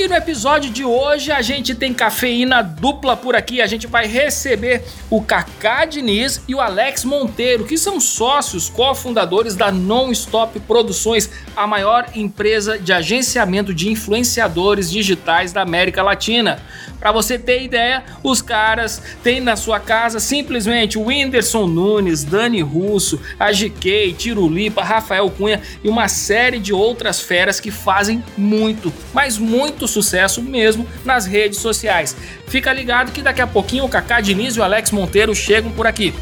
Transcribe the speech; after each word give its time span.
E 0.00 0.08
no 0.08 0.14
episódio 0.14 0.70
de 0.70 0.82
hoje 0.82 1.30
a 1.30 1.42
gente 1.42 1.74
tem 1.74 1.92
cafeína 1.92 2.62
dupla 2.62 3.14
por 3.14 3.36
aqui. 3.36 3.60
A 3.60 3.66
gente 3.66 3.86
vai 3.86 4.06
receber 4.06 4.82
o 5.10 5.20
Kaká 5.20 5.84
Diniz 5.84 6.40
e 6.48 6.54
o 6.54 6.60
Alex 6.62 7.04
Monteiro, 7.04 7.66
que 7.66 7.76
são 7.76 8.00
sócios 8.00 8.70
cofundadores 8.70 9.54
da 9.54 9.70
Non-Stop 9.70 10.58
Produções, 10.60 11.28
a 11.54 11.66
maior 11.66 12.06
empresa 12.14 12.78
de 12.78 12.94
agenciamento 12.94 13.74
de 13.74 13.90
influenciadores 13.90 14.90
digitais 14.90 15.52
da 15.52 15.60
América 15.60 16.02
Latina. 16.02 16.62
Para 16.98 17.12
você 17.12 17.38
ter 17.38 17.62
ideia, 17.62 18.04
os 18.22 18.42
caras 18.42 19.02
têm 19.22 19.40
na 19.40 19.56
sua 19.56 19.80
casa 19.80 20.20
simplesmente 20.20 20.98
o 20.98 21.06
Whindersson 21.06 21.66
Nunes, 21.66 22.24
Dani 22.24 22.60
Russo, 22.60 23.18
a 23.38 23.50
GK, 23.50 24.12
Tirulipa, 24.12 24.82
Rafael 24.82 25.30
Cunha 25.30 25.62
e 25.82 25.88
uma 25.88 26.08
série 26.08 26.58
de 26.58 26.74
outras 26.74 27.18
feras 27.18 27.58
que 27.58 27.70
fazem 27.70 28.22
muito, 28.36 28.92
mas 29.14 29.38
muito 29.38 29.88
sucesso 29.90 30.42
mesmo 30.42 30.86
nas 31.04 31.26
redes 31.26 31.58
sociais. 31.58 32.16
Fica 32.46 32.72
ligado 32.72 33.12
que 33.12 33.22
daqui 33.22 33.40
a 33.40 33.46
pouquinho 33.46 33.84
o 33.84 33.88
Kaká 33.88 34.20
Diniz 34.20 34.56
e 34.56 34.60
o 34.60 34.62
Alex 34.62 34.90
Monteiro 34.90 35.34
chegam 35.34 35.70
por 35.72 35.86
aqui. 35.86 36.14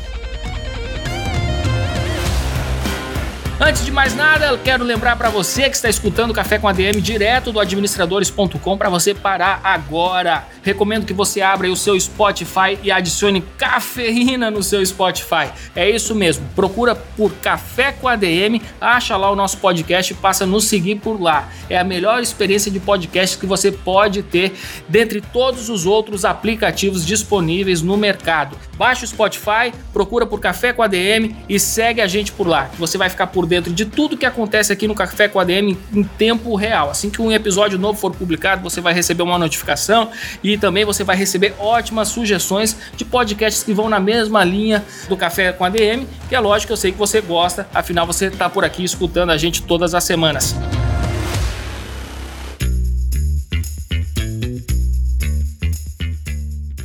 Antes 3.60 3.84
de 3.84 3.90
mais 3.90 4.14
nada, 4.14 4.56
quero 4.58 4.84
lembrar 4.84 5.16
para 5.16 5.28
você 5.30 5.68
que 5.68 5.74
está 5.74 5.88
escutando 5.88 6.30
o 6.30 6.34
Café 6.34 6.60
com 6.60 6.68
ADM 6.68 7.00
direto 7.00 7.50
do 7.50 7.58
administradores.com 7.58 8.78
para 8.78 8.88
você 8.88 9.12
parar 9.12 9.60
agora. 9.64 10.46
Recomendo 10.68 11.06
que 11.06 11.14
você 11.14 11.40
abra 11.40 11.72
o 11.72 11.74
seu 11.74 11.98
Spotify 11.98 12.78
e 12.82 12.90
adicione 12.90 13.42
cafeína 13.56 14.50
no 14.50 14.62
seu 14.62 14.84
Spotify. 14.84 15.48
É 15.74 15.88
isso 15.88 16.14
mesmo. 16.14 16.46
Procura 16.54 16.94
por 16.94 17.32
Café 17.36 17.90
com 17.90 18.06
ADM, 18.06 18.60
acha 18.78 19.16
lá 19.16 19.30
o 19.30 19.34
nosso 19.34 19.56
podcast 19.56 20.12
e 20.12 20.16
passa 20.16 20.44
a 20.44 20.46
nos 20.46 20.66
seguir 20.66 20.96
por 20.96 21.18
lá. 21.18 21.48
É 21.70 21.78
a 21.78 21.84
melhor 21.84 22.20
experiência 22.20 22.70
de 22.70 22.78
podcast 22.78 23.38
que 23.38 23.46
você 23.46 23.72
pode 23.72 24.22
ter 24.22 24.52
dentre 24.86 25.22
todos 25.22 25.70
os 25.70 25.86
outros 25.86 26.26
aplicativos 26.26 27.06
disponíveis 27.06 27.80
no 27.80 27.96
mercado. 27.96 28.54
Baixe 28.76 29.06
o 29.06 29.08
Spotify, 29.08 29.72
procura 29.90 30.26
por 30.26 30.38
Café 30.38 30.74
com 30.74 30.82
ADM 30.82 31.34
e 31.48 31.58
segue 31.58 32.02
a 32.02 32.06
gente 32.06 32.30
por 32.30 32.46
lá. 32.46 32.70
Você 32.78 32.98
vai 32.98 33.08
ficar 33.08 33.28
por 33.28 33.46
dentro 33.46 33.72
de 33.72 33.86
tudo 33.86 34.18
que 34.18 34.26
acontece 34.26 34.70
aqui 34.70 34.86
no 34.86 34.94
Café 34.94 35.28
com 35.28 35.40
ADM 35.40 35.78
em 35.94 36.02
tempo 36.02 36.54
real. 36.56 36.90
Assim 36.90 37.08
que 37.08 37.22
um 37.22 37.32
episódio 37.32 37.78
novo 37.78 37.98
for 37.98 38.14
publicado, 38.14 38.62
você 38.62 38.82
vai 38.82 38.92
receber 38.92 39.22
uma 39.22 39.38
notificação 39.38 40.10
e 40.44 40.57
também 40.58 40.84
você 40.84 41.04
vai 41.04 41.16
receber 41.16 41.54
ótimas 41.58 42.08
sugestões 42.08 42.76
de 42.96 43.04
podcasts 43.04 43.62
que 43.62 43.72
vão 43.72 43.88
na 43.88 44.00
mesma 44.00 44.44
linha 44.44 44.84
do 45.08 45.16
Café 45.16 45.52
com 45.52 45.64
ADM, 45.64 46.06
que 46.28 46.34
é 46.34 46.40
lógico 46.40 46.72
eu 46.72 46.76
sei 46.76 46.92
que 46.92 46.98
você 46.98 47.20
gosta, 47.20 47.68
afinal 47.72 48.06
você 48.06 48.26
está 48.26 48.48
por 48.48 48.64
aqui 48.64 48.84
escutando 48.84 49.30
a 49.30 49.36
gente 49.36 49.62
todas 49.62 49.94
as 49.94 50.04
semanas. 50.04 50.54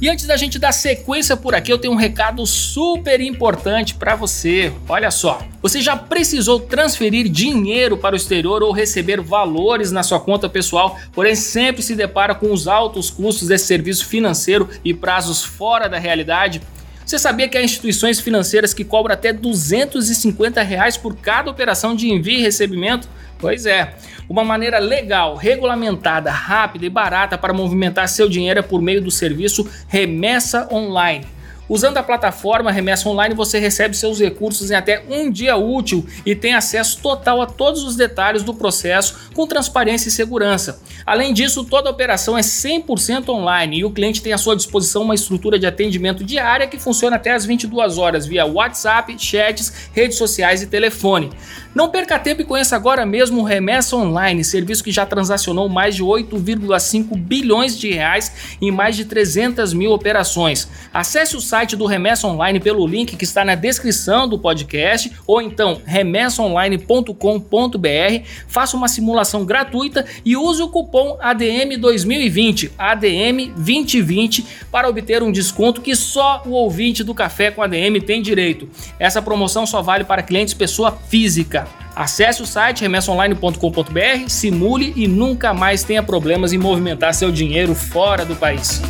E 0.04 0.10
antes 0.10 0.26
da 0.26 0.36
gente 0.36 0.60
dar 0.60 0.74
sequência 0.74 1.38
por 1.38 1.56
aqui, 1.56 1.72
eu 1.72 1.78
tenho 1.78 1.94
um 1.94 1.96
recado 1.96 2.46
super 2.46 3.22
importante 3.22 3.96
para 3.96 4.18
você. 4.18 4.70
Olha 4.90 5.10
só, 5.10 5.42
você 5.62 5.80
já 5.80 5.96
precisou 5.96 6.60
transferir 6.60 7.30
dinheiro 7.30 7.98
para 7.98 8.12
o 8.14 8.18
exterior 8.18 8.62
ou 8.62 8.74
receber 8.74 9.22
valores 9.22 9.94
na 9.94 10.04
sua 10.04 10.20
conta 10.20 10.50
pessoal, 10.50 11.00
porém 11.14 11.36
sempre 11.36 11.82
se 11.82 11.96
depara 11.96 12.36
com 12.36 12.52
os 12.52 12.68
altos 12.68 13.10
custos 13.10 13.48
desse 13.48 13.66
serviço 13.66 14.06
financeiro 14.06 14.70
e 14.84 14.94
prazos 14.94 15.42
fora 15.42 15.88
da 15.88 15.98
realidade? 15.98 16.62
Você 17.06 17.18
sabia 17.18 17.48
que 17.48 17.58
há 17.58 17.64
instituições 17.64 18.20
financeiras 18.20 18.74
que 18.74 18.84
cobram 18.84 19.14
até 19.14 19.32
250 19.32 20.62
reais 20.64 20.98
por 20.98 21.16
cada 21.16 21.50
operação 21.50 21.96
de 21.96 22.12
envio 22.12 22.40
e 22.40 22.42
recebimento? 22.42 23.08
Pois 23.44 23.66
é, 23.66 23.96
uma 24.30 24.42
maneira 24.42 24.80
legal, 24.80 25.36
regulamentada, 25.36 26.32
rápida 26.32 26.86
e 26.86 26.90
barata 26.90 27.38
para 27.38 27.52
movimentar 27.52 28.08
seu 28.08 28.30
dinheiro 28.30 28.62
é 28.62 28.64
por 28.64 28.82
meio 28.82 29.02
do 29.02 29.12
serviço 29.12 29.70
Remessa 29.90 30.66
Online. 30.72 31.26
Usando 31.68 31.98
a 31.98 32.04
plataforma 32.04 32.72
Remessa 32.72 33.10
Online, 33.10 33.36
você 33.36 33.60
recebe 33.60 33.98
seus 33.98 34.20
recursos 34.20 34.72
em 34.72 34.76
até 34.76 35.04
um 35.10 35.30
dia 35.32 35.58
útil 35.58 36.06
e 36.26 36.36
tem 36.36 36.54
acesso 36.54 37.00
total 37.02 37.42
a 37.42 37.46
todos 37.46 37.84
os 37.84 37.96
detalhes 37.96 38.44
do 38.44 38.54
processo 38.54 39.30
com 39.34 39.48
transparência 39.48 40.08
e 40.08 40.12
segurança. 40.12 40.82
Além 41.06 41.34
disso, 41.34 41.66
toda 41.66 41.90
a 41.90 41.92
operação 41.92 42.38
é 42.38 42.42
100% 42.42 43.30
online 43.30 43.80
e 43.80 43.86
o 43.86 43.92
cliente 43.92 44.22
tem 44.22 44.34
à 44.34 44.38
sua 44.38 44.56
disposição 44.56 45.04
uma 45.04 45.16
estrutura 45.16 45.58
de 45.58 45.66
atendimento 45.66 46.24
diária 46.24 46.68
que 46.68 46.80
funciona 46.80 47.16
até 47.16 47.32
as 47.32 47.46
22 47.46 47.98
horas 47.98 48.26
via 48.26 48.46
WhatsApp, 48.46 49.16
chats, 49.18 49.90
redes 49.94 50.18
sociais 50.18 50.62
e 50.62 50.68
telefone. 50.68 51.30
Não 51.76 51.90
perca 51.90 52.20
tempo 52.20 52.42
e 52.42 52.46
conheça 52.46 52.76
agora 52.76 53.04
mesmo 53.04 53.42
o 53.42 53.44
Remessa 53.44 53.96
Online, 53.96 54.44
serviço 54.44 54.84
que 54.84 54.92
já 54.92 55.08
transacionou 55.08 55.68
mais 55.68 55.96
de 55.96 56.04
8,5 56.04 57.18
bilhões 57.18 57.76
de 57.78 57.92
reais 57.92 58.32
em 58.62 58.70
mais 58.70 58.96
de 58.96 59.06
300 59.06 59.74
mil 59.74 59.92
operações. 59.92 60.70
Acesse 60.94 61.36
o 61.36 61.42
site 61.42 61.76
do 61.76 61.88
Remessa 61.88 62.28
Online 62.28 62.60
pelo 62.60 62.86
link 62.86 63.16
que 63.16 63.24
está 63.24 63.44
na 63.44 63.56
descrição 63.56 64.28
do 64.28 64.38
podcast 64.38 65.12
ou 65.26 65.42
então 65.42 65.82
remessaonline.com.br, 65.84 68.28
faça 68.48 68.78
uma 68.78 68.88
simulação 68.88 69.44
gratuita 69.44 70.06
e 70.24 70.38
use 70.38 70.62
o 70.62 70.70
cupom 70.70 71.18
ADM 71.20 71.76
2020, 71.80 72.72
ADM 72.78 73.52
2020 73.56 74.46
para 74.72 74.88
obter 74.88 75.24
um 75.24 75.32
desconto 75.32 75.82
que 75.82 75.96
só 75.96 76.44
o 76.46 76.52
ouvinte 76.52 77.04
do 77.04 77.16
Café 77.16 77.50
com 77.50 77.64
ADM 77.64 78.00
tem 78.06 78.22
direito. 78.22 78.70
Essa 79.00 79.24
promoção 79.24 79.66
só 79.66 79.82
vale 79.82 80.04
para 80.04 80.22
clientes 80.22 80.54
pessoa 80.54 80.92
física. 80.92 81.63
Acesse 81.96 82.42
o 82.42 82.46
site 82.46 82.82
remessaonline.com.br, 82.82 84.28
simule 84.28 84.94
e 84.96 85.08
nunca 85.08 85.54
mais 85.54 85.84
tenha 85.84 86.02
problemas 86.02 86.54
em 86.54 86.58
movimentar 86.58 87.14
seu 87.14 87.32
dinheiro 87.32 87.76
fora 87.76 88.26
do 88.26 88.36
país. 88.36 88.82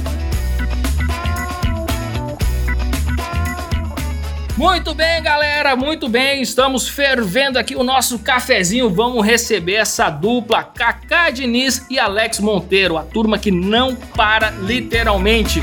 Muito 4.56 4.94
bem, 4.94 5.22
galera, 5.22 5.76
muito 5.76 6.08
bem. 6.08 6.42
Estamos 6.42 6.88
fervendo 6.88 7.58
aqui 7.58 7.76
o 7.76 7.84
nosso 7.84 8.20
cafezinho. 8.20 8.90
Vamos 8.90 9.26
receber 9.26 9.76
essa 9.76 10.10
dupla, 10.10 10.64
Kaká 10.64 11.32
Diniz 11.32 11.86
e 11.90 11.98
Alex 12.00 12.40
Monteiro, 12.40 12.98
a 12.98 13.04
turma 13.04 13.38
que 13.38 13.52
não 13.52 13.96
para 13.96 14.52
literalmente. 14.52 15.62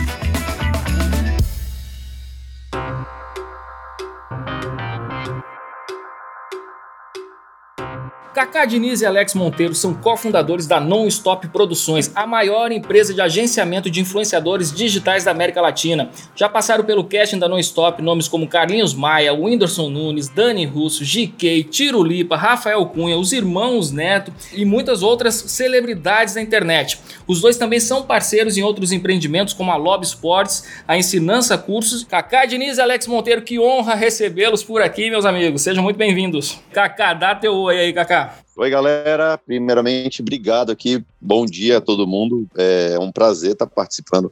Kaká 8.41 8.65
Diniz 8.65 9.03
e 9.03 9.07
Alex 9.07 9.35
Monteiro 9.35 9.75
são 9.75 9.93
cofundadores 9.93 10.67
da 10.67 10.81
Non-Stop 10.81 11.49
Produções, 11.49 12.11
a 12.15 12.27
maior 12.27 12.73
empresa 12.73 13.13
de 13.13 13.21
agenciamento 13.21 13.91
de 13.91 14.01
influenciadores 14.01 14.73
digitais 14.73 15.25
da 15.25 15.31
América 15.31 15.61
Latina. 15.61 16.09
Já 16.35 16.49
passaram 16.49 16.83
pelo 16.83 17.05
casting 17.05 17.39
da 17.39 17.47
Non-Stop 17.47 18.01
nomes 18.01 18.29
como 18.29 18.49
Carlinhos 18.49 18.95
Maia, 18.95 19.35
Whindersson 19.35 19.91
Nunes, 19.91 20.31
Dani 20.31 20.65
Russo, 20.65 21.05
GK, 21.05 21.65
Tiro 21.65 22.03
Lipa, 22.03 22.35
Rafael 22.35 22.87
Cunha, 22.87 23.19
os 23.19 23.31
irmãos 23.35 23.93
Neto 23.93 24.33
e 24.55 24.65
muitas 24.65 25.03
outras 25.03 25.35
celebridades 25.35 26.33
da 26.33 26.41
internet. 26.41 26.99
Os 27.27 27.43
dois 27.43 27.59
também 27.59 27.79
são 27.79 28.05
parceiros 28.05 28.57
em 28.57 28.63
outros 28.63 28.91
empreendimentos 28.91 29.53
como 29.53 29.71
a 29.71 29.77
Lobby 29.77 30.07
Sports, 30.07 30.65
a 30.89 30.97
Ensinança 30.97 31.59
Cursos. 31.59 32.05
Kaká 32.05 32.47
Diniz 32.47 32.79
e 32.79 32.81
Alex 32.81 33.07
Monteiro, 33.07 33.43
que 33.43 33.61
honra 33.61 33.95
recebê-los 33.95 34.65
por 34.65 34.81
aqui, 34.81 35.11
meus 35.11 35.27
amigos. 35.27 35.61
Sejam 35.61 35.85
muito 35.85 35.99
bem-vindos. 35.99 36.59
Kaká, 36.73 37.13
dá 37.13 37.35
teu 37.35 37.55
oi 37.55 37.79
aí, 37.79 37.93
Kaká. 37.93 38.30
Oi, 38.61 38.69
galera. 38.69 39.39
Primeiramente, 39.39 40.21
obrigado 40.21 40.71
aqui. 40.71 41.03
Bom 41.19 41.47
dia 41.47 41.79
a 41.79 41.81
todo 41.81 42.07
mundo. 42.07 42.47
É 42.55 42.99
um 42.99 43.11
prazer 43.11 43.53
estar 43.53 43.67
participando 43.67 44.31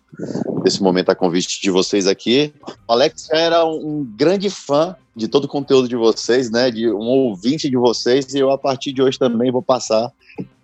desse 0.62 0.82
momento 0.82 1.08
a 1.08 1.14
convite 1.14 1.58
de 1.62 1.70
vocês 1.70 2.06
aqui. 2.06 2.52
O 2.86 2.92
Alex 2.92 3.30
era 3.32 3.64
um 3.64 4.04
grande 4.04 4.50
fã 4.50 4.94
de 5.16 5.28
todo 5.28 5.46
o 5.46 5.48
conteúdo 5.48 5.88
de 5.88 5.96
vocês, 5.96 6.50
né? 6.50 6.70
De 6.70 6.90
um 6.90 7.06
ouvinte 7.06 7.70
de 7.70 7.76
vocês, 7.78 8.34
e 8.34 8.38
eu, 8.38 8.50
a 8.50 8.58
partir 8.58 8.92
de 8.92 9.00
hoje, 9.00 9.18
também 9.18 9.50
vou 9.50 9.62
passar 9.62 10.12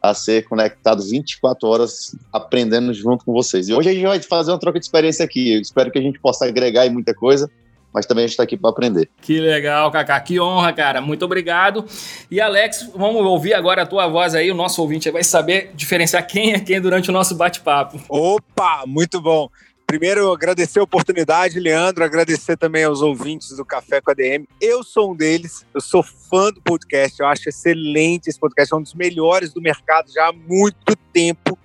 a 0.03 0.13
ser 0.13 0.47
conectado 0.47 1.03
24 1.03 1.67
horas 1.67 2.15
aprendendo 2.31 2.93
junto 2.93 3.25
com 3.25 3.33
vocês. 3.33 3.71
E 3.71 3.73
hoje 3.73 3.89
a 3.89 3.95
gente 3.95 4.07
vai 4.07 4.21
fazer 4.21 4.51
uma 4.51 4.61
troca 4.61 4.79
de 4.79 4.85
experiência 4.85 5.25
aqui. 5.25 5.55
Eu 5.55 5.63
espero 5.63 5.91
que 5.91 5.99
a 5.99 6.03
gente 6.03 6.21
possa 6.21 6.45
agregar 6.45 6.87
muita 6.91 7.15
coisa 7.15 7.51
mas 7.95 8.05
também 8.05 8.25
a 8.25 8.27
gente 8.27 8.33
está 8.33 8.43
aqui 8.43 8.57
para 8.57 8.71
aprender. 8.71 9.09
Que 9.23 9.39
legal, 9.39 9.89
Kaká, 9.93 10.19
que 10.21 10.41
honra, 10.41 10.73
cara. 10.73 11.01
Muito 11.01 11.25
obrigado. 11.25 11.85
E 12.29 12.41
Alex, 12.41 12.91
vamos 12.93 13.25
ouvir 13.25 13.55
agora 13.55 13.83
a 13.83 13.87
tua 13.87 14.09
voz 14.09 14.35
aí, 14.35 14.51
o 14.51 14.55
nosso 14.55 14.83
ouvinte 14.83 15.09
vai 15.13 15.23
saber 15.23 15.71
diferenciar 15.75 16.27
quem 16.27 16.53
é 16.53 16.59
quem 16.59 16.81
durante 16.81 17.11
o 17.11 17.13
nosso 17.13 17.37
bate-papo. 17.37 18.03
Opa, 18.09 18.83
muito 18.85 19.21
bom. 19.21 19.49
Primeiro, 19.87 20.33
agradecer 20.33 20.81
a 20.81 20.83
oportunidade, 20.83 21.61
Leandro, 21.61 22.03
agradecer 22.03 22.57
também 22.57 22.83
aos 22.83 23.01
ouvintes 23.01 23.57
do 23.57 23.65
Café 23.65 24.01
com 24.01 24.11
a 24.11 24.15
DM. 24.15 24.49
Eu 24.61 24.83
sou 24.83 25.13
um 25.13 25.15
deles, 25.15 25.65
eu 25.73 25.81
sou 25.81 26.03
fã 26.03 26.51
do 26.51 26.61
podcast, 26.63 27.21
eu 27.21 27.27
acho 27.27 27.49
excelente 27.49 28.29
esse 28.29 28.41
podcast, 28.41 28.73
é 28.73 28.77
um 28.77 28.83
dos 28.83 28.95
melhores 28.95 29.53
do 29.53 29.61
mercado 29.61 30.11
já 30.11 30.29
há 30.29 30.33
muito 30.33 30.97
tempo, 31.13 31.57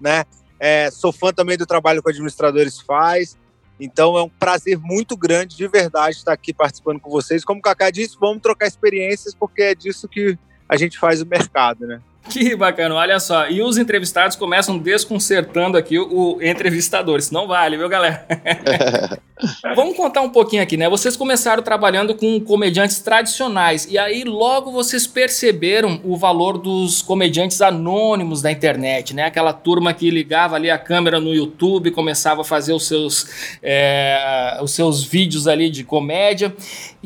né? 0.00 0.24
É, 0.58 0.90
sou 0.90 1.12
fã 1.12 1.32
também 1.32 1.56
do 1.56 1.66
trabalho 1.66 2.02
que 2.02 2.08
o 2.08 2.10
Administradores 2.10 2.80
faz. 2.80 3.36
Então 3.78 4.16
é 4.16 4.22
um 4.22 4.28
prazer 4.28 4.78
muito 4.78 5.16
grande, 5.16 5.56
de 5.56 5.68
verdade, 5.68 6.16
estar 6.16 6.32
aqui 6.32 6.52
participando 6.52 7.00
com 7.00 7.10
vocês. 7.10 7.44
Como 7.44 7.60
o 7.60 7.62
Kaká 7.62 7.90
disse, 7.90 8.16
vamos 8.18 8.42
trocar 8.42 8.66
experiências, 8.66 9.34
porque 9.34 9.62
é 9.62 9.74
disso 9.74 10.08
que 10.08 10.38
a 10.68 10.76
gente 10.76 10.98
faz 10.98 11.20
o 11.20 11.26
mercado, 11.26 11.86
né? 11.86 12.00
Que 12.28 12.54
bacana, 12.56 12.94
olha 12.94 13.20
só. 13.20 13.48
E 13.48 13.62
os 13.62 13.78
entrevistados 13.78 14.36
começam 14.36 14.78
desconcertando 14.78 15.76
aqui 15.76 15.98
o, 15.98 16.38
entrevistador. 16.42 17.18
Isso 17.18 17.32
não 17.32 17.46
vale, 17.46 17.76
viu, 17.76 17.88
galera? 17.88 18.26
Vamos 19.74 19.96
contar 19.96 20.22
um 20.22 20.30
pouquinho 20.30 20.62
aqui, 20.62 20.78
né? 20.78 20.88
Vocês 20.88 21.14
começaram 21.14 21.62
trabalhando 21.62 22.14
com 22.14 22.40
comediantes 22.40 23.00
tradicionais 23.00 23.86
e 23.90 23.98
aí 23.98 24.24
logo 24.24 24.72
vocês 24.72 25.06
perceberam 25.06 26.00
o 26.04 26.16
valor 26.16 26.56
dos 26.56 27.02
comediantes 27.02 27.60
anônimos 27.60 28.40
da 28.40 28.50
internet, 28.50 29.14
né? 29.14 29.24
Aquela 29.24 29.52
turma 29.52 29.92
que 29.92 30.10
ligava 30.10 30.56
ali 30.56 30.70
a 30.70 30.78
câmera 30.78 31.20
no 31.20 31.34
YouTube, 31.34 31.90
começava 31.90 32.40
a 32.40 32.44
fazer 32.44 32.72
os 32.72 32.86
seus, 32.86 33.58
é, 33.62 34.58
os 34.62 34.70
seus 34.70 35.04
vídeos 35.04 35.46
ali 35.46 35.68
de 35.68 35.84
comédia 35.84 36.56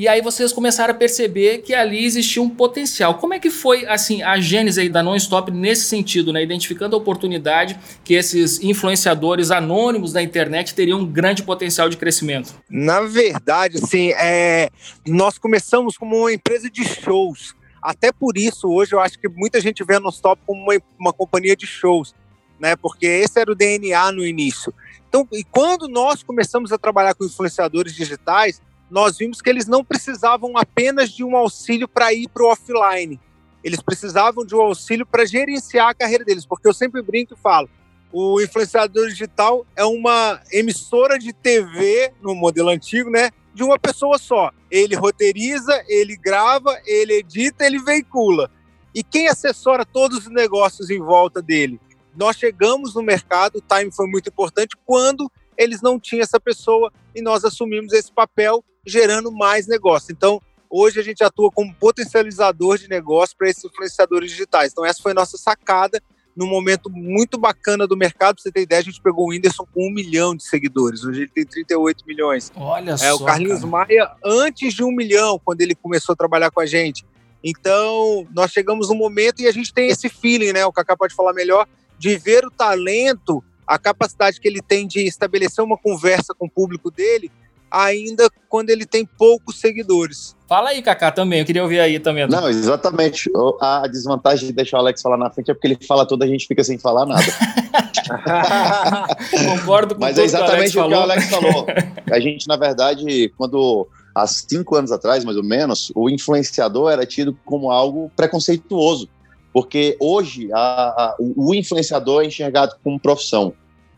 e 0.01 0.09
aí 0.09 0.23
vocês 0.23 0.51
começaram 0.51 0.95
a 0.95 0.97
perceber 0.97 1.59
que 1.59 1.75
ali 1.75 2.07
existia 2.07 2.41
um 2.41 2.49
potencial. 2.49 3.17
Como 3.19 3.35
é 3.35 3.39
que 3.39 3.51
foi, 3.51 3.87
assim, 3.87 4.23
a 4.23 4.41
gênese 4.41 4.89
da 4.89 5.03
Non-Stop 5.03 5.51
nesse 5.51 5.85
sentido, 5.85 6.33
né? 6.33 6.43
Identificando 6.43 6.97
a 6.97 6.99
oportunidade 6.99 7.79
que 8.03 8.15
esses 8.15 8.63
influenciadores 8.63 9.51
anônimos 9.51 10.15
da 10.15 10.23
internet 10.23 10.75
teriam 10.75 11.01
um 11.01 11.07
grande 11.07 11.43
potencial 11.43 11.91
de 11.91 11.99
crescimento? 11.99 12.55
Na 12.71 13.03
verdade, 13.03 13.77
assim, 13.77 14.13
é... 14.13 14.71
nós 15.07 15.37
começamos 15.37 15.99
como 15.99 16.17
uma 16.17 16.33
empresa 16.33 16.71
de 16.71 16.83
shows. 16.83 17.55
Até 17.83 18.11
por 18.11 18.39
isso, 18.39 18.71
hoje, 18.71 18.95
eu 18.95 19.01
acho 19.01 19.19
que 19.19 19.29
muita 19.29 19.61
gente 19.61 19.85
vê 19.85 19.97
a 19.97 20.01
Non-Stop 20.01 20.41
como 20.47 20.63
uma, 20.63 20.81
uma 20.99 21.13
companhia 21.13 21.55
de 21.55 21.67
shows, 21.67 22.15
né? 22.59 22.75
Porque 22.75 23.05
esse 23.05 23.39
era 23.39 23.53
o 23.53 23.55
DNA 23.55 24.13
no 24.13 24.25
início. 24.25 24.73
Então, 25.11 25.29
e 25.31 25.45
quando 25.45 25.89
nós 25.89 26.23
começamos 26.23 26.73
a 26.73 26.79
trabalhar 26.79 27.13
com 27.15 27.27
influenciadores 27.27 27.95
digitais, 27.95 28.63
nós 28.91 29.17
vimos 29.19 29.41
que 29.41 29.49
eles 29.49 29.67
não 29.67 29.85
precisavam 29.85 30.57
apenas 30.57 31.11
de 31.11 31.23
um 31.25 31.37
auxílio 31.37 31.87
para 31.87 32.13
ir 32.13 32.29
para 32.29 32.43
o 32.43 32.51
offline 32.51 33.21
eles 33.63 33.81
precisavam 33.81 34.45
de 34.45 34.55
um 34.55 34.61
auxílio 34.61 35.07
para 35.07 35.25
gerenciar 35.25 35.89
a 35.89 35.95
carreira 35.95 36.25
deles, 36.25 36.47
porque 36.47 36.67
eu 36.67 36.75
sempre 36.75 37.03
brinco 37.03 37.35
e 37.35 37.37
falo, 37.37 37.69
o 38.13 38.41
influenciador 38.41 39.09
digital 39.09 39.67
é 39.77 39.85
uma 39.85 40.41
emissora 40.51 41.19
de 41.19 41.33
TV 41.33 42.13
no 42.21 42.35
modelo 42.35 42.71
antigo, 42.71 43.11
né? 43.11 43.31
De 43.55 43.63
uma 43.63 43.79
pessoa 43.79 44.19
só. 44.19 44.51
Ele 44.71 44.97
roteiriza, 44.97 45.85
ele 45.87 46.17
grava, 46.17 46.77
ele 46.85 47.15
edita, 47.15 47.65
ele 47.65 47.79
veicula. 47.79 48.51
E 48.93 49.05
quem 49.05 49.29
assessora 49.29 49.85
todos 49.85 50.27
os 50.27 50.33
negócios 50.33 50.91
em 50.91 50.99
volta 50.99 51.41
dele? 51.41 51.81
Nós 52.17 52.37
chegamos 52.37 52.95
no 52.95 53.03
mercado, 53.03 53.57
o 53.57 53.61
time 53.61 53.93
foi 53.93 54.09
muito 54.09 54.29
importante 54.29 54.77
quando 54.85 55.31
eles 55.57 55.81
não 55.81 56.01
tinham 56.01 56.23
essa 56.23 56.41
pessoa 56.41 56.93
e 57.15 57.23
nós 57.23 57.45
assumimos 57.45 57.93
esse 57.93 58.11
papel 58.11 58.65
gerando 58.87 59.31
mais 59.33 59.67
negócio. 59.67 60.13
Então, 60.13 60.41
Hoje 60.73 61.01
a 61.01 61.03
gente 61.03 61.25
atua 61.25 61.51
como 61.51 61.75
potencializador 61.75 62.79
de 62.79 62.89
negócio 62.89 63.37
para 63.37 63.51
esses 63.51 63.65
influenciadores 63.65 64.31
digitais. 64.31 64.71
Então, 64.71 64.87
essa 64.87 65.03
foi 65.03 65.11
a 65.11 65.15
nossa 65.17 65.37
sacada 65.37 66.01
num 66.37 66.47
momento 66.47 66.89
muito 66.89 67.37
bacana 67.37 67.89
do 67.89 67.97
mercado. 67.97 68.37
Pra 68.37 68.43
você 68.45 68.53
ter 68.53 68.63
ideia, 68.63 68.81
a 68.81 68.85
gente 68.85 69.03
pegou 69.03 69.27
o 69.27 69.31
Whindersson 69.31 69.67
com 69.75 69.89
um 69.89 69.93
milhão 69.93 70.33
de 70.33 70.45
seguidores. 70.45 71.03
Hoje 71.03 71.23
ele 71.23 71.31
tem 71.35 71.45
38 71.45 72.07
milhões. 72.07 72.53
Olha 72.55 72.93
é, 72.93 72.97
só. 72.97 73.17
O 73.17 73.25
Carlinhos 73.25 73.59
cara. 73.63 73.71
Maia, 73.71 74.13
antes 74.25 74.73
de 74.73 74.85
um 74.85 74.93
milhão, 74.93 75.41
quando 75.45 75.61
ele 75.61 75.75
começou 75.75 76.13
a 76.13 76.17
trabalhar 76.17 76.53
com 76.53 76.61
a 76.61 76.67
gente. 76.67 77.05
Então, 77.43 78.29
nós 78.33 78.53
chegamos 78.53 78.91
no 78.91 78.95
momento 78.95 79.43
e 79.43 79.49
a 79.49 79.53
gente 79.53 79.75
tem 79.75 79.89
esse 79.89 80.09
feeling, 80.09 80.53
né? 80.53 80.65
O 80.67 80.73
Kaká 80.73 80.97
pode 80.97 81.17
falar 81.17 81.33
melhor, 81.33 81.67
de 81.99 82.17
ver 82.17 82.45
o 82.45 82.51
talento, 82.51 83.43
a 83.67 83.77
capacidade 83.77 84.41
que 84.41 84.47
ele 84.47 84.63
tem 84.63 84.87
de 84.87 85.01
estabelecer 85.01 85.65
uma 85.65 85.77
conversa 85.77 86.33
com 86.33 86.47
o 86.47 86.51
público 86.51 86.93
dele 86.93 87.31
ainda 87.71 88.29
quando 88.49 88.71
ele 88.71 88.85
tem 88.85 89.05
poucos 89.07 89.61
seguidores. 89.61 90.37
Fala 90.49 90.71
aí, 90.71 90.83
Kaká, 90.83 91.13
também. 91.13 91.41
Eu 91.41 91.47
queria 91.47 91.63
ouvir 91.63 91.79
aí 91.79 92.01
também. 92.01 92.27
Não, 92.27 92.49
exatamente. 92.49 93.31
A 93.61 93.87
desvantagem 93.87 94.49
de 94.49 94.53
deixar 94.53 94.79
o 94.79 94.81
Alex 94.81 95.01
falar 95.01 95.17
na 95.17 95.31
frente 95.31 95.51
é 95.51 95.55
porque 95.55 95.69
ele 95.69 95.79
fala 95.87 96.05
tudo, 96.05 96.25
a 96.25 96.27
gente 96.27 96.47
fica 96.47 96.65
sem 96.65 96.77
falar 96.77 97.07
nada. 97.07 97.23
Concordo 99.47 99.95
com 99.95 100.01
Mas 100.01 100.15
tudo 100.15 100.23
é 100.23 100.25
exatamente 100.25 100.73
que 100.73 100.79
o, 100.79 100.85
o 100.85 100.89
que 100.89 100.95
o 100.95 100.99
Alex 100.99 101.31
falou. 101.31 101.67
A 102.11 102.19
gente, 102.19 102.49
na 102.49 102.57
verdade, 102.57 103.33
quando 103.39 103.87
há 104.15 104.27
cinco 104.27 104.75
anos 104.75 104.91
atrás, 104.91 105.25
mais 105.25 105.37
ou 105.37 105.45
menos, 105.45 105.93
o 105.95 106.11
influenciador 106.11 106.91
era 106.91 107.07
tido 107.07 107.39
como 107.45 107.71
algo 107.71 108.11
preconceituoso. 108.17 109.09
Porque 109.53 109.97
hoje 110.01 110.49
a, 110.53 110.59
a, 110.59 111.17
o 111.19 111.55
influenciador 111.55 112.23
é 112.23 112.27
enxergado 112.27 112.77
como 112.83 112.99
profissão. 113.01 113.53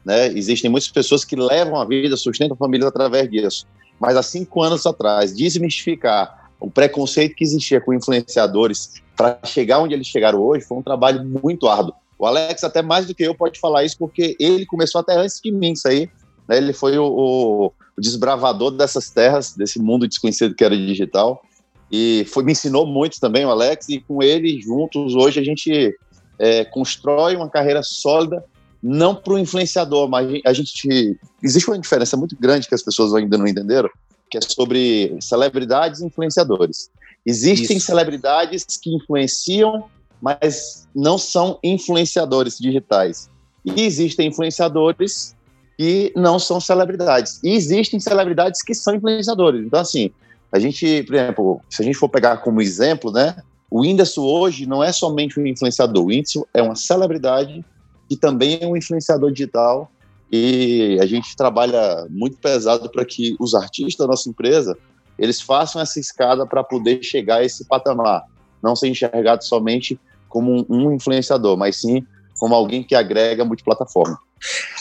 Né? 0.04 0.28
Existem 0.28 0.70
muitas 0.70 0.90
pessoas 0.90 1.24
que 1.24 1.36
levam 1.36 1.80
a 1.80 1.84
vida, 1.84 2.16
sustentam 2.16 2.56
famílias 2.56 2.88
através 2.88 3.30
disso. 3.30 3.66
Mas 4.00 4.16
há 4.16 4.22
cinco 4.22 4.62
anos 4.62 4.86
atrás, 4.86 5.34
desmistificar 5.34 6.50
o 6.58 6.70
preconceito 6.70 7.34
que 7.34 7.44
existia 7.44 7.80
com 7.80 7.92
influenciadores 7.92 9.02
para 9.16 9.38
chegar 9.44 9.80
onde 9.80 9.94
eles 9.94 10.06
chegaram 10.06 10.40
hoje 10.40 10.64
foi 10.64 10.78
um 10.78 10.82
trabalho 10.82 11.24
muito 11.24 11.68
árduo. 11.68 11.94
O 12.18 12.26
Alex, 12.26 12.62
até 12.62 12.82
mais 12.82 13.06
do 13.06 13.14
que 13.14 13.24
eu, 13.24 13.34
pode 13.34 13.58
falar 13.58 13.84
isso 13.84 13.98
porque 13.98 14.36
ele 14.38 14.64
começou 14.64 15.00
até 15.00 15.16
antes 15.16 15.40
de 15.42 15.50
mim 15.50 15.72
isso 15.72 15.88
aí. 15.88 16.08
Né? 16.48 16.56
Ele 16.56 16.72
foi 16.72 16.96
o, 16.96 17.04
o, 17.04 17.72
desbravador 17.98 18.70
dessas 18.70 19.10
terras, 19.10 19.54
desse 19.54 19.80
mundo 19.80 20.06
desconhecido 20.06 20.54
que 20.54 20.64
era 20.64 20.76
digital. 20.76 21.42
E 21.90 22.24
foi, 22.28 22.44
me 22.44 22.52
ensinou 22.52 22.86
muito 22.86 23.20
também 23.20 23.44
o 23.44 23.50
Alex, 23.50 23.88
e 23.88 24.00
com 24.00 24.22
ele 24.22 24.60
juntos, 24.62 25.14
hoje 25.14 25.40
a 25.40 25.44
gente 25.44 25.94
é, 26.38 26.64
constrói 26.64 27.36
uma 27.36 27.50
carreira 27.50 27.82
sólida 27.82 28.42
não 28.82 29.14
para 29.14 29.34
o 29.34 29.38
influenciador, 29.38 30.08
mas 30.08 30.40
a 30.44 30.52
gente 30.52 31.16
existe 31.42 31.70
uma 31.70 31.78
diferença 31.78 32.16
muito 32.16 32.36
grande 32.38 32.66
que 32.66 32.74
as 32.74 32.82
pessoas 32.82 33.14
ainda 33.14 33.38
não 33.38 33.46
entenderam, 33.46 33.88
que 34.28 34.36
é 34.36 34.40
sobre 34.40 35.16
celebridades 35.20 36.00
e 36.00 36.06
influenciadores. 36.06 36.90
Existem 37.24 37.76
Isso. 37.76 37.86
celebridades 37.86 38.64
que 38.82 38.94
influenciam, 38.94 39.84
mas 40.20 40.88
não 40.94 41.16
são 41.16 41.58
influenciadores 41.62 42.58
digitais. 42.58 43.30
E 43.64 43.82
existem 43.82 44.28
influenciadores 44.28 45.36
que 45.78 46.12
não 46.16 46.38
são 46.38 46.60
celebridades. 46.60 47.40
E 47.44 47.54
existem 47.54 48.00
celebridades 48.00 48.62
que 48.62 48.74
são 48.74 48.94
influenciadores. 48.94 49.64
Então, 49.64 49.80
assim, 49.80 50.10
a 50.50 50.58
gente, 50.58 51.04
por 51.04 51.14
exemplo, 51.14 51.60
se 51.70 51.80
a 51.82 51.84
gente 51.84 51.96
for 51.96 52.08
pegar 52.08 52.38
como 52.38 52.60
exemplo, 52.60 53.12
né, 53.12 53.36
o 53.70 53.80
Whindersson 53.80 54.22
hoje 54.22 54.66
não 54.66 54.82
é 54.82 54.92
somente 54.92 55.38
um 55.38 55.46
influenciador. 55.46 56.02
O 56.02 56.06
Whindersson 56.06 56.44
é 56.52 56.60
uma 56.60 56.74
celebridade 56.74 57.64
que 58.12 58.16
também 58.18 58.58
é 58.60 58.66
um 58.66 58.76
influenciador 58.76 59.32
digital 59.32 59.90
e 60.30 60.98
a 61.00 61.06
gente 61.06 61.34
trabalha 61.34 62.06
muito 62.10 62.36
pesado 62.36 62.90
para 62.90 63.06
que 63.06 63.34
os 63.40 63.54
artistas 63.54 64.06
da 64.06 64.06
nossa 64.06 64.28
empresa 64.28 64.76
eles 65.18 65.40
façam 65.40 65.80
essa 65.80 65.98
escada 65.98 66.46
para 66.46 66.62
poder 66.62 67.02
chegar 67.02 67.36
a 67.36 67.44
esse 67.44 67.64
patamar, 67.64 68.24
não 68.62 68.76
ser 68.76 68.88
enxergado 68.88 69.42
somente 69.42 69.98
como 70.28 70.66
um 70.68 70.92
influenciador, 70.92 71.56
mas 71.56 71.80
sim 71.80 72.06
como 72.38 72.54
alguém 72.54 72.82
que 72.82 72.94
agrega 72.94 73.46
multiplataforma. 73.46 74.18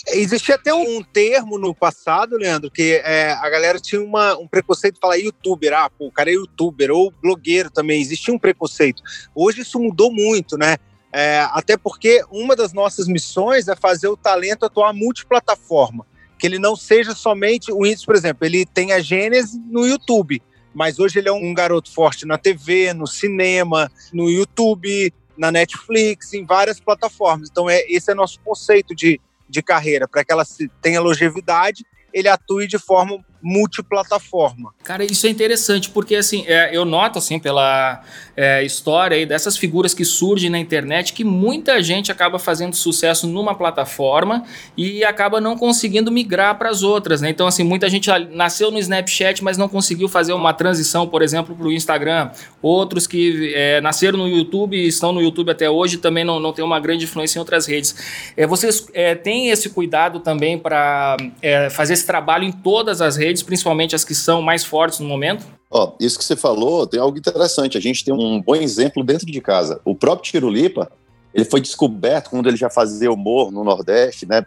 Existia 0.08 0.56
até 0.56 0.74
um 0.74 1.02
termo 1.02 1.58
no 1.58 1.74
passado, 1.74 2.36
Leandro, 2.36 2.70
que 2.70 3.02
é, 3.06 3.32
a 3.32 3.50
galera 3.50 3.80
tinha 3.80 4.04
uma, 4.04 4.38
um 4.38 4.48
preconceito 4.48 4.96
de 4.96 5.00
falar 5.00 5.16
youtuber, 5.16 5.72
ah, 5.74 5.90
pô, 5.90 6.08
o 6.08 6.12
cara 6.12 6.30
é 6.30 6.34
youtuber, 6.34 6.92
ou 6.92 7.14
blogueiro 7.22 7.70
também, 7.70 8.02
existia 8.02 8.34
um 8.34 8.40
preconceito. 8.40 9.02
Hoje 9.34 9.62
isso 9.62 9.80
mudou 9.80 10.12
muito, 10.12 10.58
né? 10.58 10.78
É, 11.14 11.42
até 11.52 11.76
porque 11.76 12.24
uma 12.32 12.56
das 12.56 12.72
nossas 12.72 13.08
missões 13.08 13.68
é 13.68 13.76
fazer 13.76 14.08
o 14.08 14.16
talento 14.16 14.66
atuar 14.66 14.94
multiplataforma, 14.94 16.06
que 16.40 16.48
ele 16.48 16.58
não 16.58 16.76
seja 16.76 17.14
somente 17.14 17.72
o 17.72 17.86
índice, 17.86 18.06
por 18.06 18.16
exemplo, 18.16 18.46
ele 18.46 18.66
tem 18.66 18.94
a 18.94 19.00
Gênesis 19.00 19.60
no 19.70 19.86
YouTube, 19.86 20.42
mas 20.74 21.00
hoje 21.00 21.20
ele 21.20 21.28
é 21.28 21.34
um 21.34 21.54
garoto 21.54 21.92
forte 21.92 22.26
na 22.26 22.38
TV, 22.38 22.94
no 22.94 23.06
cinema, 23.06 23.92
no 24.14 24.30
YouTube, 24.30 25.14
na 25.38 25.52
Netflix, 25.52 26.34
em 26.34 26.46
várias 26.46 26.80
plataformas. 26.80 27.50
Então, 27.52 27.70
é, 27.70 27.82
esse 27.90 28.12
é 28.12 28.16
nosso 28.16 28.40
conceito 28.40 28.96
de, 28.96 29.20
de 29.50 29.62
carreira, 29.62 30.08
para 30.08 30.24
que 30.24 30.32
ela 30.32 30.46
tenha 30.82 31.02
longevidade, 31.02 31.86
ele 32.14 32.30
atue 32.30 32.68
de 32.68 32.78
forma 32.78 33.24
multiplataforma. 33.42 34.74
Cara, 34.84 35.04
isso 35.04 35.26
é 35.28 35.30
interessante, 35.30 35.90
porque 35.90 36.16
assim, 36.16 36.44
é, 36.48 36.76
eu 36.76 36.86
noto 36.86 37.18
assim 37.18 37.40
pela 37.40 38.02
é, 38.36 38.64
história 38.64 39.18
aí 39.18 39.26
dessas 39.26 39.58
figuras 39.58 39.94
que 39.94 40.04
surgem 40.04 40.50
na 40.50 40.60
internet 40.60 41.14
que 41.14 41.24
muita 41.24 41.82
gente 41.82 42.12
acaba 42.12 42.40
fazendo 42.40 42.76
sucesso 42.76 43.28
numa 43.28 43.56
plataforma 43.56 44.44
e 44.76 45.04
acaba 45.04 45.40
não 45.40 45.58
conseguindo 45.58 46.12
migrar 46.12 46.58
para 46.58 46.70
as 46.70 46.84
outras, 46.84 47.22
né? 47.22 47.30
Então, 47.30 47.48
assim, 47.48 47.64
muita 47.64 47.90
gente 47.90 48.10
nasceu 48.32 48.72
no 48.72 48.80
Snapchat, 48.80 49.44
mas 49.44 49.58
não 49.58 49.70
conseguiu 49.70 50.08
fazer 50.08 50.34
uma 50.34 50.54
transição, 50.54 51.08
por 51.08 51.22
exemplo, 51.22 51.56
para 51.56 51.68
o 51.68 51.72
Instagram. 51.72 52.32
Outros 52.62 53.08
que 53.08 53.54
é, 53.56 53.80
nasceram 53.82 54.18
no 54.18 54.28
YouTube 54.28 54.76
e 54.76 54.88
estão 54.88 55.12
no 55.12 55.22
YouTube 55.22 55.52
até 55.52 55.70
hoje 55.70 55.98
também 55.98 56.24
não, 56.24 56.40
não 56.40 56.52
tem 56.52 56.64
uma 56.64 56.80
grande 56.80 57.06
influência 57.06 57.38
em 57.38 57.42
outras 57.42 57.66
redes. 57.66 57.96
É, 58.36 58.46
vocês 58.48 58.88
é, 58.94 59.16
têm 59.16 59.50
esse 59.50 59.70
cuidado 59.70 60.20
também 60.20 60.58
para 60.58 61.18
é, 61.42 61.70
fazer 61.70 61.94
esse 61.94 62.06
trabalho 62.06 62.44
em 62.44 62.52
todas 62.52 63.02
as 63.02 63.18
redes, 63.18 63.31
principalmente 63.42 63.96
as 63.96 64.04
que 64.04 64.14
são 64.14 64.42
mais 64.42 64.66
fortes 64.66 65.00
no 65.00 65.08
momento? 65.08 65.46
Ó, 65.70 65.94
isso 66.00 66.18
que 66.18 66.26
você 66.26 66.36
falou 66.36 66.86
tem 66.86 67.00
algo 67.00 67.18
interessante. 67.18 67.78
A 67.78 67.82
gente 67.82 68.04
tem 68.04 68.14
um 68.14 68.42
bom 68.42 68.56
exemplo 68.56 69.04
dentro 69.04 69.26
de 69.26 69.40
casa. 69.40 69.80
O 69.86 69.96
próprio 69.96 70.30
Tirulipa, 70.30 70.92
ele 71.34 71.46
foi 71.46 71.62
descoberto 71.62 72.30
quando 72.30 72.48
ele 72.48 72.58
já 72.58 72.70
fazia 72.70 73.12
humor 73.12 73.52
no 73.52 73.64
Nordeste, 73.64 74.26
né, 74.26 74.44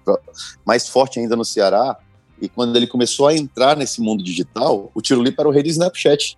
mais 0.66 0.88
forte 0.88 1.18
ainda 1.18 1.34
no 1.34 1.44
Ceará. 1.44 1.96
E 2.42 2.48
quando 2.48 2.76
ele 2.76 2.86
começou 2.86 3.28
a 3.28 3.34
entrar 3.34 3.76
nesse 3.76 4.00
mundo 4.02 4.22
digital, 4.22 4.90
o 4.94 5.00
Tirulipa 5.00 5.40
era 5.42 5.48
o 5.48 5.52
rei 5.52 5.62
do 5.62 5.68
Snapchat. 5.68 6.36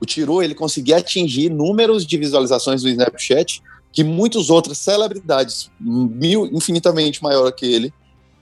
O 0.00 0.06
Tiru, 0.06 0.42
ele 0.42 0.54
conseguia 0.54 0.96
atingir 0.96 1.50
números 1.50 2.06
de 2.06 2.16
visualizações 2.16 2.82
do 2.82 2.88
Snapchat 2.88 3.62
que 3.92 4.02
muitas 4.02 4.48
outras 4.48 4.78
celebridades, 4.78 5.70
mil, 5.78 6.46
infinitamente 6.46 7.22
maior 7.22 7.50
que 7.52 7.66
ele, 7.66 7.92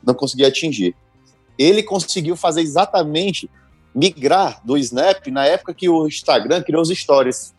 não 0.06 0.14
conseguia 0.14 0.46
atingir. 0.46 0.94
Ele 1.60 1.82
conseguiu 1.82 2.36
fazer 2.36 2.62
exatamente 2.62 3.50
migrar 3.94 4.62
do 4.64 4.78
Snap 4.78 5.26
na 5.26 5.44
época 5.44 5.74
que 5.74 5.90
o 5.90 6.06
Instagram 6.06 6.62
criou 6.62 6.80
os 6.80 6.88
stories. 6.88 7.54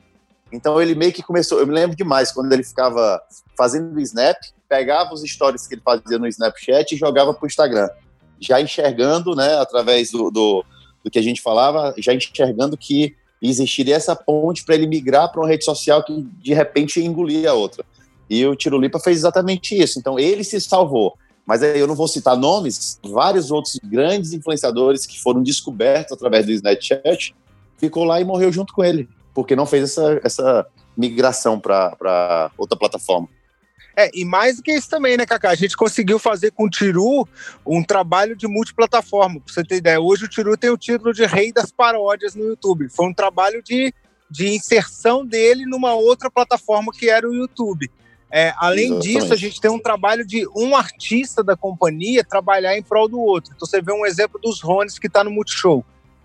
Então 0.51 0.81
ele 0.81 0.95
meio 0.95 1.13
que 1.13 1.21
começou, 1.21 1.59
eu 1.59 1.67
me 1.67 1.73
lembro 1.73 1.95
demais 1.95 2.31
quando 2.31 2.51
ele 2.51 2.63
ficava 2.63 3.21
fazendo 3.55 3.95
o 3.95 3.99
Snap, 3.99 4.37
pegava 4.67 5.13
os 5.13 5.21
stories 5.21 5.67
que 5.67 5.75
ele 5.75 5.83
fazia 5.85 6.17
no 6.17 6.27
Snapchat 6.27 6.95
e 6.95 6.97
jogava 6.97 7.31
para 7.31 7.45
o 7.45 7.47
Instagram, 7.47 7.89
já 8.39 8.59
enxergando, 8.59 9.35
né, 9.35 9.59
através 9.59 10.09
do, 10.09 10.31
do, 10.31 10.65
do 11.03 11.11
que 11.11 11.19
a 11.19 11.21
gente 11.21 11.39
falava, 11.39 11.93
já 11.99 12.11
enxergando 12.11 12.75
que 12.75 13.15
existiria 13.39 13.95
essa 13.95 14.15
ponte 14.15 14.65
para 14.65 14.73
ele 14.73 14.87
migrar 14.87 15.31
para 15.31 15.41
uma 15.41 15.47
rede 15.47 15.63
social 15.63 16.03
que 16.03 16.27
de 16.41 16.55
repente 16.55 16.99
engolia 16.99 17.51
a 17.51 17.53
outra. 17.53 17.85
E 18.27 18.43
o 18.47 18.55
Tirulipa 18.55 18.99
fez 18.99 19.17
exatamente 19.17 19.77
isso. 19.77 19.99
Então 19.99 20.17
ele 20.17 20.43
se 20.43 20.59
salvou. 20.59 21.17
Mas 21.45 21.63
aí 21.63 21.79
eu 21.79 21.87
não 21.87 21.95
vou 21.95 22.07
citar 22.07 22.37
nomes, 22.37 22.99
vários 23.03 23.51
outros 23.51 23.79
grandes 23.83 24.33
influenciadores 24.33 25.05
que 25.05 25.19
foram 25.19 25.41
descobertos 25.41 26.13
através 26.13 26.45
do 26.45 26.51
Snapchat 26.51 27.35
ficou 27.81 28.03
lá 28.03 28.21
e 28.21 28.23
morreu 28.23 28.51
junto 28.51 28.73
com 28.73 28.83
ele, 28.83 29.09
porque 29.33 29.55
não 29.55 29.65
fez 29.65 29.83
essa, 29.85 30.21
essa 30.23 30.67
migração 30.95 31.59
para 31.59 32.51
outra 32.55 32.77
plataforma. 32.77 33.27
É, 33.97 34.09
e 34.13 34.23
mais 34.23 34.57
do 34.57 34.63
que 34.63 34.71
isso 34.71 34.89
também, 34.89 35.17
né, 35.17 35.25
Kaká? 35.25 35.49
A 35.49 35.55
gente 35.55 35.75
conseguiu 35.75 36.17
fazer 36.17 36.51
com 36.51 36.65
o 36.65 36.69
Tiru 36.69 37.27
um 37.65 37.83
trabalho 37.83 38.35
de 38.35 38.47
multiplataforma. 38.47 39.41
Pra 39.41 39.53
você 39.53 39.63
ter 39.63 39.77
ideia, 39.77 39.99
hoje 39.99 40.25
o 40.25 40.29
Tiru 40.29 40.55
tem 40.55 40.69
o 40.69 40.77
título 40.77 41.11
de 41.13 41.25
Rei 41.25 41.51
das 41.51 41.71
Paródias 41.71 42.33
no 42.33 42.45
YouTube. 42.45 42.87
Foi 42.89 43.07
um 43.07 43.13
trabalho 43.13 43.61
de, 43.61 43.93
de 44.29 44.47
inserção 44.47 45.25
dele 45.25 45.65
numa 45.65 45.93
outra 45.93 46.31
plataforma 46.31 46.93
que 46.93 47.09
era 47.09 47.27
o 47.27 47.33
YouTube. 47.33 47.91
É, 48.31 48.53
além 48.57 48.85
Exatamente. 48.85 49.13
disso, 49.13 49.33
a 49.33 49.35
gente 49.35 49.59
tem 49.59 49.69
um 49.69 49.79
trabalho 49.79 50.25
de 50.25 50.47
um 50.55 50.75
artista 50.75 51.43
da 51.43 51.57
companhia 51.57 52.23
trabalhar 52.23 52.77
em 52.77 52.81
prol 52.81 53.09
do 53.09 53.19
outro. 53.19 53.51
Então 53.53 53.67
você 53.67 53.81
vê 53.81 53.91
um 53.91 54.05
exemplo 54.05 54.39
dos 54.39 54.61
Rones 54.61 54.97
que 54.97 55.07
está 55.07 55.21
no 55.21 55.29
Multishow. 55.29 55.83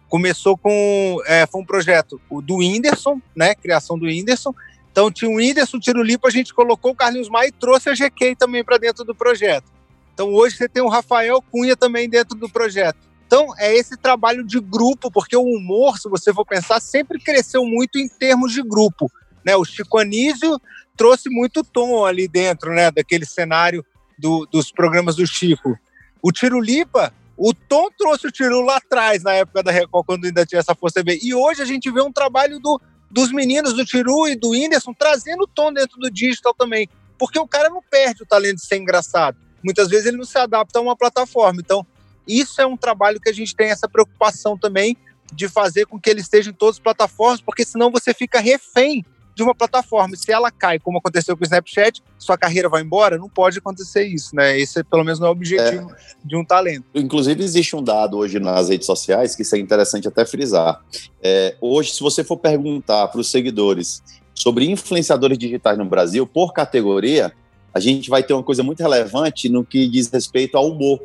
Começou 0.09 0.57
com. 0.57 1.21
É, 1.27 1.47
foi 1.47 1.61
um 1.61 1.65
projeto 1.65 2.21
do 2.45 2.59
Whindersson, 2.59 3.21
né? 3.35 3.57
Criação 3.57 3.99
do 3.99 4.07
Whindersson. 4.07 4.55
Então 4.93 5.11
tinha 5.11 5.29
o 5.29 5.35
Whindersson, 5.35 5.79
o 5.79 6.03
Lipo, 6.03 6.29
a 6.29 6.31
gente 6.31 6.55
colocou 6.55 6.93
o 6.93 6.95
Carlinhos 6.95 7.29
Maia 7.29 7.49
e 7.49 7.53
trouxe 7.53 7.91
a 7.91 7.93
GK 7.93 8.37
também 8.37 8.63
para 8.65 8.79
dentro 8.79 9.05
do 9.05 9.15
projeto. 9.15 9.67
Então 10.15 10.33
hoje 10.33 10.57
você 10.57 10.69
tem 10.69 10.83
o 10.83 10.89
Rafael 10.89 11.43
Cunha 11.43 11.77
também 11.77 12.09
dentro 12.09 12.39
do 12.39 12.49
projeto. 12.49 12.97
Então 13.27 13.53
é 13.59 13.77
esse 13.77 13.97
trabalho 13.97 14.47
de 14.47 14.61
grupo, 14.61 15.11
porque 15.11 15.37
o 15.37 15.43
humor, 15.43 15.99
se 15.99 16.09
você 16.09 16.33
for 16.33 16.47
pensar, 16.47 16.81
sempre 16.81 17.19
cresceu 17.19 17.67
muito 17.67 17.99
em 17.99 18.09
termos 18.09 18.53
de 18.53 18.63
grupo. 18.63 19.11
Né? 19.45 19.57
O 19.57 19.65
Chico 19.65 19.99
Anísio 19.99 20.59
trouxe 20.97 21.29
muito 21.29 21.63
tom 21.63 22.05
ali 22.05 22.27
dentro, 22.27 22.73
né, 22.73 22.91
daquele 22.91 23.27
cenário 23.27 23.85
do, 24.19 24.47
dos 24.47 24.73
programas 24.73 25.17
do 25.17 25.27
Chico. 25.27 25.79
O 26.23 26.33
Tirulipa, 26.33 27.13
o 27.37 27.53
Tom 27.53 27.89
trouxe 27.97 28.27
o 28.27 28.33
Tiru 28.33 28.63
lá 28.63 28.79
atrás, 28.79 29.23
na 29.23 29.33
época 29.33 29.63
da 29.63 29.71
Record, 29.71 30.07
quando 30.07 30.25
ainda 30.25 30.47
tinha 30.47 30.59
essa 30.59 30.75
Força 30.75 31.03
TV. 31.03 31.19
E 31.23 31.35
hoje 31.35 31.63
a 31.63 31.67
gente 31.67 31.91
vê 31.91 32.01
um 32.01 32.13
trabalho 32.13 32.59
do, 32.59 32.81
dos 33.11 33.31
meninos, 33.31 33.75
do 33.75 33.85
Tiru 33.85 34.27
e 34.27 34.35
do 34.35 34.51
Whindersson, 34.51 34.95
trazendo 34.95 35.43
o 35.43 35.47
tom 35.47 35.73
dentro 35.73 35.99
do 35.99 36.11
digital 36.11 36.55
também. 36.55 36.89
Porque 37.19 37.39
o 37.39 37.47
cara 37.47 37.69
não 37.69 37.83
perde 37.83 38.23
o 38.23 38.27
talento 38.27 38.57
de 38.57 38.67
ser 38.67 38.77
engraçado. 38.77 39.37
Muitas 39.63 39.89
vezes 39.89 40.07
ele 40.07 40.17
não 40.17 40.25
se 40.25 40.39
adapta 40.39 40.79
a 40.79 40.83
uma 40.83 40.97
plataforma. 40.97 41.61
Então, 41.61 41.87
isso 42.27 42.61
é 42.61 42.67
um 42.67 42.77
trabalho 42.77 43.21
que 43.21 43.29
a 43.29 43.33
gente 43.33 43.55
tem 43.55 43.69
essa 43.69 43.89
preocupação 43.89 44.57
também 44.57 44.97
de 45.33 45.49
fazer 45.49 45.87
com 45.87 45.99
que 45.99 46.09
ele 46.09 46.21
esteja 46.21 46.51
em 46.51 46.55
todas 46.55 46.77
as 46.77 46.81
plataformas, 46.81 47.41
porque 47.41 47.65
senão 47.65 47.91
você 47.91 48.15
fica 48.15 48.41
refém 48.41 49.05
de 49.37 49.43
uma 49.43 49.55
plataforma. 49.55 50.17
Se 50.17 50.33
ela 50.33 50.51
cai, 50.51 50.79
como 50.79 50.97
aconteceu 50.97 51.37
com 51.37 51.43
o 51.43 51.47
Snapchat, 51.47 52.03
sua 52.19 52.39
carreira 52.39 52.71
vai 52.71 52.81
embora, 52.83 53.19
não 53.19 53.29
pode 53.29 53.59
acontecer 53.59 54.07
isso, 54.07 54.35
né? 54.35 54.59
Esse, 54.59 54.83
pelo 54.83 55.05
menos, 55.05 55.21
não 55.21 55.27
é 55.27 55.31
o 55.31 55.33
objetivo 55.33 55.91
é. 55.91 55.97
de 56.25 56.35
um 56.35 56.45
talento. 56.45 56.85
Inclusive, 56.95 57.45
existe 57.45 57.77
um 57.77 57.85
dado 57.85 58.17
hoje 58.17 58.41
nas 58.41 58.71
redes 58.71 58.87
sociais 58.87 59.37
que 59.37 59.43
isso 59.43 59.55
é 59.55 59.59
interessante 59.59 60.09
até 60.09 60.25
frisar. 60.25 60.83
É, 61.23 61.55
hoje, 61.61 61.93
se 61.93 62.01
você 62.01 62.25
for 62.25 62.39
perguntar 62.39 63.09
para 63.09 63.21
os 63.21 63.31
seguidores 63.31 64.03
sobre 64.35 64.71
influenciadores 64.71 65.37
digitais 65.37 65.77
no 65.77 65.85
Brasil, 65.85 66.27
por 66.27 66.55
categoria, 66.55 67.31
a 67.75 67.79
gente 67.79 68.09
vai 68.09 68.23
ter 68.23 68.33
uma 68.33 68.43
coisa 68.43 68.63
muito 68.63 68.81
relevante 68.81 69.51
no 69.51 69.63
que 69.63 69.87
diz 69.87 70.11
respeito 70.11 70.57
ao 70.57 70.71
humor. 70.71 70.99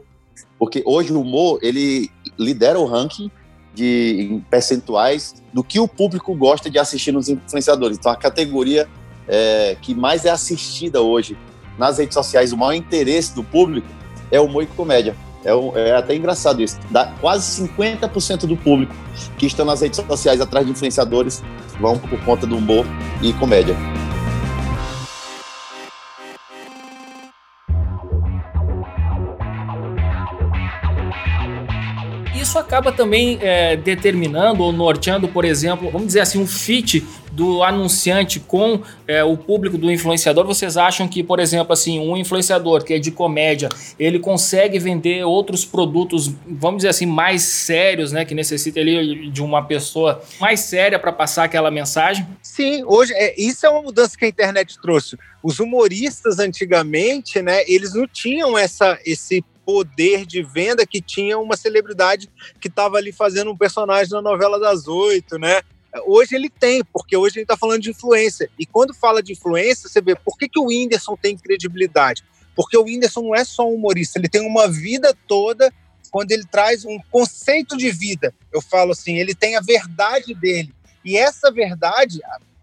Porque 0.57 0.81
hoje 0.85 1.11
o 1.11 1.19
humor, 1.19 1.59
ele 1.61 2.09
lidera 2.39 2.79
o 2.79 2.85
ranking 2.85 3.29
de 3.73 4.27
em 4.31 4.39
percentuais 4.39 5.35
do 5.53 5.63
que 5.63 5.79
o 5.79 5.87
público 5.87 6.35
gosta 6.35 6.69
de 6.69 6.77
assistir 6.77 7.11
nos 7.11 7.29
influenciadores. 7.29 7.97
Então, 7.97 8.11
a 8.11 8.15
categoria 8.15 8.87
é, 9.27 9.77
que 9.81 9.95
mais 9.95 10.25
é 10.25 10.29
assistida 10.29 11.01
hoje 11.01 11.37
nas 11.77 11.97
redes 11.97 12.13
sociais, 12.13 12.51
o 12.51 12.57
maior 12.57 12.73
interesse 12.73 13.33
do 13.33 13.43
público 13.43 13.87
é 14.29 14.39
o 14.39 14.45
humor 14.45 14.63
e 14.63 14.67
comédia. 14.67 15.15
É, 15.43 15.51
é, 15.79 15.95
até 15.95 16.15
engraçado 16.15 16.61
isso. 16.61 16.77
Dá 16.89 17.07
quase 17.19 17.63
50% 17.67 18.45
do 18.45 18.55
público 18.55 18.93
que 19.37 19.45
estão 19.45 19.65
nas 19.65 19.81
redes 19.81 20.03
sociais 20.07 20.39
atrás 20.39 20.65
de 20.65 20.71
influenciadores 20.71 21.43
vão 21.79 21.97
por 21.97 22.19
conta 22.23 22.45
do 22.45 22.57
humor 22.57 22.85
e 23.21 23.33
comédia. 23.33 23.75
Isso 32.51 32.60
acaba 32.60 32.91
também 32.91 33.39
é, 33.41 33.77
determinando 33.77 34.62
ou 34.62 34.74
norteando, 34.74 35.25
por 35.25 35.46
exemplo, 35.46 35.89
vamos 35.89 36.08
dizer 36.08 36.20
assim, 36.20 36.38
um 36.38 36.46
fit 36.46 37.01
do 37.31 37.63
anunciante 37.63 38.41
com 38.41 38.81
é, 39.08 39.24
o 39.24 39.38
público 39.38 39.77
do 39.77 39.89
influenciador, 39.89 40.46
vocês 40.46 40.75
acham 40.75 41.08
que, 41.08 41.24
por 41.24 41.39
exemplo, 41.39 41.72
assim, 41.72 41.98
um 41.98 42.17
influenciador 42.17 42.84
que 42.84 42.93
é 42.93 43.00
de 43.00 43.10
comédia, 43.10 43.70
ele 43.98 44.20
consegue 44.20 44.77
vender 44.79 45.24
outros 45.24 45.63
produtos, 45.63 46.29
vamos 46.46 46.79
dizer 46.79 46.89
assim, 46.89 47.05
mais 47.05 47.41
sérios, 47.41 48.12
né, 48.12 48.25
que 48.25 48.36
necessita 48.36 48.81
ali 48.81 49.29
de 49.29 49.41
uma 49.41 49.63
pessoa 49.63 50.22
mais 50.38 50.60
séria 50.60 51.00
para 51.00 51.13
passar 51.13 51.46
aquela 51.46 51.72
mensagem? 51.72 52.27
Sim, 52.41 52.84
hoje 52.86 53.13
é, 53.13 53.34
isso 53.41 53.65
é 53.65 53.70
uma 53.70 53.81
mudança 53.81 54.17
que 54.17 54.25
a 54.25 54.27
internet 54.27 54.77
trouxe. 54.81 55.17
Os 55.41 55.62
humoristas 55.62 56.38
antigamente, 56.38 57.41
né, 57.41 57.63
eles 57.65 57.93
não 57.93 58.05
tinham 58.05 58.58
essa 58.58 59.00
esse 59.05 59.41
poder 59.71 60.25
de 60.25 60.43
venda 60.43 60.85
que 60.85 61.01
tinha 61.01 61.39
uma 61.39 61.55
celebridade 61.55 62.29
que 62.59 62.67
estava 62.67 62.97
ali 62.97 63.13
fazendo 63.13 63.51
um 63.51 63.57
personagem 63.57 64.11
na 64.11 64.21
novela 64.21 64.59
das 64.59 64.85
oito, 64.85 65.39
né? 65.39 65.61
Hoje 66.05 66.35
ele 66.35 66.49
tem, 66.49 66.83
porque 66.83 67.15
hoje 67.15 67.37
a 67.37 67.39
gente 67.39 67.43
está 67.43 67.55
falando 67.55 67.81
de 67.81 67.91
influência. 67.91 68.49
E 68.59 68.65
quando 68.65 68.93
fala 68.93 69.23
de 69.23 69.31
influência, 69.31 69.87
você 69.87 70.01
vê 70.01 70.13
por 70.13 70.37
que, 70.37 70.49
que 70.49 70.59
o 70.59 70.65
Whindersson 70.65 71.15
tem 71.15 71.37
credibilidade? 71.37 72.21
Porque 72.53 72.77
o 72.77 72.83
Whindersson 72.83 73.21
não 73.21 73.33
é 73.33 73.45
só 73.45 73.65
um 73.65 73.75
humorista, 73.75 74.19
ele 74.19 74.27
tem 74.27 74.45
uma 74.45 74.67
vida 74.67 75.15
toda 75.25 75.73
quando 76.11 76.33
ele 76.33 76.43
traz 76.43 76.83
um 76.83 76.99
conceito 77.09 77.77
de 77.77 77.89
vida. 77.91 78.35
Eu 78.51 78.61
falo 78.61 78.91
assim, 78.91 79.17
ele 79.17 79.33
tem 79.33 79.55
a 79.55 79.61
verdade 79.61 80.33
dele. 80.33 80.73
E 81.03 81.17
essa 81.17 81.49
verdade, 81.49 82.19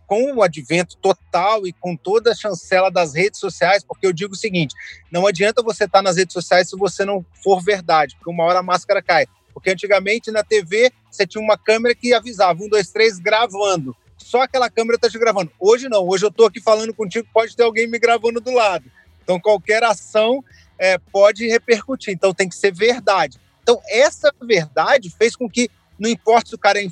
com 0.08 0.32
o 0.32 0.42
advento 0.42 0.96
total 0.96 1.66
e 1.66 1.72
com 1.72 1.94
toda 1.94 2.32
a 2.32 2.34
chancela 2.34 2.90
das 2.90 3.14
redes 3.14 3.38
sociais, 3.38 3.84
porque 3.84 4.06
eu 4.06 4.12
digo 4.12 4.32
o 4.32 4.36
seguinte: 4.36 4.74
não 5.12 5.26
adianta 5.26 5.62
você 5.62 5.84
estar 5.84 6.02
nas 6.02 6.16
redes 6.16 6.32
sociais 6.32 6.70
se 6.70 6.76
você 6.76 7.04
não 7.04 7.24
for 7.44 7.62
verdade, 7.62 8.16
porque 8.16 8.30
uma 8.30 8.44
hora 8.44 8.60
a 8.60 8.62
máscara 8.62 9.02
cai. 9.02 9.26
Porque 9.52 9.70
antigamente 9.70 10.30
na 10.30 10.42
TV 10.42 10.90
você 11.10 11.26
tinha 11.26 11.42
uma 11.42 11.58
câmera 11.58 11.94
que 11.94 12.14
avisava, 12.14 12.62
um, 12.62 12.68
dois, 12.68 12.90
três, 12.90 13.18
gravando. 13.18 13.94
Só 14.16 14.42
aquela 14.42 14.70
câmera 14.70 14.96
está 14.96 15.10
te 15.10 15.18
gravando. 15.18 15.52
Hoje 15.60 15.88
não, 15.88 16.08
hoje 16.08 16.24
eu 16.24 16.30
estou 16.30 16.46
aqui 16.46 16.60
falando 16.60 16.94
contigo, 16.94 17.28
pode 17.32 17.54
ter 17.54 17.62
alguém 17.62 17.86
me 17.86 17.98
gravando 17.98 18.40
do 18.40 18.50
lado. 18.50 18.90
Então 19.22 19.38
qualquer 19.38 19.84
ação 19.84 20.42
é, 20.78 20.96
pode 20.96 21.46
repercutir. 21.46 22.14
Então 22.14 22.32
tem 22.32 22.48
que 22.48 22.56
ser 22.56 22.72
verdade. 22.72 23.38
Então 23.62 23.78
essa 23.90 24.32
verdade 24.40 25.10
fez 25.10 25.36
com 25.36 25.50
que 25.50 25.70
não 25.99 26.09
importa 26.09 26.50
se 26.50 26.55
o 26.55 26.59
cara 26.59 26.81
é, 26.81 26.87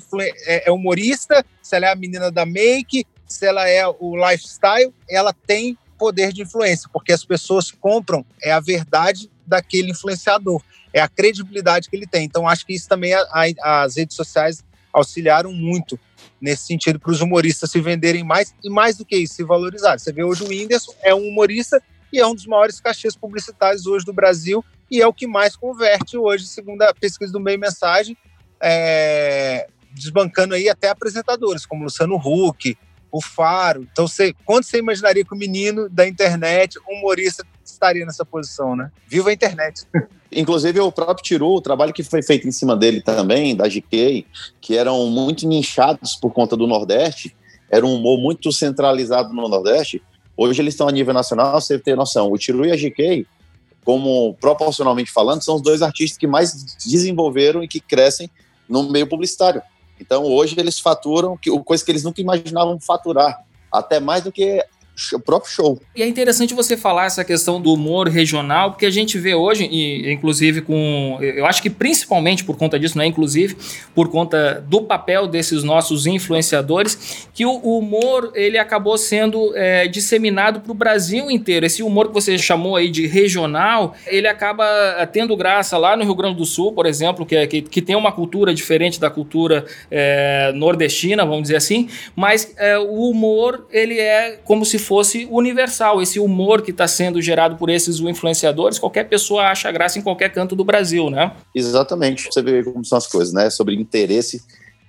é, 0.45 0.69
é 0.69 0.71
humorista, 0.71 1.45
se 1.61 1.75
ela 1.75 1.87
é 1.87 1.91
a 1.91 1.95
menina 1.95 2.31
da 2.31 2.45
make, 2.45 3.05
se 3.25 3.45
ela 3.45 3.67
é 3.67 3.85
o 3.87 4.15
lifestyle, 4.15 4.93
ela 5.09 5.33
tem 5.33 5.77
poder 5.97 6.31
de 6.31 6.43
influência, 6.43 6.89
porque 6.93 7.11
as 7.11 7.25
pessoas 7.25 7.71
compram 7.71 8.25
é 8.41 8.51
a 8.51 8.59
verdade 8.59 9.29
daquele 9.45 9.91
influenciador, 9.91 10.61
é 10.93 11.01
a 11.01 11.07
credibilidade 11.07 11.89
que 11.89 11.95
ele 11.95 12.05
tem. 12.05 12.25
Então, 12.25 12.47
acho 12.47 12.65
que 12.65 12.73
isso 12.73 12.87
também 12.87 13.13
a, 13.13 13.25
a, 13.63 13.83
as 13.83 13.97
redes 13.97 14.15
sociais 14.15 14.63
auxiliaram 14.93 15.51
muito 15.51 15.99
nesse 16.39 16.67
sentido 16.67 16.99
para 16.99 17.11
os 17.11 17.21
humoristas 17.21 17.71
se 17.71 17.79
venderem 17.79 18.23
mais 18.23 18.53
e 18.63 18.69
mais 18.69 18.97
do 18.97 19.05
que 19.05 19.17
isso, 19.17 19.35
se 19.35 19.43
valorizarem. 19.43 19.99
Você 19.99 20.11
vê 20.11 20.23
hoje 20.23 20.43
o 20.43 20.47
Whindersson 20.47 20.93
é 21.01 21.13
um 21.13 21.27
humorista 21.27 21.81
e 22.11 22.19
é 22.19 22.25
um 22.25 22.35
dos 22.35 22.45
maiores 22.45 22.79
cachês 22.79 23.15
publicitários 23.15 23.85
hoje 23.85 24.05
do 24.05 24.13
Brasil 24.13 24.63
e 24.89 25.01
é 25.01 25.07
o 25.07 25.13
que 25.13 25.27
mais 25.27 25.55
converte 25.55 26.17
hoje, 26.17 26.47
segundo 26.47 26.81
a 26.83 26.93
pesquisa 26.93 27.31
do 27.31 27.39
Meio 27.39 27.59
Mensagem, 27.59 28.17
é, 28.61 29.67
desbancando 29.93 30.53
aí 30.53 30.69
até 30.69 30.89
apresentadores 30.89 31.65
como 31.65 31.83
Luciano 31.83 32.15
Huck, 32.15 32.77
o 33.11 33.21
Faro. 33.21 33.87
Então, 33.91 34.07
você, 34.07 34.33
quando 34.45 34.63
você 34.63 34.77
imaginaria 34.77 35.23
que 35.23 35.33
o 35.33 35.37
menino 35.37 35.89
da 35.89 36.07
internet, 36.07 36.77
humorista, 36.87 37.45
estaria 37.63 38.05
nessa 38.05 38.25
posição, 38.25 38.75
né? 38.75 38.91
Viva 39.07 39.29
a 39.29 39.33
internet. 39.33 39.85
Inclusive, 40.31 40.79
o 40.79 40.91
próprio 40.91 41.23
Tiru, 41.23 41.55
o 41.55 41.61
trabalho 41.61 41.93
que 41.93 42.03
foi 42.03 42.21
feito 42.21 42.47
em 42.47 42.51
cima 42.51 42.75
dele 42.75 43.01
também, 43.01 43.55
da 43.55 43.67
GK, 43.67 44.25
que 44.59 44.77
eram 44.77 45.07
muito 45.07 45.47
nichados 45.47 46.15
por 46.15 46.31
conta 46.31 46.57
do 46.57 46.67
Nordeste, 46.67 47.35
era 47.69 47.85
um 47.85 47.95
humor 47.95 48.19
muito 48.19 48.51
centralizado 48.51 49.33
no 49.33 49.47
Nordeste. 49.47 50.01
Hoje 50.35 50.61
eles 50.61 50.73
estão 50.73 50.87
a 50.87 50.91
nível 50.91 51.13
nacional, 51.13 51.59
você 51.59 51.79
tem 51.79 51.95
noção. 51.95 52.31
O 52.31 52.37
Tiru 52.37 52.65
e 52.65 52.71
a 52.71 52.75
GK, 52.75 53.25
como 53.85 54.35
proporcionalmente 54.35 55.11
falando, 55.11 55.41
são 55.41 55.55
os 55.55 55.61
dois 55.61 55.81
artistas 55.81 56.17
que 56.17 56.27
mais 56.27 56.53
desenvolveram 56.85 57.63
e 57.63 57.67
que 57.67 57.79
crescem 57.79 58.29
no 58.69 58.83
meio 58.89 59.07
publicitário. 59.07 59.61
Então, 59.99 60.23
hoje 60.23 60.55
eles 60.57 60.79
faturam 60.79 61.37
que, 61.37 61.49
coisa 61.59 61.83
que 61.83 61.91
eles 61.91 62.03
nunca 62.03 62.21
imaginavam 62.21 62.79
faturar, 62.79 63.43
até 63.71 63.99
mais 63.99 64.23
do 64.23 64.31
que 64.31 64.63
o 65.13 65.19
próprio 65.19 65.51
show. 65.51 65.79
E 65.95 66.01
é 66.01 66.07
interessante 66.07 66.53
você 66.53 66.75
falar 66.75 67.05
essa 67.05 67.23
questão 67.23 67.61
do 67.61 67.71
humor 67.71 68.07
regional, 68.07 68.71
porque 68.71 68.85
a 68.85 68.89
gente 68.89 69.17
vê 69.17 69.35
hoje, 69.35 69.67
e 69.71 70.11
inclusive 70.11 70.61
com. 70.61 71.17
Eu 71.21 71.45
acho 71.45 71.61
que 71.61 71.69
principalmente 71.69 72.43
por 72.43 72.57
conta 72.57 72.79
disso, 72.79 72.97
não 72.97 73.03
é 73.03 73.07
inclusive, 73.07 73.55
por 73.93 74.09
conta 74.09 74.63
do 74.67 74.81
papel 74.81 75.27
desses 75.27 75.63
nossos 75.63 76.07
influenciadores, 76.07 77.27
que 77.33 77.45
o 77.45 77.77
humor 77.77 78.31
ele 78.33 78.57
acabou 78.57 78.97
sendo 78.97 79.55
é, 79.55 79.87
disseminado 79.87 80.61
para 80.61 80.71
o 80.71 80.75
Brasil 80.75 81.29
inteiro. 81.29 81.65
Esse 81.65 81.83
humor 81.83 82.07
que 82.07 82.13
você 82.13 82.37
chamou 82.37 82.75
aí 82.75 82.89
de 82.89 83.05
regional, 83.05 83.93
ele 84.07 84.27
acaba 84.27 84.65
tendo 85.11 85.35
graça 85.35 85.77
lá 85.77 85.95
no 85.95 86.03
Rio 86.03 86.15
Grande 86.15 86.37
do 86.37 86.45
Sul, 86.45 86.73
por 86.73 86.85
exemplo, 86.85 87.25
que, 87.25 87.35
é, 87.35 87.45
que, 87.45 87.61
que 87.61 87.81
tem 87.81 87.95
uma 87.95 88.11
cultura 88.11 88.53
diferente 88.53 88.99
da 88.99 89.09
cultura 89.09 89.65
é, 89.91 90.51
nordestina, 90.53 91.25
vamos 91.25 91.43
dizer 91.43 91.57
assim, 91.57 91.87
mas 92.15 92.53
é, 92.57 92.77
o 92.79 93.09
humor 93.09 93.67
ele 93.71 93.99
é 93.99 94.39
como 94.43 94.65
se 94.65 94.79
fosse 94.87 95.27
universal. 95.29 96.01
Esse 96.01 96.19
humor 96.19 96.61
que 96.61 96.71
está 96.71 96.87
sendo 96.87 97.21
gerado 97.21 97.57
por 97.57 97.69
esses 97.69 97.99
influenciadores, 97.99 98.79
qualquer 98.79 99.03
pessoa 99.09 99.43
acha 99.43 99.69
graça 99.71 99.99
em 99.99 100.01
qualquer 100.01 100.31
canto 100.31 100.55
do 100.55 100.63
Brasil, 100.63 101.09
né? 101.09 101.33
Exatamente. 101.53 102.29
Você 102.31 102.41
vê 102.41 102.63
como 102.63 102.83
são 102.85 102.97
as 102.97 103.05
coisas, 103.05 103.33
né? 103.33 103.49
Sobre 103.49 103.75
interesse 103.75 104.41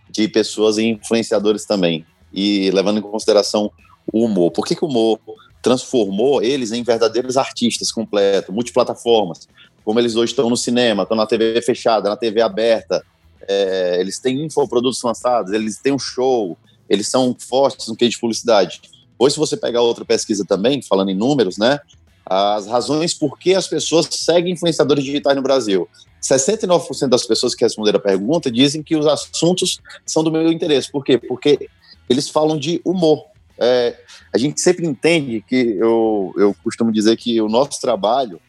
de 0.09 0.29
pessoas 0.29 0.79
e 0.79 0.85
influenciadores 0.85 1.65
também. 1.65 2.07
E 2.33 2.71
levando 2.71 2.99
em 2.99 3.03
consideração 3.03 3.71
o 4.13 4.25
humor. 4.25 4.53
Por 4.53 4.65
que, 4.65 4.77
que 4.77 4.85
o 4.85 4.89
humor 4.89 5.19
transformou 5.61 6.41
eles 6.41 6.71
em 6.71 6.83
verdadeiros 6.85 7.37
artistas 7.37 7.91
completos, 7.91 8.55
multiplataformas? 8.55 9.49
Como 9.85 9.99
eles 9.99 10.15
hoje 10.15 10.33
estão 10.33 10.49
no 10.49 10.57
cinema, 10.57 11.03
estão 11.03 11.17
na 11.17 11.27
TV 11.27 11.61
fechada, 11.61 12.09
na 12.09 12.17
TV 12.17 12.41
aberta, 12.41 13.05
é, 13.49 13.99
eles 13.99 14.19
têm 14.19 14.45
infoprodutos 14.45 15.03
lançados, 15.03 15.53
eles 15.53 15.79
têm 15.79 15.93
um 15.93 15.99
show, 15.99 16.57
eles 16.89 17.09
são 17.09 17.35
fortes 17.39 17.89
no 17.89 17.97
que 17.97 18.09
de 18.09 18.19
publicidade. 18.19 18.81
Hoje, 19.19 19.35
se 19.35 19.41
você 19.41 19.57
pegar 19.57 19.83
outra 19.83 20.05
pesquisa 20.05 20.45
também, 20.45 20.81
falando 20.83 21.11
em 21.11 21.15
números, 21.15 21.59
né? 21.59 21.81
As 22.25 22.67
razões 22.67 23.15
por 23.15 23.39
que 23.39 23.55
as 23.55 23.67
pessoas 23.67 24.07
seguem 24.11 24.53
influenciadores 24.53 25.03
digitais 25.03 25.35
no 25.35 25.43
Brasil. 25.43 25.89
69% 26.23 27.09
das 27.09 27.27
pessoas 27.27 27.55
que 27.55 27.65
responderam 27.65 27.99
a 27.99 28.03
pergunta 28.03 28.51
dizem 28.51 28.83
que 28.83 28.95
os 28.95 29.07
assuntos 29.07 29.81
são 30.05 30.23
do 30.23 30.31
meu 30.31 30.53
interesse. 30.53 30.91
Por 30.91 31.05
quê? 31.05 31.17
Porque 31.17 31.69
eles 32.09 32.29
falam 32.29 32.59
de 32.59 32.81
humor. 32.85 33.25
É, 33.59 33.97
a 34.33 34.39
gente 34.39 34.61
sempre 34.61 34.87
entende 34.87 35.43
que 35.47 35.77
eu, 35.79 36.33
eu 36.37 36.55
costumo 36.63 36.93
dizer 36.93 37.17
que 37.17 37.41
o 37.41 37.49
nosso 37.49 37.81
trabalho 37.81 38.41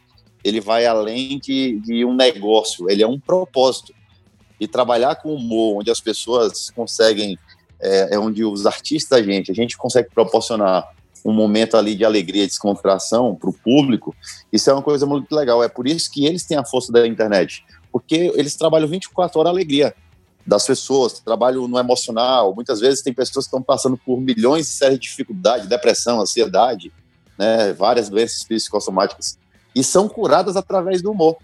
ele 0.43 0.61
vai 0.61 0.85
além 0.85 1.39
de, 1.39 1.79
de 1.79 2.05
um 2.05 2.13
negócio, 2.13 2.89
ele 2.89 3.03
é 3.03 3.07
um 3.07 3.19
propósito. 3.19 3.93
E 4.59 4.67
trabalhar 4.67 5.15
com 5.15 5.33
humor, 5.33 5.79
onde 5.79 5.89
as 5.89 6.01
pessoas 6.01 6.69
conseguem 6.71 7.37
é, 7.81 8.15
é 8.15 8.19
onde 8.19 8.43
os 8.43 8.65
artistas 8.65 9.19
da 9.19 9.23
gente, 9.23 9.51
a 9.51 9.55
gente 9.55 9.77
consegue 9.77 10.09
proporcionar 10.13 10.87
um 11.25 11.33
momento 11.33 11.75
ali 11.75 11.95
de 11.95 12.05
alegria, 12.05 12.47
descontração 12.47 13.35
para 13.35 13.49
o 13.49 13.53
público, 13.53 14.15
isso 14.51 14.69
é 14.69 14.73
uma 14.73 14.81
coisa 14.81 15.05
muito 15.05 15.33
legal. 15.35 15.63
É 15.63 15.67
por 15.67 15.87
isso 15.87 16.09
que 16.11 16.25
eles 16.25 16.45
têm 16.45 16.57
a 16.57 16.65
força 16.65 16.91
da 16.91 17.05
internet, 17.05 17.63
porque 17.91 18.31
eles 18.35 18.55
trabalham 18.55 18.87
24 18.87 19.39
horas 19.39 19.49
a 19.49 19.53
alegria 19.53 19.93
das 20.45 20.65
pessoas, 20.65 21.19
trabalho 21.19 21.67
no 21.67 21.77
emocional. 21.77 22.55
Muitas 22.55 22.79
vezes 22.79 23.01
tem 23.01 23.13
pessoas 23.13 23.45
que 23.45 23.49
estão 23.49 23.61
passando 23.61 23.97
por 23.97 24.19
milhões 24.19 24.65
de 24.67 24.73
sérias 24.73 24.99
dificuldades, 24.99 25.67
depressão, 25.67 26.19
ansiedade, 26.19 26.91
né, 27.37 27.73
várias 27.73 28.09
doenças 28.09 28.43
psicossomáticas, 28.43 29.37
e 29.75 29.83
são 29.83 30.09
curadas 30.09 30.55
através 30.55 31.01
do 31.01 31.11
humor. 31.11 31.37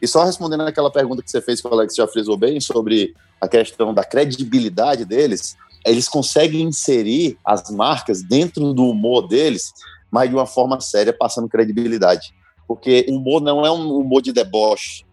E 0.00 0.06
só 0.06 0.24
respondendo 0.24 0.62
aquela 0.62 0.90
pergunta 0.90 1.22
que 1.22 1.30
você 1.30 1.40
fez, 1.40 1.60
que 1.60 1.66
o 1.66 1.72
Alex 1.72 1.94
já 1.94 2.06
frisou 2.06 2.36
bem, 2.36 2.60
sobre 2.60 3.14
a 3.40 3.48
questão 3.48 3.92
da 3.92 4.04
credibilidade 4.04 5.04
deles, 5.04 5.56
eles 5.84 6.08
conseguem 6.08 6.62
inserir 6.62 7.38
as 7.44 7.70
marcas 7.70 8.22
dentro 8.22 8.72
do 8.72 8.84
humor 8.84 9.26
deles, 9.26 9.72
mas 10.10 10.28
de 10.28 10.36
uma 10.36 10.46
forma 10.46 10.80
séria, 10.80 11.12
passando 11.12 11.48
credibilidade. 11.48 12.32
Porque 12.66 13.06
o 13.08 13.16
humor 13.16 13.40
não 13.40 13.64
é 13.64 13.70
um 13.70 13.96
humor 13.96 14.22
de 14.22 14.32
deboche, 14.32 15.04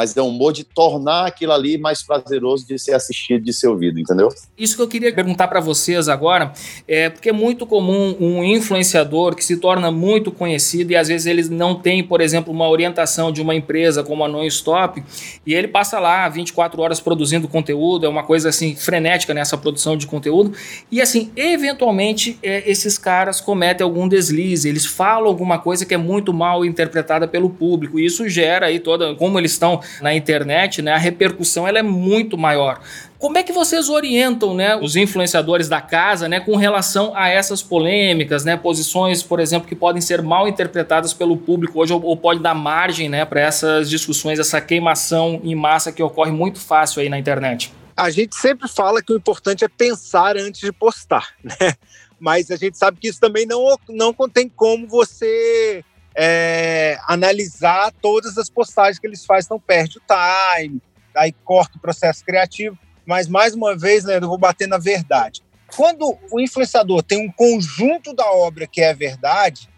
mas 0.00 0.16
é 0.16 0.22
um 0.22 0.28
humor 0.28 0.54
de 0.54 0.64
tornar 0.64 1.26
aquilo 1.26 1.52
ali 1.52 1.76
mais 1.76 2.02
prazeroso 2.02 2.66
de 2.66 2.78
ser 2.78 2.94
assistido, 2.94 3.44
de 3.44 3.52
ser 3.52 3.68
ouvido, 3.68 4.00
entendeu? 4.00 4.30
Isso 4.56 4.74
que 4.74 4.80
eu 4.80 4.88
queria 4.88 5.12
perguntar 5.12 5.46
para 5.46 5.60
vocês 5.60 6.08
agora, 6.08 6.54
é 6.88 7.10
porque 7.10 7.28
é 7.28 7.32
muito 7.34 7.66
comum 7.66 8.16
um 8.18 8.42
influenciador 8.42 9.34
que 9.34 9.44
se 9.44 9.58
torna 9.58 9.90
muito 9.90 10.32
conhecido 10.32 10.92
e 10.92 10.96
às 10.96 11.08
vezes 11.08 11.26
ele 11.26 11.46
não 11.50 11.74
tem, 11.74 12.02
por 12.02 12.22
exemplo, 12.22 12.50
uma 12.50 12.66
orientação 12.66 13.30
de 13.30 13.42
uma 13.42 13.54
empresa 13.54 14.02
como 14.02 14.24
a 14.24 14.28
Non-Stop 14.28 15.02
e 15.44 15.52
ele 15.52 15.68
passa 15.68 15.98
lá 15.98 16.26
24 16.30 16.80
horas 16.80 16.98
produzindo 16.98 17.46
conteúdo, 17.46 18.06
é 18.06 18.08
uma 18.08 18.22
coisa 18.22 18.48
assim 18.48 18.74
frenética 18.74 19.34
nessa 19.34 19.58
produção 19.58 19.98
de 19.98 20.06
conteúdo 20.06 20.54
e 20.90 21.02
assim, 21.02 21.30
eventualmente 21.36 22.38
é, 22.42 22.62
esses 22.70 22.96
caras 22.96 23.38
cometem 23.38 23.84
algum 23.84 24.08
deslize, 24.08 24.66
eles 24.66 24.86
falam 24.86 25.26
alguma 25.26 25.58
coisa 25.58 25.84
que 25.84 25.92
é 25.92 25.98
muito 25.98 26.32
mal 26.32 26.64
interpretada 26.64 27.28
pelo 27.28 27.50
público 27.50 28.00
e 28.00 28.06
isso 28.06 28.26
gera 28.30 28.64
aí 28.64 28.80
toda, 28.80 29.14
como 29.14 29.38
eles 29.38 29.52
estão 29.52 29.78
na 30.00 30.14
internet, 30.14 30.82
né, 30.82 30.92
a 30.92 30.98
repercussão 30.98 31.66
ela 31.66 31.78
é 31.78 31.82
muito 31.82 32.36
maior. 32.38 32.80
Como 33.18 33.36
é 33.36 33.42
que 33.42 33.52
vocês 33.52 33.90
orientam 33.90 34.54
né, 34.54 34.74
os 34.76 34.96
influenciadores 34.96 35.68
da 35.68 35.80
casa 35.80 36.26
né, 36.26 36.40
com 36.40 36.56
relação 36.56 37.12
a 37.14 37.28
essas 37.28 37.62
polêmicas, 37.62 38.46
né, 38.46 38.56
posições, 38.56 39.22
por 39.22 39.40
exemplo, 39.40 39.68
que 39.68 39.74
podem 39.74 40.00
ser 40.00 40.22
mal 40.22 40.48
interpretadas 40.48 41.12
pelo 41.12 41.36
público 41.36 41.80
hoje 41.80 41.92
ou, 41.92 42.02
ou 42.02 42.16
pode 42.16 42.40
dar 42.40 42.54
margem 42.54 43.10
né, 43.10 43.26
para 43.26 43.40
essas 43.40 43.90
discussões, 43.90 44.38
essa 44.38 44.58
queimação 44.58 45.38
em 45.44 45.54
massa 45.54 45.92
que 45.92 46.02
ocorre 46.02 46.30
muito 46.30 46.58
fácil 46.58 47.02
aí 47.02 47.10
na 47.10 47.18
internet? 47.18 47.72
A 47.94 48.08
gente 48.08 48.34
sempre 48.34 48.66
fala 48.66 49.02
que 49.02 49.12
o 49.12 49.16
importante 49.16 49.66
é 49.66 49.68
pensar 49.68 50.38
antes 50.38 50.62
de 50.62 50.72
postar, 50.72 51.28
né? 51.44 51.74
Mas 52.18 52.50
a 52.50 52.56
gente 52.56 52.78
sabe 52.78 52.98
que 52.98 53.08
isso 53.08 53.20
também 53.20 53.44
não, 53.46 53.76
não 53.88 54.14
tem 54.32 54.48
como 54.48 54.86
você 54.86 55.84
é, 56.14 56.98
analisar 57.06 57.92
todas 58.00 58.36
as 58.36 58.48
postagens 58.48 58.98
que 58.98 59.06
eles 59.06 59.24
fazem, 59.24 59.46
então 59.46 59.60
perde 59.60 59.98
o 59.98 60.02
time, 60.02 60.82
aí 61.14 61.32
corta 61.32 61.76
o 61.76 61.80
processo 61.80 62.24
criativo. 62.24 62.78
Mas, 63.06 63.28
mais 63.28 63.54
uma 63.54 63.76
vez, 63.76 64.04
né, 64.04 64.16
eu 64.16 64.28
vou 64.28 64.38
bater 64.38 64.68
na 64.68 64.78
verdade. 64.78 65.42
Quando 65.74 66.18
o 66.30 66.40
influenciador 66.40 67.02
tem 67.02 67.26
um 67.26 67.30
conjunto 67.30 68.14
da 68.14 68.30
obra 68.30 68.66
que 68.66 68.80
é 68.80 68.92
verdade, 68.92 69.68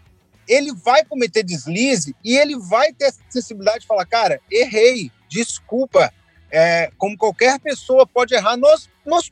ele 0.47 0.73
vai 0.73 1.05
cometer 1.05 1.43
deslize 1.43 2.15
e 2.23 2.35
ele 2.35 2.57
vai 2.57 2.91
ter 2.93 3.05
a 3.05 3.13
sensibilidade 3.29 3.81
de 3.81 3.87
falar, 3.87 4.05
cara, 4.05 4.41
errei, 4.51 5.11
desculpa. 5.29 6.11
É, 6.55 6.91
como 6.99 7.17
qualquer 7.17 7.59
pessoa 7.59 8.05
pode 8.05 8.35
errar. 8.35 8.55
Nós, 8.57 8.87
nós, 9.03 9.31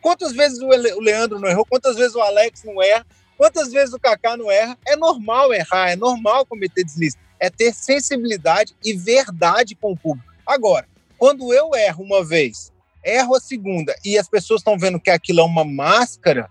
quantas 0.00 0.32
vezes 0.32 0.58
o 0.58 0.68
Leandro 1.00 1.38
não 1.38 1.48
errou, 1.48 1.66
quantas 1.66 1.96
vezes 1.96 2.14
o 2.14 2.20
Alex 2.20 2.64
não 2.64 2.82
erra, 2.82 3.04
Quantas 3.42 3.72
vezes 3.72 3.92
o 3.92 3.98
Kaká 3.98 4.36
não 4.36 4.48
erra? 4.48 4.78
É 4.86 4.94
normal 4.94 5.52
errar, 5.52 5.90
é 5.90 5.96
normal 5.96 6.46
cometer 6.46 6.84
deslize. 6.84 7.16
É 7.40 7.50
ter 7.50 7.74
sensibilidade 7.74 8.72
e 8.84 8.92
verdade 8.92 9.74
com 9.74 9.90
o 9.90 9.96
público. 9.96 10.32
Agora, 10.46 10.86
quando 11.18 11.52
eu 11.52 11.74
erro 11.74 12.04
uma 12.04 12.24
vez, 12.24 12.70
erro 13.04 13.34
a 13.34 13.40
segunda 13.40 13.96
e 14.04 14.16
as 14.16 14.28
pessoas 14.28 14.60
estão 14.60 14.78
vendo 14.78 15.00
que 15.00 15.10
aquilo 15.10 15.40
é 15.40 15.44
uma 15.44 15.64
máscara, 15.64 16.48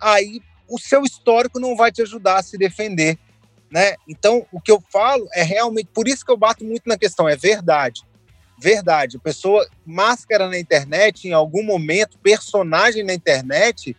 aí 0.00 0.40
o 0.66 0.78
seu 0.78 1.02
histórico 1.02 1.60
não 1.60 1.76
vai 1.76 1.92
te 1.92 2.00
ajudar 2.00 2.38
a 2.38 2.42
se 2.42 2.56
defender, 2.56 3.18
né? 3.70 3.96
Então, 4.08 4.46
o 4.50 4.58
que 4.58 4.72
eu 4.72 4.82
falo 4.90 5.28
é 5.34 5.42
realmente 5.42 5.90
por 5.92 6.08
isso 6.08 6.24
que 6.24 6.32
eu 6.32 6.38
bato 6.38 6.64
muito 6.64 6.84
na 6.86 6.96
questão, 6.96 7.28
é 7.28 7.36
verdade. 7.36 8.04
verdade. 8.58 9.18
A 9.18 9.20
pessoa 9.20 9.68
máscara 9.84 10.48
na 10.48 10.58
internet, 10.58 11.28
em 11.28 11.34
algum 11.34 11.62
momento, 11.62 12.18
personagem 12.20 13.04
na 13.04 13.12
internet, 13.12 13.94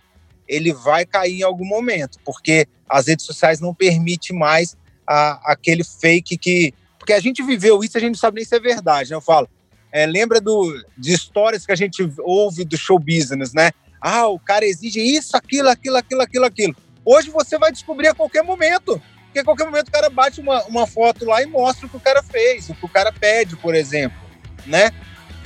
ele 0.47 0.73
vai 0.73 1.05
cair 1.05 1.39
em 1.39 1.43
algum 1.43 1.65
momento, 1.65 2.19
porque 2.25 2.67
as 2.89 3.07
redes 3.07 3.25
sociais 3.25 3.59
não 3.59 3.73
permitem 3.73 4.37
mais 4.37 4.77
a, 5.07 5.51
aquele 5.51 5.83
fake 5.83 6.37
que. 6.37 6.73
Porque 6.97 7.13
a 7.13 7.19
gente 7.19 7.43
viveu 7.43 7.83
isso, 7.83 7.97
a 7.97 8.01
gente 8.01 8.11
não 8.11 8.19
sabe 8.19 8.37
nem 8.37 8.45
se 8.45 8.55
é 8.55 8.59
verdade. 8.59 9.09
Né? 9.09 9.15
Eu 9.15 9.21
falo, 9.21 9.49
é, 9.91 10.05
lembra 10.05 10.39
do, 10.39 10.73
de 10.97 11.13
histórias 11.13 11.65
que 11.65 11.71
a 11.71 11.75
gente 11.75 12.09
ouve 12.19 12.63
do 12.63 12.77
show 12.77 12.97
business, 12.97 13.53
né? 13.53 13.71
Ah, 13.99 14.27
o 14.27 14.39
cara 14.39 14.65
exige 14.65 14.99
isso, 15.01 15.35
aquilo, 15.35 15.69
aquilo, 15.69 15.97
aquilo, 15.97 16.21
aquilo, 16.21 16.45
aquilo. 16.45 16.75
Hoje 17.05 17.29
você 17.29 17.57
vai 17.57 17.71
descobrir 17.71 18.07
a 18.07 18.13
qualquer 18.13 18.43
momento. 18.43 19.01
Porque 19.33 19.39
a 19.39 19.43
qualquer 19.43 19.65
momento 19.65 19.87
o 19.87 19.91
cara 19.91 20.11
bate 20.11 20.39
uma, 20.39 20.63
uma 20.65 20.85
foto 20.85 21.25
lá 21.25 21.41
e 21.41 21.47
mostra 21.47 21.87
o 21.87 21.89
que 21.89 21.97
o 21.97 21.99
cara 21.99 22.21
fez, 22.21 22.69
o 22.69 22.75
que 22.75 22.85
o 22.85 22.89
cara 22.89 23.11
pede, 23.11 23.55
por 23.55 23.73
exemplo, 23.73 24.15
né? 24.63 24.91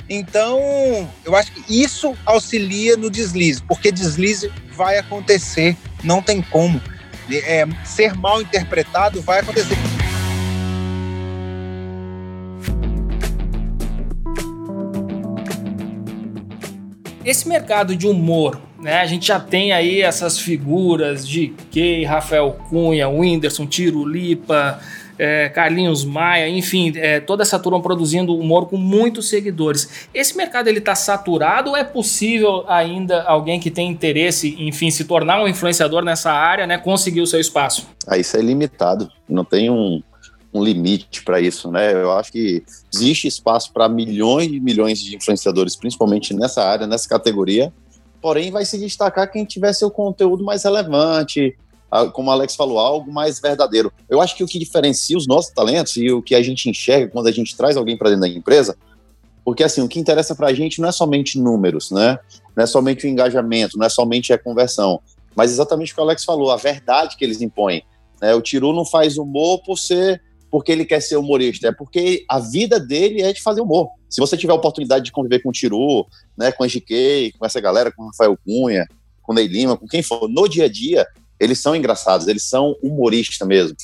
Então, 0.08 0.58
eu 1.24 1.36
acho 1.36 1.52
que 1.52 1.82
isso 1.82 2.16
auxilia 2.24 2.96
no 2.96 3.10
deslize, 3.10 3.62
porque 3.62 3.92
deslize 3.92 4.50
vai 4.72 4.96
acontecer, 4.96 5.76
não 6.02 6.22
tem 6.22 6.40
como. 6.40 6.80
É, 7.30 7.66
ser 7.84 8.14
mal 8.14 8.40
interpretado 8.40 9.20
vai 9.20 9.40
acontecer. 9.40 9.76
Esse 17.22 17.46
mercado 17.46 17.94
de 17.94 18.06
humor, 18.06 18.58
né? 18.80 19.00
A 19.00 19.06
gente 19.06 19.26
já 19.26 19.38
tem 19.38 19.72
aí 19.72 20.00
essas 20.00 20.38
figuras 20.38 21.28
de 21.28 21.52
Kay, 21.70 22.04
Rafael 22.04 22.52
Cunha, 22.70 23.06
Whindersson, 23.06 23.66
Tiro 23.66 24.06
Lipa, 24.06 24.80
é, 25.18 25.48
Carlinhos 25.48 26.04
Maia, 26.04 26.48
enfim, 26.48 26.92
é, 26.96 27.20
toda 27.20 27.42
essa 27.42 27.58
turma 27.58 27.82
produzindo 27.82 28.36
humor 28.36 28.68
com 28.68 28.76
muitos 28.76 29.28
seguidores. 29.28 30.08
Esse 30.14 30.36
mercado 30.36 30.68
ele 30.68 30.78
está 30.78 30.94
saturado 30.94 31.70
ou 31.70 31.76
é 31.76 31.84
possível 31.84 32.64
ainda 32.68 33.22
alguém 33.22 33.58
que 33.58 33.70
tem 33.70 33.90
interesse, 33.90 34.56
enfim, 34.58 34.90
se 34.90 35.04
tornar 35.04 35.42
um 35.42 35.48
influenciador 35.48 36.04
nessa 36.04 36.32
área, 36.32 36.66
né, 36.66 36.78
conseguir 36.78 37.20
o 37.20 37.26
seu 37.26 37.40
espaço? 37.40 37.88
Ah, 38.06 38.16
isso 38.16 38.36
é 38.36 38.40
limitado. 38.40 39.10
Não 39.28 39.44
tem 39.44 39.68
um, 39.68 40.02
um 40.52 40.62
limite 40.62 41.22
para 41.22 41.40
isso, 41.40 41.70
né? 41.70 41.92
Eu 41.92 42.12
acho 42.12 42.32
que 42.32 42.62
existe 42.92 43.26
espaço 43.26 43.72
para 43.72 43.88
milhões 43.88 44.46
e 44.50 44.60
milhões 44.60 45.00
de 45.00 45.16
influenciadores, 45.16 45.76
principalmente 45.76 46.34
nessa 46.34 46.62
área, 46.64 46.86
nessa 46.86 47.08
categoria. 47.08 47.72
Porém, 48.20 48.50
vai 48.50 48.64
se 48.64 48.78
destacar 48.78 49.30
quem 49.30 49.44
tiver 49.44 49.72
seu 49.72 49.90
conteúdo 49.90 50.44
mais 50.44 50.64
relevante, 50.64 51.56
como 52.12 52.28
o 52.28 52.32
Alex 52.32 52.54
falou, 52.54 52.78
algo 52.78 53.10
mais 53.10 53.40
verdadeiro. 53.40 53.92
Eu 54.08 54.20
acho 54.20 54.36
que 54.36 54.44
o 54.44 54.46
que 54.46 54.58
diferencia 54.58 55.16
os 55.16 55.26
nossos 55.26 55.52
talentos 55.52 55.96
e 55.96 56.10
o 56.10 56.22
que 56.22 56.34
a 56.34 56.42
gente 56.42 56.68
enxerga 56.68 57.08
quando 57.08 57.26
a 57.26 57.32
gente 57.32 57.56
traz 57.56 57.76
alguém 57.76 57.96
para 57.96 58.10
dentro 58.10 58.22
da 58.22 58.28
empresa, 58.28 58.76
porque 59.44 59.64
assim, 59.64 59.80
o 59.80 59.88
que 59.88 59.98
interessa 59.98 60.34
para 60.34 60.48
a 60.48 60.52
gente 60.52 60.80
não 60.80 60.88
é 60.88 60.92
somente 60.92 61.38
números, 61.38 61.90
né? 61.90 62.18
Não 62.54 62.64
é 62.64 62.66
somente 62.66 63.06
o 63.06 63.08
engajamento, 63.08 63.78
não 63.78 63.86
é 63.86 63.88
somente 63.88 64.32
a 64.32 64.38
conversão, 64.38 65.00
mas 65.34 65.50
exatamente 65.50 65.92
o 65.92 65.94
que 65.94 66.00
o 66.00 66.04
Alex 66.04 66.24
falou, 66.24 66.50
a 66.50 66.56
verdade 66.56 67.16
que 67.16 67.24
eles 67.24 67.40
impõem. 67.40 67.82
Né? 68.20 68.34
O 68.34 68.42
Tiru 68.42 68.72
não 68.72 68.84
faz 68.84 69.16
humor 69.16 69.62
por 69.62 69.78
ser 69.78 70.20
porque 70.50 70.72
ele 70.72 70.84
quer 70.84 71.00
ser 71.00 71.16
humorista, 71.16 71.68
é 71.68 71.72
porque 71.72 72.24
a 72.28 72.38
vida 72.38 72.80
dele 72.80 73.22
é 73.22 73.32
de 73.32 73.42
fazer 73.42 73.60
humor. 73.60 73.88
Se 74.08 74.20
você 74.20 74.36
tiver 74.36 74.52
a 74.52 74.56
oportunidade 74.56 75.04
de 75.04 75.12
conviver 75.12 75.40
com 75.40 75.50
o 75.50 75.52
Tiru, 75.52 76.06
né, 76.36 76.50
com 76.50 76.64
o 76.64 76.66
GK, 76.66 77.32
com 77.38 77.44
essa 77.44 77.60
galera, 77.60 77.92
com 77.92 78.02
o 78.02 78.06
Rafael 78.06 78.36
Cunha, 78.44 78.86
com 79.22 79.32
o 79.32 79.34
Ney 79.34 79.46
Lima, 79.46 79.76
com 79.76 79.86
quem 79.86 80.02
for, 80.02 80.28
no 80.28 80.48
dia 80.48 80.64
a 80.64 80.68
dia, 80.68 81.06
eles 81.38 81.60
são 81.60 81.74
engraçados, 81.74 82.26
eles 82.26 82.44
são 82.44 82.76
humoristas 82.82 83.46
mesmo. 83.46 83.76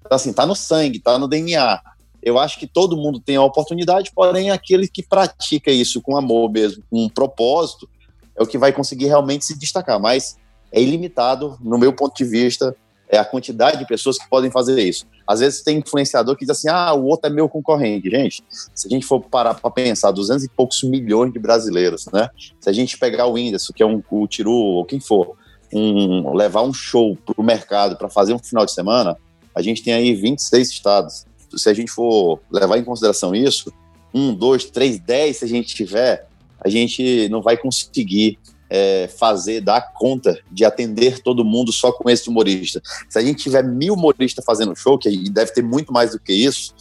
Então, 0.00 0.16
assim, 0.16 0.32
tá 0.32 0.46
no 0.46 0.54
sangue, 0.54 1.00
tá 1.00 1.18
no 1.18 1.28
DNA. 1.28 1.80
Eu 2.22 2.38
acho 2.38 2.58
que 2.58 2.66
todo 2.66 2.96
mundo 2.96 3.20
tem 3.20 3.36
a 3.36 3.42
oportunidade, 3.42 4.12
porém, 4.14 4.50
aquele 4.50 4.86
que 4.86 5.02
pratica 5.02 5.70
isso 5.70 6.00
com 6.00 6.16
amor 6.16 6.50
mesmo, 6.50 6.82
com 6.90 7.04
um 7.04 7.08
propósito, 7.08 7.88
é 8.36 8.42
o 8.42 8.46
que 8.46 8.58
vai 8.58 8.72
conseguir 8.72 9.06
realmente 9.06 9.44
se 9.44 9.58
destacar. 9.58 10.00
Mas 10.00 10.36
é 10.70 10.80
ilimitado, 10.80 11.58
no 11.60 11.78
meu 11.78 11.92
ponto 11.92 12.16
de 12.16 12.24
vista, 12.24 12.74
é 13.08 13.18
a 13.18 13.24
quantidade 13.24 13.78
de 13.78 13.86
pessoas 13.86 14.16
que 14.16 14.26
podem 14.28 14.50
fazer 14.50 14.80
isso. 14.80 15.06
Às 15.26 15.40
vezes 15.40 15.62
tem 15.62 15.78
influenciador 15.78 16.34
que 16.34 16.46
diz 16.46 16.56
assim, 16.56 16.68
ah, 16.68 16.94
o 16.94 17.04
outro 17.04 17.30
é 17.30 17.32
meu 17.32 17.48
concorrente. 17.48 18.08
Gente, 18.08 18.42
se 18.50 18.86
a 18.86 18.90
gente 18.90 19.04
for 19.04 19.20
parar 19.20 19.54
para 19.54 19.70
pensar, 19.70 20.10
200 20.10 20.44
e 20.44 20.48
poucos 20.48 20.82
milhões 20.82 21.32
de 21.32 21.38
brasileiros, 21.38 22.06
né? 22.12 22.30
Se 22.58 22.70
a 22.70 22.72
gente 22.72 22.96
pegar 22.98 23.26
o 23.26 23.32
Whindersson, 23.32 23.72
que 23.74 23.82
é 23.82 23.86
um, 23.86 24.02
o 24.10 24.26
Tiru, 24.26 24.52
ou 24.52 24.84
quem 24.84 24.98
for, 24.98 25.36
um, 25.72 26.34
levar 26.34 26.62
um 26.62 26.72
show 26.72 27.16
para 27.16 27.34
o 27.36 27.42
mercado 27.42 27.96
para 27.96 28.08
fazer 28.08 28.32
um 28.32 28.38
final 28.38 28.64
de 28.66 28.72
semana, 28.72 29.16
a 29.54 29.62
gente 29.62 29.82
tem 29.82 29.92
aí 29.92 30.14
26 30.14 30.68
estados. 30.68 31.26
Se 31.56 31.68
a 31.68 31.74
gente 31.74 31.90
for 31.90 32.40
levar 32.50 32.78
em 32.78 32.84
consideração 32.84 33.34
isso, 33.34 33.72
um, 34.12 34.34
dois, 34.34 34.64
três, 34.64 34.98
dez, 34.98 35.38
se 35.38 35.44
a 35.44 35.48
gente 35.48 35.74
tiver, 35.74 36.26
a 36.60 36.68
gente 36.68 37.28
não 37.28 37.42
vai 37.42 37.56
conseguir 37.56 38.38
é, 38.70 39.08
fazer, 39.08 39.60
dar 39.60 39.92
conta 39.92 40.38
de 40.50 40.64
atender 40.64 41.20
todo 41.20 41.44
mundo 41.44 41.72
só 41.72 41.92
com 41.92 42.08
esse 42.08 42.28
humorista. 42.28 42.80
Se 43.08 43.18
a 43.18 43.22
gente 43.22 43.42
tiver 43.42 43.62
mil 43.62 43.94
humoristas 43.94 44.44
fazendo 44.44 44.74
show, 44.74 44.98
que 44.98 45.28
deve 45.30 45.52
ter 45.52 45.62
muito 45.62 45.92
mais 45.92 46.12
do 46.12 46.18
que 46.18 46.32
isso, 46.32 46.74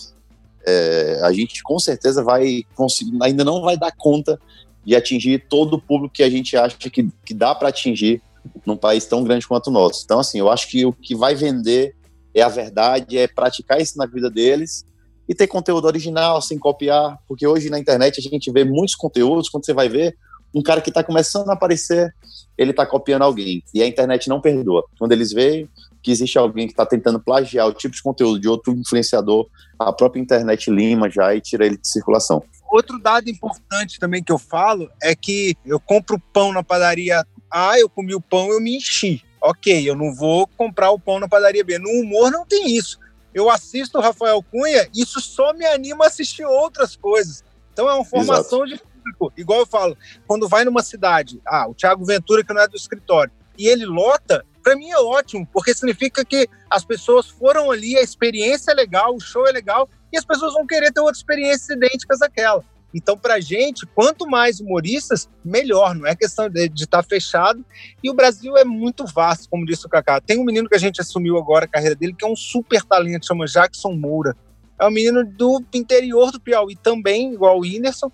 é, 0.66 1.20
a 1.24 1.34
gente 1.34 1.62
com 1.64 1.80
certeza 1.80 2.24
vai 2.24 2.64
conseguir, 2.76 3.18
ainda 3.22 3.44
não 3.44 3.62
vai 3.62 3.78
dar 3.78 3.92
conta 3.92 4.40
de 4.86 4.96
atingir 4.96 5.46
todo 5.50 5.74
o 5.74 5.82
público 5.82 6.14
que 6.14 6.24
a 6.24 6.30
gente 6.30 6.56
acha 6.56 6.78
que, 6.78 7.10
que 7.26 7.34
dá 7.34 7.54
para 7.54 7.70
atingir 7.70 8.22
num 8.66 8.78
país 8.78 9.06
tão 9.06 9.24
grande 9.24 9.48
quanto 9.48 9.68
o 9.68 9.72
nosso. 9.72 10.02
Então, 10.04 10.20
assim, 10.20 10.40
eu 10.40 10.50
acho 10.50 10.68
que 10.68 10.86
o 10.86 10.94
que 10.94 11.16
vai 11.16 11.36
vender 11.36 11.96
é 12.34 12.42
a 12.42 12.50
verdade, 12.50 13.18
é 13.18 13.28
praticar 13.28 13.82
isso 13.82 13.98
na 13.98 14.06
vida 14.06 14.30
deles 14.30 14.86
e 15.28 15.36
ter 15.36 15.48
conteúdo 15.48 15.86
original, 15.86 16.42
sem 16.42 16.58
copiar, 16.58 17.18
porque 17.28 17.46
hoje 17.46 17.70
na 17.70 17.80
internet 17.80 18.20
a 18.20 18.22
gente 18.22 18.52
vê 18.52 18.64
muitos 18.64 18.96
conteúdos, 18.96 19.50
quando 19.50 19.66
você 19.66 19.74
vai 19.74 19.88
ver, 19.88 20.16
um 20.54 20.62
cara 20.62 20.82
que 20.82 20.90
está 20.90 21.04
começando 21.04 21.50
a 21.50 21.54
aparecer, 21.54 22.14
ele 22.58 22.72
está 22.72 22.86
copiando 22.86 23.22
alguém. 23.22 23.64
E 23.74 23.82
a 23.82 23.88
internet 23.88 24.28
não 24.28 24.42
perdoa. 24.42 24.84
Quando 25.00 25.14
eles 25.14 25.32
veem 25.32 25.70
que 26.04 26.12
existe 26.12 26.38
alguém 26.38 26.68
que 26.68 26.74
está 26.74 26.86
tentando 26.86 27.20
plagiar 27.20 27.68
o 27.68 27.74
tipo 27.74 27.96
de 27.96 28.02
conteúdo 28.02 28.40
de 28.40 28.48
outro 28.48 28.74
influenciador, 28.74 29.48
a 29.80 29.94
própria 29.94 30.20
internet 30.20 30.70
lima 30.70 31.10
já 31.10 31.34
e 31.34 31.40
tira 31.40 31.66
ele 31.66 31.78
de 31.78 31.88
circulação. 31.88 32.44
Outro 32.72 33.00
dado 33.00 33.30
importante 33.30 34.00
também 34.00 34.24
que 34.24 34.32
eu 34.32 34.38
falo 34.38 34.90
é 35.02 35.16
que 35.16 35.56
eu 35.66 35.80
compro 35.80 36.20
pão 36.34 36.52
na 36.52 36.64
padaria 36.64 37.26
A, 37.52 37.80
eu 37.80 37.90
comi 37.90 38.16
o 38.16 38.22
pão, 38.22 38.50
eu 38.52 38.62
me 38.62 38.78
enchi. 38.78 39.24
Ok, 39.42 39.90
eu 39.90 39.96
não 39.96 40.14
vou 40.14 40.48
comprar 40.48 40.92
o 40.92 41.00
pão 41.00 41.20
na 41.20 41.28
padaria 41.28 41.64
B. 41.64 41.78
No 41.78 41.90
humor 41.90 42.32
não 42.32 42.46
tem 42.46 42.76
isso. 42.76 43.00
Eu 43.34 43.50
assisto 43.50 43.98
o 43.98 44.02
Rafael 44.02 44.44
Cunha, 44.44 44.90
isso 44.94 45.20
só 45.20 45.54
me 45.54 45.66
anima 45.66 46.06
a 46.06 46.08
assistir 46.08 46.46
outras 46.46 46.96
coisas. 46.96 47.44
Então 47.74 47.90
é 47.90 47.94
uma 47.94 48.06
formação 48.06 48.66
Exato. 48.66 48.84
de 48.86 48.92
público. 48.92 49.34
Igual 49.38 49.60
eu 49.62 49.66
falo, 49.66 49.98
quando 50.28 50.48
vai 50.48 50.64
numa 50.64 50.84
cidade, 50.84 51.42
ah, 51.46 51.68
o 51.68 51.74
Thiago 51.74 52.06
Ventura, 52.06 52.44
que 52.44 52.54
não 52.54 52.62
é 52.62 52.68
do 52.68 52.76
escritório, 52.76 53.32
e 53.58 53.68
ele 53.68 53.86
lota, 53.86 54.46
para 54.62 54.76
mim 54.76 54.90
é 54.90 55.00
ótimo, 55.00 55.48
porque 55.52 55.74
significa 55.74 56.24
que 56.26 56.48
as 56.70 56.84
pessoas 56.84 57.30
foram 57.30 57.72
ali, 57.72 57.98
a 57.98 58.02
experiência 58.02 58.72
é 58.72 58.76
legal, 58.76 59.16
o 59.16 59.20
show 59.20 59.48
é 59.48 59.52
legal, 59.52 59.90
e 60.12 60.18
as 60.18 60.26
pessoas 60.26 60.54
vão 60.54 60.68
querer 60.68 60.92
ter 60.92 61.00
outras 61.00 61.20
experiências 61.20 61.70
idênticas 61.70 62.22
àquela. 62.22 62.64
Então, 62.94 63.18
para 63.18 63.36
a 63.36 63.40
gente, 63.40 63.86
quanto 63.86 64.28
mais 64.28 64.60
humoristas, 64.60 65.30
melhor. 65.44 65.96
Não 65.96 66.06
é 66.06 66.16
questão 66.16 66.50
de 66.50 66.66
estar 66.76 67.02
tá 67.02 67.04
fechado. 67.04 67.66
E 68.04 68.10
o 68.10 68.14
Brasil 68.14 68.58
é 68.58 68.66
muito 68.66 69.06
vasto, 69.06 69.50
como 69.50 69.66
disse 69.66 69.86
o 69.86 69.90
Kaká. 69.90 70.20
Tem 70.20 70.40
um 70.40 70.44
menino 70.44 70.68
que 70.68 70.76
a 70.76 70.80
gente 70.80 71.00
assumiu 71.00 71.38
agora 71.38 71.66
a 71.66 71.68
carreira 71.68 71.96
dele, 71.96 72.16
que 72.18 72.26
é 72.26 72.28
um 72.28 72.36
super 72.36 72.84
talento, 72.84 73.28
chama 73.28 73.46
Jackson 73.46 73.94
Moura. 73.94 74.36
É 74.80 74.86
um 74.86 74.92
menino 74.92 75.24
do 75.24 75.64
interior 75.74 76.32
do 76.32 76.40
Piauí 76.40 76.76
também, 76.76 77.34
igual 77.34 77.58
o 77.58 77.62
Whindersson, 77.62 78.12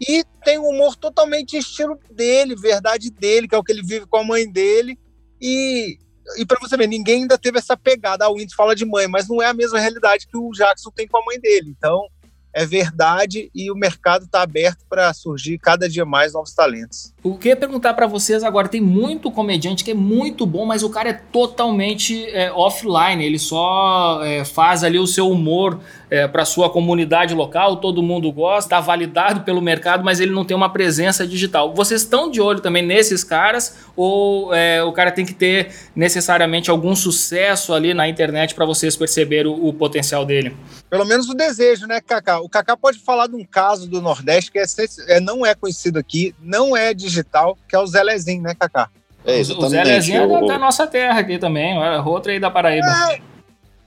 e 0.00 0.24
tem 0.44 0.58
um 0.58 0.68
humor 0.68 0.96
totalmente 0.96 1.56
estilo 1.56 1.98
dele, 2.10 2.54
verdade 2.56 3.10
dele, 3.10 3.48
que 3.48 3.54
é 3.54 3.58
o 3.58 3.62
que 3.62 3.72
ele 3.72 3.82
vive 3.82 4.06
com 4.06 4.18
a 4.18 4.24
mãe 4.24 4.50
dele. 4.50 4.98
E, 5.40 5.98
e 6.36 6.46
para 6.46 6.58
você 6.60 6.76
ver, 6.76 6.88
ninguém 6.88 7.22
ainda 7.22 7.38
teve 7.38 7.58
essa 7.58 7.76
pegada. 7.76 8.24
Ah, 8.24 8.30
o 8.30 8.34
Windows 8.34 8.54
fala 8.54 8.74
de 8.74 8.84
mãe, 8.84 9.06
mas 9.06 9.28
não 9.28 9.40
é 9.40 9.46
a 9.46 9.54
mesma 9.54 9.78
realidade 9.78 10.26
que 10.26 10.36
o 10.36 10.50
Jackson 10.50 10.90
tem 10.90 11.06
com 11.06 11.18
a 11.18 11.24
mãe 11.24 11.40
dele. 11.40 11.74
Então, 11.76 12.06
é 12.54 12.64
verdade 12.64 13.50
e 13.54 13.70
o 13.70 13.74
mercado 13.74 14.24
está 14.24 14.42
aberto 14.42 14.84
para 14.88 15.12
surgir 15.12 15.58
cada 15.58 15.88
dia 15.88 16.04
mais 16.04 16.32
novos 16.32 16.54
talentos. 16.54 17.12
O 17.22 17.36
que 17.36 17.54
perguntar 17.56 17.94
para 17.94 18.06
vocês 18.06 18.44
agora, 18.44 18.68
tem 18.68 18.80
muito 18.80 19.30
comediante 19.30 19.82
que 19.82 19.90
é 19.90 19.94
muito 19.94 20.46
bom, 20.46 20.64
mas 20.64 20.82
o 20.82 20.90
cara 20.90 21.10
é 21.10 21.12
totalmente 21.12 22.24
é, 22.26 22.52
offline, 22.52 23.24
ele 23.24 23.38
só 23.38 24.20
é, 24.22 24.44
faz 24.44 24.84
ali 24.84 24.98
o 24.98 25.06
seu 25.06 25.28
humor 25.28 25.80
é, 26.14 26.28
para 26.28 26.44
sua 26.44 26.70
comunidade 26.70 27.34
local, 27.34 27.78
todo 27.78 28.00
mundo 28.00 28.30
gosta, 28.30 28.66
está 28.66 28.80
validado 28.80 29.40
pelo 29.40 29.60
mercado, 29.60 30.04
mas 30.04 30.20
ele 30.20 30.30
não 30.30 30.44
tem 30.44 30.56
uma 30.56 30.72
presença 30.72 31.26
digital. 31.26 31.74
Vocês 31.74 32.02
estão 32.02 32.30
de 32.30 32.40
olho 32.40 32.60
também 32.60 32.84
nesses 32.84 33.24
caras 33.24 33.76
ou 33.96 34.54
é, 34.54 34.80
o 34.84 34.92
cara 34.92 35.10
tem 35.10 35.26
que 35.26 35.34
ter 35.34 35.74
necessariamente 35.94 36.70
algum 36.70 36.94
sucesso 36.94 37.74
ali 37.74 37.92
na 37.92 38.08
internet 38.08 38.54
para 38.54 38.64
vocês 38.64 38.96
perceberem 38.96 39.50
o, 39.50 39.66
o, 39.66 39.72
potencial 39.72 40.24
dele? 40.24 40.56
Pelo 40.88 41.04
menos 41.04 41.28
o 41.28 41.34
desejo, 41.34 41.88
né, 41.88 42.00
Kaká? 42.00 42.38
O 42.38 42.48
Kaká 42.48 42.76
pode 42.76 43.00
falar 43.00 43.26
de 43.26 43.34
um 43.34 43.44
caso 43.44 43.90
do 43.90 44.00
Nordeste 44.00 44.52
que 44.52 44.58
é, 44.60 44.64
é 45.08 45.18
não 45.18 45.44
é 45.44 45.52
conhecido 45.52 45.98
aqui, 45.98 46.32
não 46.40 46.76
é 46.76 46.94
digital, 46.94 47.58
que 47.68 47.74
é 47.74 47.78
o 47.80 47.86
Zelezinho, 47.88 48.42
né, 48.42 48.54
Kaká? 48.56 48.88
É, 49.26 49.40
o 49.40 49.68
Zelezinho 49.68 50.22
é 50.22 50.28
da, 50.28 50.46
da, 50.46 50.58
nossa 50.60 50.86
terra 50.86 51.18
aqui 51.18 51.38
também, 51.38 51.76
outra 52.04 52.30
aí 52.30 52.38
da 52.38 52.52
Paraíba. 52.52 52.86
É 53.10 53.33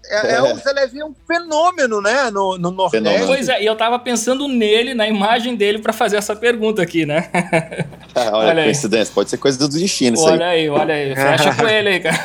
É, 0.10 0.36
é. 0.36 0.42
o 0.42 0.56
Zé 0.58 0.72
Levi 0.72 1.00
é 1.00 1.06
um 1.06 1.14
fenômeno, 1.28 2.02
né? 2.02 2.30
No, 2.32 2.58
no 2.58 2.72
Nordeste. 2.72 3.04
Fenômeno. 3.04 3.28
Pois 3.28 3.50
é, 3.50 3.62
e 3.62 3.66
eu 3.66 3.76
tava 3.76 4.00
pensando 4.00 4.48
nele, 4.48 4.94
na 4.94 5.08
imagem 5.08 5.56
dele, 5.56 5.80
para 5.80 5.94
fazer 5.94 6.18
essa 6.18 6.36
pergunta 6.36 6.82
aqui, 6.82 7.06
né? 7.06 7.30
É, 8.16 8.32
olha, 8.32 8.48
olha 8.48 8.64
coincidência, 8.64 9.14
pode 9.14 9.30
ser 9.30 9.38
coisa 9.38 9.60
do 9.60 9.70
destino. 9.70 10.20
Olha 10.20 10.48
aí. 10.48 10.62
aí, 10.62 10.70
olha 10.70 10.96
aí. 10.96 11.16
Fecha 11.16 11.54
com 11.54 11.68
ele 11.68 11.90
aí, 11.90 12.00
cara. 12.00 12.18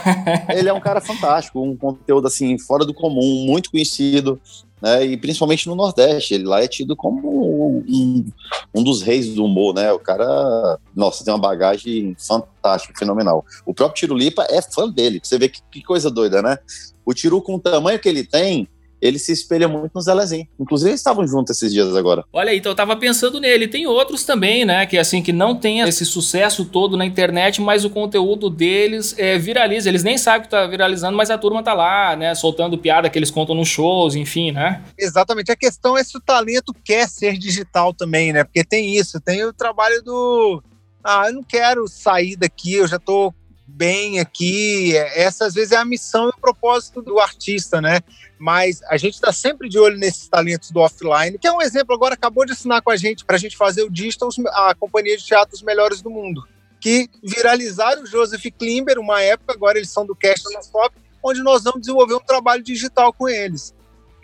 Ele 0.56 0.66
é 0.66 0.72
um 0.72 0.80
cara 0.80 1.02
fantástico, 1.02 1.62
um 1.62 1.76
conteúdo 1.76 2.26
assim, 2.26 2.58
fora 2.58 2.86
do 2.86 2.94
comum, 2.94 3.44
muito 3.46 3.70
conhecido 3.70 4.40
né? 4.82 5.04
E 5.06 5.16
principalmente 5.16 5.68
no 5.68 5.76
Nordeste, 5.76 6.34
ele 6.34 6.44
lá 6.44 6.60
é 6.60 6.66
tido 6.66 6.96
como 6.96 7.82
um, 7.88 8.26
um 8.74 8.82
dos 8.82 9.00
reis 9.00 9.32
do 9.32 9.44
humor, 9.44 9.72
né? 9.72 9.92
O 9.92 9.98
cara, 10.00 10.76
nossa, 10.94 11.24
tem 11.24 11.32
uma 11.32 11.40
bagagem 11.40 12.16
fantástica, 12.18 12.98
fenomenal. 12.98 13.46
O 13.64 13.72
próprio 13.72 14.00
Tirulipa 14.00 14.44
é 14.50 14.60
fã 14.60 14.90
dele, 14.90 15.20
você 15.22 15.38
vê 15.38 15.48
que, 15.48 15.60
que 15.70 15.82
coisa 15.82 16.10
doida, 16.10 16.42
né? 16.42 16.58
O 17.04 17.14
Tiru, 17.14 17.42
com 17.42 17.54
o 17.54 17.58
tamanho 17.58 17.98
que 17.98 18.08
ele 18.08 18.24
tem, 18.24 18.68
ele 19.02 19.18
se 19.18 19.32
espelha 19.32 19.66
muito 19.66 19.90
no 19.92 20.00
Zelezinho. 20.00 20.46
Inclusive, 20.60 20.90
eles 20.90 21.00
estavam 21.00 21.26
juntos 21.26 21.56
esses 21.56 21.72
dias 21.72 21.96
agora. 21.96 22.24
Olha 22.32 22.52
aí, 22.52 22.58
então 22.58 22.70
eu 22.70 22.76
tava 22.76 22.94
pensando 22.94 23.40
nele. 23.40 23.66
Tem 23.66 23.84
outros 23.84 24.22
também, 24.24 24.64
né? 24.64 24.86
Que 24.86 24.96
assim, 24.96 25.20
que 25.20 25.32
não 25.32 25.56
tem 25.56 25.80
esse 25.80 26.06
sucesso 26.06 26.64
todo 26.64 26.96
na 26.96 27.04
internet, 27.04 27.60
mas 27.60 27.84
o 27.84 27.90
conteúdo 27.90 28.48
deles 28.48 29.12
é, 29.18 29.36
viraliza. 29.36 29.88
Eles 29.88 30.04
nem 30.04 30.16
sabem 30.16 30.42
que 30.42 30.48
tá 30.48 30.68
viralizando, 30.68 31.16
mas 31.16 31.30
a 31.30 31.36
turma 31.36 31.64
tá 31.64 31.74
lá, 31.74 32.14
né? 32.14 32.32
Soltando 32.36 32.78
piada 32.78 33.10
que 33.10 33.18
eles 33.18 33.30
contam 33.30 33.56
nos 33.56 33.66
shows, 33.66 34.14
enfim, 34.14 34.52
né? 34.52 34.80
Exatamente. 34.96 35.50
A 35.50 35.56
questão 35.56 35.98
é 35.98 36.04
se 36.04 36.16
o 36.16 36.20
talento 36.20 36.72
quer 36.84 37.08
ser 37.08 37.36
digital 37.36 37.92
também, 37.92 38.32
né? 38.32 38.44
Porque 38.44 38.62
tem 38.62 38.96
isso, 38.96 39.20
tem 39.20 39.44
o 39.44 39.52
trabalho 39.52 40.00
do. 40.04 40.62
Ah, 41.02 41.24
eu 41.26 41.34
não 41.34 41.42
quero 41.42 41.88
sair 41.88 42.36
daqui, 42.36 42.74
eu 42.74 42.86
já 42.86 43.00
tô 43.00 43.34
bem 43.74 44.20
aqui. 44.20 44.96
Essa 44.96 45.46
às 45.46 45.54
vezes 45.54 45.72
é 45.72 45.76
a 45.76 45.84
missão 45.84 46.26
e 46.26 46.30
o 46.30 46.40
propósito 46.40 47.00
do 47.02 47.18
artista, 47.18 47.80
né? 47.80 48.00
Mas 48.38 48.82
a 48.84 48.96
gente 48.96 49.14
está 49.14 49.32
sempre 49.32 49.68
de 49.68 49.78
olho 49.78 49.96
nesses 49.96 50.28
talentos 50.28 50.70
do 50.70 50.80
offline, 50.80 51.38
que 51.38 51.46
é 51.46 51.52
um 51.52 51.62
exemplo 51.62 51.94
agora 51.94 52.14
acabou 52.14 52.44
de 52.44 52.52
assinar 52.52 52.82
com 52.82 52.90
a 52.90 52.96
gente 52.96 53.24
para 53.24 53.36
a 53.36 53.38
gente 53.38 53.56
fazer 53.56 53.82
o 53.82 53.90
Digital, 53.90 54.28
a 54.52 54.74
companhia 54.74 55.16
de 55.16 55.24
teatros 55.24 55.62
melhores 55.62 56.02
do 56.02 56.10
mundo, 56.10 56.46
que 56.80 57.08
viralizaram 57.22 58.02
o 58.02 58.06
Joseph 58.06 58.44
Klimber 58.58 58.98
uma 58.98 59.22
época, 59.22 59.54
agora 59.54 59.78
eles 59.78 59.90
são 59.90 60.04
do 60.04 60.14
Cast 60.14 60.52
na 60.52 60.60
Stop, 60.60 60.94
onde 61.22 61.42
nós 61.42 61.62
vamos 61.62 61.80
desenvolver 61.80 62.14
um 62.14 62.20
trabalho 62.20 62.62
digital 62.62 63.12
com 63.12 63.28
eles. 63.28 63.72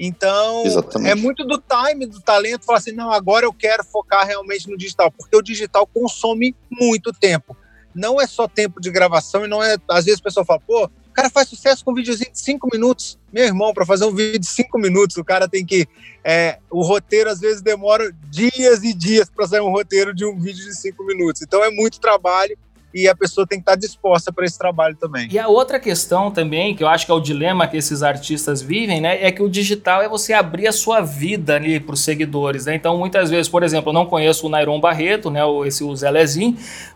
Então, 0.00 0.64
Exatamente. 0.64 1.10
é 1.10 1.14
muito 1.14 1.44
do 1.44 1.60
time, 1.60 2.06
do 2.06 2.20
talento, 2.20 2.64
falar 2.64 2.78
assim, 2.78 2.92
não, 2.92 3.10
agora 3.10 3.46
eu 3.46 3.52
quero 3.52 3.84
focar 3.84 4.24
realmente 4.24 4.68
no 4.68 4.76
digital, 4.76 5.10
porque 5.10 5.36
o 5.36 5.42
digital 5.42 5.86
consome 5.86 6.54
muito 6.70 7.12
tempo 7.12 7.56
não 7.94 8.20
é 8.20 8.26
só 8.26 8.46
tempo 8.46 8.80
de 8.80 8.90
gravação 8.90 9.44
e 9.44 9.48
não 9.48 9.62
é. 9.62 9.76
Às 9.88 10.04
vezes 10.04 10.20
o 10.20 10.22
pessoal 10.22 10.46
fala, 10.46 10.60
pô, 10.60 10.84
o 10.84 11.12
cara 11.12 11.30
faz 11.30 11.48
sucesso 11.48 11.84
com 11.84 11.90
um 11.90 11.94
videozinho 11.94 12.30
de 12.30 12.38
cinco 12.38 12.68
minutos. 12.72 13.18
Meu 13.32 13.44
irmão, 13.44 13.74
para 13.74 13.84
fazer 13.84 14.04
um 14.04 14.14
vídeo 14.14 14.38
de 14.38 14.46
cinco 14.46 14.78
minutos, 14.78 15.16
o 15.16 15.24
cara 15.24 15.48
tem 15.48 15.64
que. 15.64 15.88
É, 16.22 16.58
o 16.70 16.82
roteiro 16.82 17.30
às 17.30 17.40
vezes 17.40 17.62
demora 17.62 18.12
dias 18.30 18.82
e 18.84 18.92
dias 18.92 19.28
para 19.28 19.46
sair 19.46 19.60
um 19.60 19.70
roteiro 19.70 20.14
de 20.14 20.24
um 20.24 20.38
vídeo 20.38 20.64
de 20.64 20.76
cinco 20.76 21.04
minutos. 21.04 21.42
Então 21.42 21.64
é 21.64 21.70
muito 21.70 22.00
trabalho 22.00 22.56
e 22.92 23.08
a 23.08 23.14
pessoa 23.14 23.46
tem 23.46 23.58
que 23.58 23.62
estar 23.62 23.76
disposta 23.76 24.32
para 24.32 24.44
esse 24.44 24.58
trabalho 24.58 24.96
também. 24.96 25.28
E 25.30 25.38
a 25.38 25.48
outra 25.48 25.78
questão 25.78 26.30
também, 26.30 26.74
que 26.74 26.82
eu 26.82 26.88
acho 26.88 27.04
que 27.04 27.12
é 27.12 27.14
o 27.14 27.20
dilema 27.20 27.66
que 27.66 27.76
esses 27.76 28.02
artistas 28.02 28.62
vivem, 28.62 29.00
né, 29.00 29.24
é 29.24 29.30
que 29.30 29.42
o 29.42 29.48
digital 29.48 30.02
é 30.02 30.08
você 30.08 30.32
abrir 30.32 30.66
a 30.66 30.72
sua 30.72 31.00
vida 31.00 31.56
ali 31.56 31.78
para 31.78 31.94
os 31.94 32.00
seguidores, 32.00 32.66
né? 32.66 32.74
Então, 32.74 32.96
muitas 32.96 33.30
vezes, 33.30 33.48
por 33.48 33.62
exemplo, 33.62 33.90
eu 33.90 33.94
não 33.94 34.06
conheço 34.06 34.46
o 34.46 34.50
Nairon 34.50 34.80
Barreto, 34.80 35.30
né, 35.30 35.40
esse 35.66 35.84
o 35.84 35.94
Zé 35.94 36.08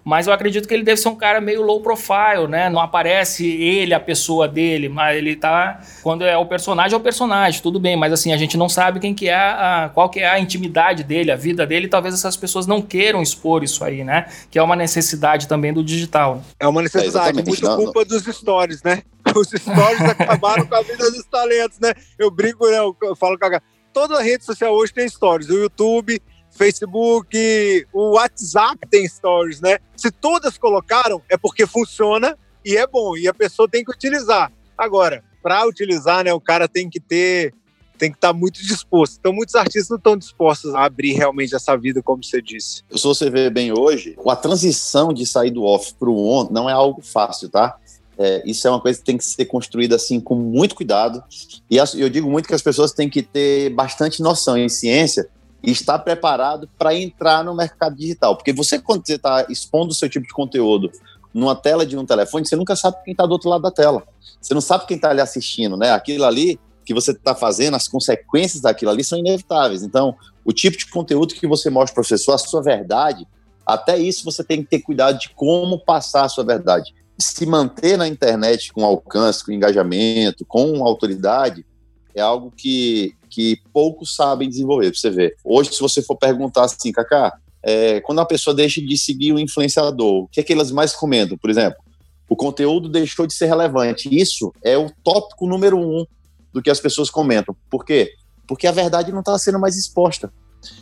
mas 0.05 0.27
eu 0.27 0.33
acredito 0.33 0.67
que 0.67 0.75
ele 0.75 0.83
deve 0.83 1.01
ser 1.01 1.09
um 1.09 1.15
cara 1.15 1.41
meio 1.41 1.63
low 1.63 1.81
profile, 1.81 2.49
né? 2.49 2.69
Não 2.69 2.81
aparece 2.81 3.47
ele, 3.47 3.95
a 3.95 4.01
pessoa 4.01 4.49
dele, 4.49 4.89
mas 4.89 5.17
ele 5.17 5.37
tá 5.37 5.81
quando 6.03 6.25
é 6.25 6.37
o 6.37 6.47
personagem 6.47 6.95
é 6.95 6.97
o 6.97 7.01
personagem, 7.01 7.63
tudo 7.63 7.79
bem, 7.79 7.97
mas 7.97 8.13
assim, 8.13 8.33
a 8.33 8.37
gente 8.37 8.57
não 8.57 8.69
sabe 8.69 8.99
quem 8.99 9.15
que 9.15 9.29
é 9.29 9.35
a, 9.35 9.91
qual 9.93 10.09
que 10.09 10.21
é 10.21 10.29
a 10.29 10.39
intimidade 10.39 11.05
dele, 11.05 11.31
a 11.31 11.37
vida 11.37 11.67
dele, 11.67 11.89
talvez 11.89 12.15
essas 12.15 12.37
pessoas 12.37 12.67
não 12.67 12.83
queiram 12.83 13.23
expor 13.23 13.63
isso 13.63 13.85
aí, 13.85 14.03
né? 14.03 14.27
Que 14.51 14.59
é 14.59 14.63
uma 14.63 14.75
necessidade 14.75 15.47
também 15.47 15.73
do 15.73 15.85
digital. 15.93 16.43
É 16.59 16.67
uma 16.67 16.83
necessidade, 16.83 17.39
é 17.39 17.43
muito 17.43 17.77
culpa 17.77 18.01
não. 18.01 18.07
dos 18.07 18.25
stories, 18.25 18.83
né? 18.83 19.03
Os 19.37 19.49
stories 19.49 20.01
acabaram 20.01 20.67
com 20.67 20.75
a 20.75 20.83
vida 20.83 21.11
dos 21.11 21.25
talentos, 21.25 21.79
né? 21.79 21.95
Eu 22.19 22.31
brinco, 22.31 22.67
né? 22.69 22.79
Eu 22.79 23.17
falo 23.17 23.39
com 23.39 23.47
a 23.47 23.61
Toda 23.93 24.23
rede 24.23 24.45
social 24.45 24.73
hoje 24.73 24.93
tem 24.93 25.07
stories. 25.07 25.51
O 25.51 25.55
YouTube, 25.55 26.21
Facebook, 26.51 27.87
o 27.93 28.15
WhatsApp 28.15 28.79
tem 28.91 29.07
stories, 29.07 29.61
né? 29.61 29.79
Se 29.97 30.11
todas 30.11 30.57
colocaram, 30.57 31.21
é 31.29 31.37
porque 31.37 31.67
funciona 31.67 32.39
e 32.65 32.77
é 32.77 32.87
bom. 32.87 33.17
E 33.17 33.29
a 33.29 33.35
pessoa 33.35 33.69
tem 33.69 33.85
que 33.85 33.91
utilizar. 33.91 34.51
Agora, 34.77 35.23
para 35.43 35.67
utilizar, 35.67 36.25
né, 36.25 36.33
o 36.33 36.41
cara 36.41 36.67
tem 36.67 36.89
que 36.89 37.01
ter 37.01 37.53
tem 37.99 38.11
que 38.11 38.17
estar 38.17 38.33
tá 38.33 38.35
muito 38.35 38.61
disposto. 38.63 39.17
Então, 39.19 39.33
muitos 39.33 39.55
artistas 39.55 39.89
não 39.89 39.97
estão 39.97 40.17
dispostos 40.17 40.75
a 40.75 40.85
abrir 40.85 41.13
realmente 41.13 41.55
essa 41.55 41.77
vida, 41.77 42.03
como 42.03 42.23
você 42.23 42.43
disse. 42.43 42.83
Se 42.91 43.03
você 43.03 43.31
vê 43.31 43.49
bem 43.51 43.73
hoje, 43.73 44.17
a 44.27 44.37
transição 44.37 45.13
de 45.13 45.27
sair 45.27 45.51
do 45.51 45.65
off 45.65 45.95
para 45.95 46.09
o 46.09 46.29
on 46.29 46.49
não 46.51 46.69
é 46.69 46.73
algo 46.73 47.03
fácil, 47.03 47.49
tá? 47.49 47.77
É, 48.19 48.43
isso 48.45 48.67
é 48.69 48.71
uma 48.71 48.81
coisa 48.81 48.99
que 48.99 49.05
tem 49.05 49.17
que 49.17 49.25
ser 49.25 49.47
construída 49.47 49.97
assim 49.97 50.21
com 50.21 50.35
muito 50.35 50.75
cuidado. 50.75 51.23
E 51.71 51.77
eu 51.77 52.09
digo 52.09 52.31
muito 52.31 52.47
que 52.47 52.55
as 52.55 52.63
pessoas 52.63 52.93
têm 52.93 53.09
que 53.09 53.23
ter 53.23 53.71
bastante 53.71 54.23
noção 54.23 54.57
em 54.57 54.69
ciência 54.69 55.29
e 55.63 55.71
estar 55.71 55.99
preparado 56.01 56.69
para 56.79 56.95
entrar 56.95 57.45
no 57.45 57.55
mercado 57.55 57.97
digital. 57.97 58.37
Porque 58.37 58.53
você, 58.53 58.79
quando 58.79 59.07
você 59.07 59.15
está 59.15 59.47
expondo 59.49 59.93
o 59.93 59.95
seu 59.95 60.09
tipo 60.09 60.27
de 60.27 60.33
conteúdo 60.33 60.91
numa 61.33 61.55
tela 61.55 61.87
de 61.87 61.97
um 61.97 62.05
telefone, 62.05 62.47
você 62.47 62.57
nunca 62.57 62.77
sabe 62.77 62.99
quem 63.05 63.13
está 63.13 63.25
do 63.25 63.33
outro 63.33 63.49
lado 63.49 63.63
da 63.63 63.71
tela. 63.71 64.03
Você 64.41 64.53
não 64.53 64.61
sabe 64.61 64.87
quem 64.87 64.97
está 64.97 65.11
ali 65.11 65.21
assistindo, 65.21 65.77
né? 65.77 65.93
Aquilo 65.93 66.25
ali 66.25 66.61
que 66.85 66.95
você 66.95 67.13
está 67.13 67.35
fazendo, 67.35 67.75
as 67.75 67.89
consequências 67.89 68.63
daquilo 68.63 68.91
ali 68.91 69.05
são 69.05 69.19
inevitáveis. 69.19 69.83
Então, 69.83 70.15
o 70.45 70.53
tipo 70.53 70.77
de 70.77 70.87
conteúdo 70.87 71.35
que 71.35 71.47
você 71.47 71.71
mostra 71.71 71.95
para 71.95 72.01
o 72.01 72.05
professor, 72.05 72.33
a 72.33 72.39
sua 72.39 72.63
verdade, 72.63 73.27
até 73.67 73.99
isso 73.99 74.25
você 74.25 74.43
tem 74.43 74.63
que 74.63 74.69
ter 74.69 74.81
cuidado 74.81 75.19
de 75.19 75.31
como 75.31 75.79
passar 75.79 76.25
a 76.25 76.29
sua 76.29 76.45
verdade. 76.45 76.95
Se 77.19 77.47
manter 77.47 77.97
na 77.97 78.09
internet 78.09 78.73
com 78.73 78.85
alcance, 78.85 79.45
com 79.45 79.53
engajamento, 79.53 80.45
com 80.47 80.85
autoridade, 80.85 81.65
é 82.15 82.21
algo 82.21 82.53
que, 82.55 83.15
que 83.31 83.59
poucos 83.73 84.15
sabem 84.15 84.49
desenvolver, 84.49 84.91
para 84.91 84.99
você 84.99 85.11
ver. 85.11 85.37
Hoje, 85.45 85.73
se 85.73 85.81
você 85.81 86.03
for 86.03 86.17
perguntar 86.17 86.65
assim, 86.65 86.91
Cacá, 86.93 87.33
é, 87.63 88.01
quando 88.01 88.21
a 88.21 88.27
pessoa 88.27 88.55
deixa 88.55 88.81
de 88.81 88.99
seguir 88.99 89.33
o 89.33 89.39
influenciador, 89.39 90.25
o 90.25 90.29
que 90.29 90.41
é 90.41 90.43
que 90.43 90.53
elas 90.53 90.73
mais 90.73 90.93
comentam? 90.93 91.39
Por 91.39 91.49
exemplo, 91.49 91.79
o 92.29 92.37
conteúdo 92.37 92.89
deixou 92.89 93.27
de 93.27 93.35
ser 93.35 93.47
relevante. 93.47 94.09
Isso 94.11 94.53
é 94.65 94.77
o 94.77 94.91
tópico 95.05 95.47
número 95.47 95.79
um 95.79 96.05
do 96.53 96.63
que 96.63 96.71
as 96.71 96.81
pessoas 96.81 97.11
comentam. 97.11 97.57
Por 97.71 97.85
quê? 97.85 98.13
Porque 98.47 98.67
a 98.67 98.73
verdade 98.73 99.13
não 99.13 99.21
está 99.21 99.39
sendo 99.39 99.59
mais 99.59 99.77
exposta. 99.77 100.33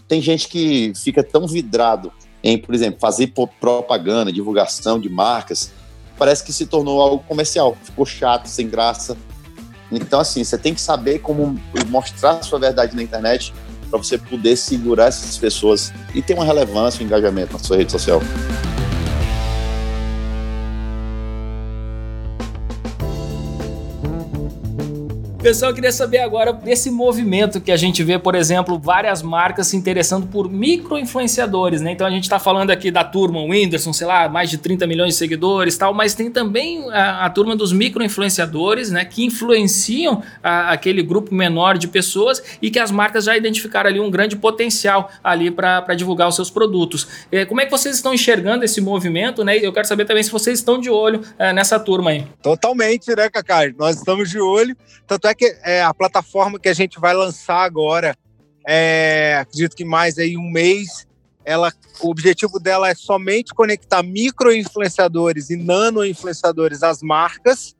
Tem 0.08 0.20
gente 0.20 0.48
que 0.48 0.92
fica 0.94 1.22
tão 1.22 1.46
vidrado 1.46 2.12
em, 2.42 2.58
por 2.58 2.74
exemplo, 2.74 2.98
fazer 3.00 3.32
propaganda, 3.60 4.32
divulgação 4.32 4.98
de 4.98 5.08
marcas, 5.08 5.70
parece 6.18 6.42
que 6.44 6.52
se 6.52 6.66
tornou 6.66 7.00
algo 7.00 7.24
comercial. 7.24 7.76
Ficou 7.82 8.04
chato, 8.04 8.46
sem 8.46 8.68
graça. 8.68 9.16
Então, 9.90 10.20
assim, 10.20 10.44
você 10.44 10.56
tem 10.56 10.74
que 10.74 10.80
saber 10.80 11.20
como 11.20 11.58
mostrar 11.88 12.42
sua 12.42 12.58
verdade 12.58 12.94
na 12.94 13.02
internet 13.02 13.52
para 13.90 13.98
você 13.98 14.16
poder 14.16 14.56
segurar 14.56 15.06
essas 15.06 15.36
pessoas 15.36 15.92
e 16.14 16.22
ter 16.22 16.34
uma 16.34 16.44
relevância, 16.44 17.02
um 17.02 17.06
engajamento 17.06 17.52
na 17.52 17.58
sua 17.58 17.76
rede 17.76 17.90
social. 17.90 18.20
Pessoal, 25.42 25.70
eu 25.70 25.74
queria 25.74 25.90
saber 25.90 26.18
agora 26.18 26.52
desse 26.52 26.90
movimento 26.90 27.62
que 27.62 27.72
a 27.72 27.76
gente 27.76 28.04
vê, 28.04 28.18
por 28.18 28.34
exemplo, 28.34 28.78
várias 28.78 29.22
marcas 29.22 29.68
se 29.68 29.76
interessando 29.76 30.26
por 30.26 30.50
micro-influenciadores, 30.50 31.80
né? 31.80 31.92
Então 31.92 32.06
a 32.06 32.10
gente 32.10 32.24
está 32.24 32.38
falando 32.38 32.70
aqui 32.70 32.90
da 32.90 33.02
turma 33.04 33.40
Whindersson, 33.40 33.90
sei 33.90 34.06
lá, 34.06 34.28
mais 34.28 34.50
de 34.50 34.58
30 34.58 34.86
milhões 34.86 35.14
de 35.14 35.18
seguidores 35.18 35.78
tal, 35.78 35.94
mas 35.94 36.12
tem 36.12 36.30
também 36.30 36.84
a, 36.90 37.24
a 37.24 37.30
turma 37.30 37.56
dos 37.56 37.72
micro-influenciadores, 37.72 38.90
né? 38.90 39.02
Que 39.06 39.24
influenciam 39.24 40.22
a, 40.42 40.72
aquele 40.72 41.02
grupo 41.02 41.34
menor 41.34 41.78
de 41.78 41.88
pessoas 41.88 42.42
e 42.60 42.70
que 42.70 42.78
as 42.78 42.90
marcas 42.90 43.24
já 43.24 43.34
identificaram 43.34 43.88
ali 43.88 43.98
um 43.98 44.10
grande 44.10 44.36
potencial 44.36 45.10
ali 45.24 45.50
para 45.50 45.94
divulgar 45.94 46.28
os 46.28 46.36
seus 46.36 46.50
produtos. 46.50 47.08
É, 47.32 47.46
como 47.46 47.62
é 47.62 47.64
que 47.64 47.70
vocês 47.70 47.96
estão 47.96 48.12
enxergando 48.12 48.62
esse 48.62 48.82
movimento, 48.82 49.42
né? 49.42 49.56
Eu 49.56 49.72
quero 49.72 49.88
saber 49.88 50.04
também 50.04 50.22
se 50.22 50.30
vocês 50.30 50.58
estão 50.58 50.78
de 50.78 50.90
olho 50.90 51.22
é, 51.38 51.50
nessa 51.50 51.80
turma 51.80 52.10
aí. 52.10 52.26
Totalmente, 52.42 53.16
né, 53.16 53.30
Cacá? 53.30 53.60
Nós 53.78 53.96
estamos 53.96 54.28
de 54.28 54.38
olho, 54.38 54.76
tanto 55.06 55.29
é 55.29 55.29
é 55.30 55.34
que 55.34 55.56
é, 55.62 55.82
a 55.82 55.94
plataforma 55.94 56.58
que 56.58 56.68
a 56.68 56.74
gente 56.74 57.00
vai 57.00 57.14
lançar 57.14 57.62
agora, 57.62 58.16
é, 58.66 59.38
acredito 59.40 59.76
que 59.76 59.84
mais 59.84 60.18
aí 60.18 60.36
um 60.36 60.50
mês, 60.50 61.06
ela, 61.44 61.72
o 62.00 62.10
objetivo 62.10 62.58
dela 62.58 62.88
é 62.88 62.94
somente 62.94 63.54
conectar 63.54 64.02
micro-influenciadores 64.02 65.50
e 65.50 65.56
nano-influenciadores 65.56 66.82
às 66.82 67.02
marcas, 67.02 67.74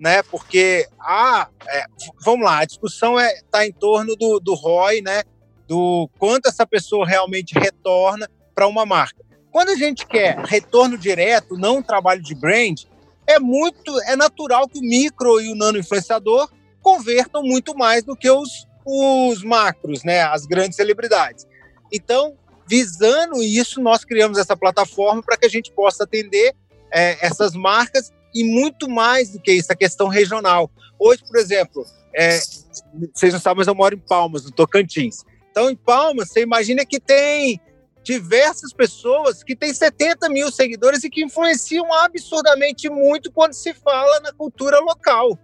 né? 0.00 0.22
Porque 0.22 0.88
a, 0.98 1.48
é, 1.68 1.84
vamos 2.24 2.44
lá, 2.44 2.60
a 2.60 2.64
discussão 2.64 3.18
é 3.18 3.40
tá 3.50 3.66
em 3.66 3.72
torno 3.72 4.16
do, 4.16 4.40
do 4.40 4.54
ROI, 4.54 5.02
né? 5.02 5.22
Do 5.68 6.08
quanto 6.18 6.48
essa 6.48 6.66
pessoa 6.66 7.06
realmente 7.06 7.58
retorna 7.58 8.28
para 8.54 8.66
uma 8.66 8.84
marca. 8.84 9.22
Quando 9.50 9.68
a 9.68 9.76
gente 9.76 10.06
quer 10.06 10.38
retorno 10.38 10.96
direto, 10.96 11.56
não 11.56 11.82
trabalho 11.82 12.22
de 12.22 12.34
brand, 12.34 12.84
é 13.26 13.38
muito, 13.38 13.96
é 14.02 14.16
natural 14.16 14.66
que 14.66 14.78
o 14.78 14.82
micro 14.82 15.40
e 15.40 15.52
o 15.52 15.54
nano 15.54 15.78
influenciador 15.78 16.50
convertam 16.82 17.42
muito 17.42 17.76
mais 17.76 18.04
do 18.04 18.16
que 18.16 18.30
os, 18.30 18.66
os 18.84 19.42
macros, 19.42 20.02
né? 20.04 20.22
As 20.22 20.44
grandes 20.44 20.76
celebridades. 20.76 21.46
Então, 21.92 22.36
visando 22.68 23.42
isso, 23.42 23.80
nós 23.80 24.04
criamos 24.04 24.38
essa 24.38 24.56
plataforma 24.56 25.22
para 25.22 25.36
que 25.36 25.46
a 25.46 25.48
gente 25.48 25.72
possa 25.72 26.04
atender 26.04 26.54
é, 26.90 27.24
essas 27.24 27.54
marcas 27.54 28.12
e 28.34 28.44
muito 28.44 28.88
mais 28.88 29.30
do 29.30 29.40
que 29.40 29.52
isso, 29.52 29.72
a 29.72 29.76
questão 29.76 30.08
regional. 30.08 30.70
Hoje, 30.98 31.22
por 31.26 31.38
exemplo, 31.38 31.84
é, 32.14 32.38
vocês 33.14 33.32
não 33.32 33.40
sabem, 33.40 33.58
mas 33.58 33.66
eu 33.66 33.74
moro 33.74 33.94
em 33.94 33.98
Palmas, 33.98 34.44
no 34.44 34.50
Tocantins. 34.50 35.24
Então, 35.50 35.70
em 35.70 35.76
Palmas, 35.76 36.28
você 36.28 36.42
imagina 36.42 36.84
que 36.84 36.98
tem 36.98 37.60
diversas 38.02 38.72
pessoas 38.72 39.42
que 39.42 39.54
têm 39.54 39.72
70 39.72 40.28
mil 40.28 40.50
seguidores 40.50 41.04
e 41.04 41.10
que 41.10 41.22
influenciam 41.22 41.92
absurdamente 41.92 42.88
muito 42.90 43.30
quando 43.30 43.52
se 43.52 43.72
fala 43.74 44.20
na 44.20 44.32
cultura 44.32 44.78
local. 44.80 45.38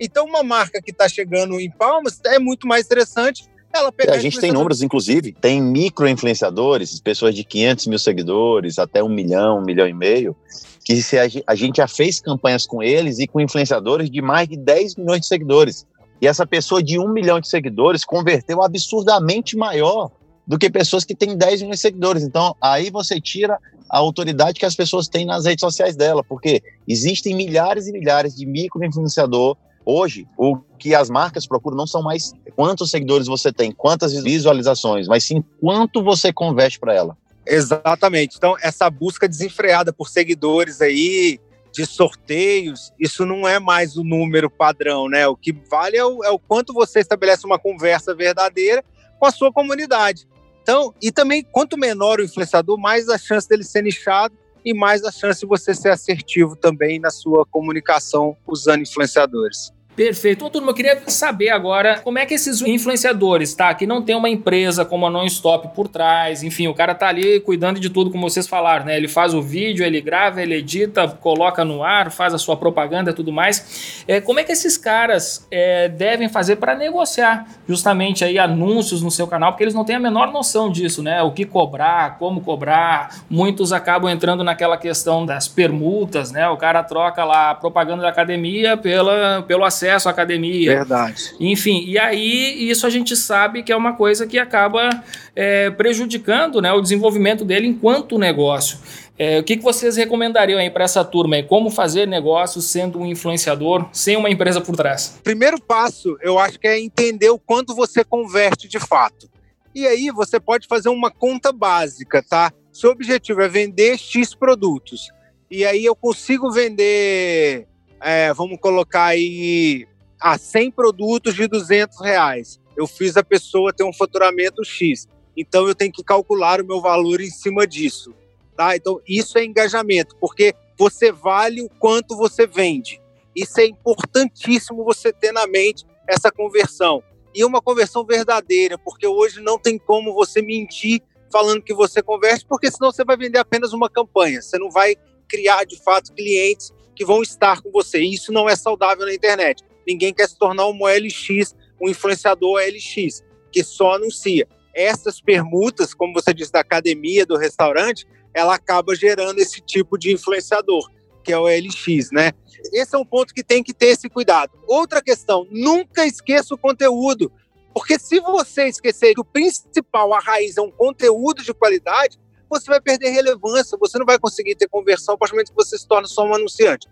Então, 0.00 0.26
uma 0.26 0.42
marca 0.42 0.80
que 0.82 0.90
está 0.90 1.08
chegando 1.08 1.58
em 1.60 1.70
Palmas 1.70 2.20
é 2.26 2.38
muito 2.38 2.66
mais 2.66 2.86
interessante 2.86 3.44
ela 3.72 3.92
pegar. 3.92 4.14
É, 4.14 4.16
a 4.16 4.20
gente 4.20 4.40
tem 4.40 4.52
números, 4.52 4.82
inclusive, 4.82 5.32
tem 5.32 5.60
micro-influenciadores, 5.60 6.98
pessoas 7.00 7.34
de 7.34 7.44
500 7.44 7.86
mil 7.86 7.98
seguidores 7.98 8.78
até 8.78 9.02
um 9.02 9.08
milhão, 9.08 9.58
um 9.58 9.64
milhão 9.64 9.86
e 9.86 9.92
meio, 9.92 10.36
que 10.84 11.02
se 11.02 11.18
a, 11.18 11.24
a 11.46 11.54
gente 11.54 11.76
já 11.76 11.88
fez 11.88 12.20
campanhas 12.20 12.66
com 12.66 12.82
eles 12.82 13.18
e 13.18 13.26
com 13.26 13.40
influenciadores 13.40 14.10
de 14.10 14.22
mais 14.22 14.48
de 14.48 14.56
10 14.56 14.96
milhões 14.96 15.20
de 15.20 15.26
seguidores. 15.26 15.86
E 16.20 16.26
essa 16.26 16.46
pessoa 16.46 16.82
de 16.82 16.98
um 16.98 17.12
milhão 17.12 17.40
de 17.40 17.48
seguidores 17.48 18.04
converteu 18.04 18.62
absurdamente 18.62 19.56
maior 19.56 20.10
do 20.46 20.58
que 20.58 20.70
pessoas 20.70 21.04
que 21.04 21.14
têm 21.14 21.36
10 21.36 21.62
milhões 21.62 21.78
de 21.78 21.82
seguidores. 21.82 22.22
Então, 22.22 22.54
aí 22.60 22.90
você 22.90 23.20
tira 23.20 23.58
a 23.90 23.98
autoridade 23.98 24.58
que 24.58 24.66
as 24.66 24.74
pessoas 24.74 25.08
têm 25.08 25.26
nas 25.26 25.44
redes 25.44 25.60
sociais 25.60 25.96
dela, 25.96 26.22
porque 26.24 26.62
existem 26.86 27.34
milhares 27.34 27.86
e 27.86 27.92
milhares 27.92 28.34
de 28.34 28.46
micro-influenciador. 28.46 29.56
Hoje, 29.88 30.26
o 30.36 30.58
que 30.78 30.96
as 30.96 31.08
marcas 31.08 31.46
procuram 31.46 31.76
não 31.76 31.86
são 31.86 32.02
mais 32.02 32.32
quantos 32.56 32.90
seguidores 32.90 33.28
você 33.28 33.52
tem, 33.52 33.70
quantas 33.70 34.12
visualizações, 34.20 35.06
mas 35.06 35.22
sim 35.22 35.44
quanto 35.60 36.02
você 36.02 36.32
converte 36.32 36.80
para 36.80 36.92
ela. 36.92 37.16
Exatamente. 37.46 38.36
Então, 38.36 38.56
essa 38.60 38.90
busca 38.90 39.28
desenfreada 39.28 39.92
por 39.92 40.08
seguidores 40.08 40.82
aí, 40.82 41.38
de 41.72 41.86
sorteios, 41.86 42.92
isso 42.98 43.24
não 43.24 43.46
é 43.46 43.60
mais 43.60 43.96
o 43.96 44.02
número 44.02 44.50
padrão, 44.50 45.08
né? 45.08 45.28
O 45.28 45.36
que 45.36 45.52
vale 45.70 45.96
é 45.96 46.04
o, 46.04 46.24
é 46.24 46.30
o 46.30 46.38
quanto 46.38 46.72
você 46.72 46.98
estabelece 46.98 47.46
uma 47.46 47.58
conversa 47.58 48.12
verdadeira 48.12 48.84
com 49.20 49.26
a 49.26 49.30
sua 49.30 49.52
comunidade. 49.52 50.26
Então, 50.62 50.92
e 51.00 51.12
também, 51.12 51.44
quanto 51.44 51.78
menor 51.78 52.18
o 52.18 52.24
influenciador, 52.24 52.76
mais 52.76 53.08
a 53.08 53.16
chance 53.16 53.48
dele 53.48 53.62
ser 53.62 53.82
nichado 53.82 54.34
e 54.64 54.74
mais 54.74 55.04
a 55.04 55.12
chance 55.12 55.40
de 55.40 55.46
você 55.46 55.72
ser 55.72 55.90
assertivo 55.90 56.56
também 56.56 56.98
na 56.98 57.10
sua 57.10 57.46
comunicação 57.46 58.36
usando 58.44 58.80
influenciadores. 58.80 59.72
Perfeito. 59.96 60.44
Ô, 60.44 60.50
turma, 60.50 60.70
eu 60.70 60.74
queria 60.74 61.02
saber 61.06 61.48
agora 61.48 62.00
como 62.00 62.18
é 62.18 62.26
que 62.26 62.34
esses 62.34 62.60
influenciadores, 62.60 63.54
tá? 63.54 63.72
Que 63.72 63.86
não 63.86 64.02
tem 64.02 64.14
uma 64.14 64.28
empresa 64.28 64.84
como 64.84 65.06
a 65.06 65.10
Non-Stop 65.10 65.74
por 65.74 65.88
trás, 65.88 66.42
enfim, 66.42 66.68
o 66.68 66.74
cara 66.74 66.94
tá 66.94 67.08
ali 67.08 67.40
cuidando 67.40 67.80
de 67.80 67.88
tudo, 67.88 68.10
como 68.10 68.28
vocês 68.28 68.46
falaram, 68.46 68.84
né? 68.84 68.94
Ele 68.94 69.08
faz 69.08 69.32
o 69.32 69.40
vídeo, 69.40 69.86
ele 69.86 70.02
grava, 70.02 70.42
ele 70.42 70.56
edita, 70.56 71.08
coloca 71.08 71.64
no 71.64 71.82
ar, 71.82 72.10
faz 72.10 72.34
a 72.34 72.38
sua 72.38 72.58
propaganda 72.58 73.10
e 73.10 73.14
tudo 73.14 73.32
mais. 73.32 74.04
É, 74.06 74.20
como 74.20 74.38
é 74.38 74.44
que 74.44 74.52
esses 74.52 74.76
caras 74.76 75.46
é, 75.50 75.88
devem 75.88 76.28
fazer 76.28 76.56
para 76.56 76.74
negociar 76.74 77.46
justamente 77.66 78.22
aí 78.22 78.38
anúncios 78.38 79.00
no 79.00 79.10
seu 79.10 79.26
canal? 79.26 79.52
Porque 79.52 79.64
eles 79.64 79.74
não 79.74 79.84
têm 79.84 79.96
a 79.96 80.00
menor 80.00 80.30
noção 80.30 80.70
disso, 80.70 81.02
né? 81.02 81.22
O 81.22 81.30
que 81.30 81.46
cobrar, 81.46 82.18
como 82.18 82.42
cobrar. 82.42 83.16
Muitos 83.30 83.72
acabam 83.72 84.10
entrando 84.10 84.44
naquela 84.44 84.76
questão 84.76 85.24
das 85.24 85.48
permutas, 85.48 86.30
né? 86.30 86.46
O 86.50 86.58
cara 86.58 86.82
troca 86.82 87.24
lá 87.24 87.52
a 87.52 87.54
propaganda 87.54 88.02
da 88.02 88.10
academia 88.10 88.76
pela, 88.76 89.42
pelo 89.48 89.64
acesso 89.64 89.85
acesso 89.86 90.08
à 90.08 90.10
academia. 90.10 90.76
Verdade. 90.78 91.34
Enfim, 91.38 91.84
e 91.86 91.98
aí 91.98 92.68
isso 92.68 92.86
a 92.86 92.90
gente 92.90 93.16
sabe 93.16 93.62
que 93.62 93.72
é 93.72 93.76
uma 93.76 93.94
coisa 93.94 94.26
que 94.26 94.38
acaba 94.38 95.02
é, 95.34 95.70
prejudicando 95.70 96.60
né, 96.60 96.72
o 96.72 96.80
desenvolvimento 96.80 97.44
dele 97.44 97.66
enquanto 97.66 98.18
negócio. 98.18 98.78
É, 99.18 99.38
o 99.38 99.44
que, 99.44 99.56
que 99.56 99.62
vocês 99.62 99.96
recomendariam 99.96 100.58
aí 100.58 100.68
para 100.68 100.84
essa 100.84 101.02
turma? 101.02 101.36
Aí? 101.36 101.42
Como 101.42 101.70
fazer 101.70 102.06
negócio 102.06 102.60
sendo 102.60 102.98
um 102.98 103.06
influenciador 103.06 103.88
sem 103.92 104.16
uma 104.16 104.28
empresa 104.28 104.60
por 104.60 104.76
trás? 104.76 105.18
Primeiro 105.24 105.60
passo, 105.60 106.18
eu 106.20 106.38
acho 106.38 106.58
que 106.58 106.68
é 106.68 106.78
entender 106.78 107.30
o 107.30 107.38
quanto 107.38 107.74
você 107.74 108.04
converte 108.04 108.68
de 108.68 108.78
fato. 108.78 109.30
E 109.74 109.86
aí 109.86 110.10
você 110.10 110.38
pode 110.38 110.66
fazer 110.66 110.88
uma 110.88 111.10
conta 111.10 111.52
básica, 111.52 112.22
tá? 112.22 112.52
Seu 112.72 112.90
objetivo 112.90 113.40
é 113.40 113.48
vender 113.48 113.98
X 113.98 114.34
produtos. 114.34 115.08
E 115.50 115.64
aí 115.64 115.84
eu 115.84 115.94
consigo 115.94 116.50
vender 116.50 117.66
é, 118.06 118.32
vamos 118.32 118.56
colocar 118.60 119.06
aí 119.06 119.84
a 120.20 120.38
100 120.38 120.70
produtos 120.70 121.34
de 121.34 121.48
200 121.48 122.00
reais. 122.00 122.60
Eu 122.76 122.86
fiz 122.86 123.16
a 123.16 123.24
pessoa 123.24 123.72
ter 123.72 123.82
um 123.82 123.92
faturamento 123.92 124.64
X. 124.64 125.08
Então 125.36 125.66
eu 125.66 125.74
tenho 125.74 125.90
que 125.90 126.04
calcular 126.04 126.60
o 126.60 126.64
meu 126.64 126.80
valor 126.80 127.20
em 127.20 127.28
cima 127.28 127.66
disso. 127.66 128.14
Tá? 128.56 128.76
Então 128.76 129.00
isso 129.08 129.36
é 129.36 129.44
engajamento, 129.44 130.14
porque 130.20 130.54
você 130.78 131.10
vale 131.10 131.62
o 131.62 131.68
quanto 131.80 132.16
você 132.16 132.46
vende. 132.46 133.02
Isso 133.34 133.58
é 133.58 133.66
importantíssimo 133.66 134.84
você 134.84 135.12
ter 135.12 135.32
na 135.32 135.48
mente 135.48 135.84
essa 136.06 136.30
conversão. 136.30 137.02
E 137.34 137.44
uma 137.44 137.60
conversão 137.60 138.04
verdadeira, 138.04 138.78
porque 138.78 139.08
hoje 139.08 139.40
não 139.40 139.58
tem 139.58 139.78
como 139.78 140.14
você 140.14 140.40
mentir 140.40 141.02
falando 141.32 141.60
que 141.60 141.74
você 141.74 142.00
converte, 142.00 142.46
porque 142.46 142.70
senão 142.70 142.92
você 142.92 143.04
vai 143.04 143.16
vender 143.16 143.40
apenas 143.40 143.72
uma 143.72 143.90
campanha. 143.90 144.40
Você 144.40 144.56
não 144.58 144.70
vai 144.70 144.94
criar 145.28 145.64
de 145.64 145.76
fato 145.82 146.12
clientes 146.14 146.72
que 146.96 147.04
vão 147.04 147.22
estar 147.22 147.60
com 147.60 147.70
você. 147.70 148.00
E 148.00 148.14
isso 148.14 148.32
não 148.32 148.48
é 148.48 148.56
saudável 148.56 149.04
na 149.04 149.14
internet. 149.14 149.62
Ninguém 149.86 150.12
quer 150.12 150.28
se 150.28 150.36
tornar 150.36 150.66
um 150.66 150.82
OLX, 150.82 151.54
um 151.80 151.88
influenciador 151.88 152.54
OLX, 152.54 153.22
que 153.52 153.62
só 153.62 153.94
anuncia. 153.94 154.48
Essas 154.74 155.20
permutas, 155.20 155.94
como 155.94 156.12
você 156.12 156.34
disse, 156.34 156.50
da 156.50 156.60
academia, 156.60 157.24
do 157.24 157.36
restaurante, 157.36 158.06
ela 158.34 158.54
acaba 158.54 158.94
gerando 158.94 159.38
esse 159.38 159.60
tipo 159.60 159.96
de 159.96 160.12
influenciador, 160.12 160.90
que 161.22 161.32
é 161.32 161.38
o 161.38 161.44
OLX, 161.44 162.10
né? 162.10 162.32
Esse 162.72 162.94
é 162.94 162.98
um 162.98 163.04
ponto 163.04 163.32
que 163.32 163.44
tem 163.44 163.62
que 163.62 163.72
ter 163.72 163.88
esse 163.88 164.08
cuidado. 164.08 164.52
Outra 164.66 165.02
questão, 165.02 165.46
nunca 165.50 166.06
esqueça 166.06 166.54
o 166.54 166.58
conteúdo. 166.58 167.30
Porque 167.72 167.98
se 167.98 168.20
você 168.20 168.68
esquecer 168.68 169.14
que 169.14 169.20
o 169.20 169.24
principal, 169.24 170.12
a 170.14 170.18
raiz, 170.18 170.56
é 170.56 170.62
um 170.62 170.70
conteúdo 170.70 171.42
de 171.42 171.52
qualidade, 171.52 172.18
você 172.48 172.66
vai 172.66 172.80
perder 172.80 173.10
relevância, 173.10 173.78
você 173.78 173.98
não 173.98 174.06
vai 174.06 174.18
conseguir 174.18 174.54
ter 174.54 174.68
conversão 174.68 175.14
a 175.14 175.18
partir 175.18 175.32
do 175.32 175.36
momento 175.36 175.50
que 175.50 175.56
você 175.56 175.78
se 175.78 175.86
torna 175.86 176.06
só 176.06 176.24
um 176.24 176.34
anunciante. 176.34 176.88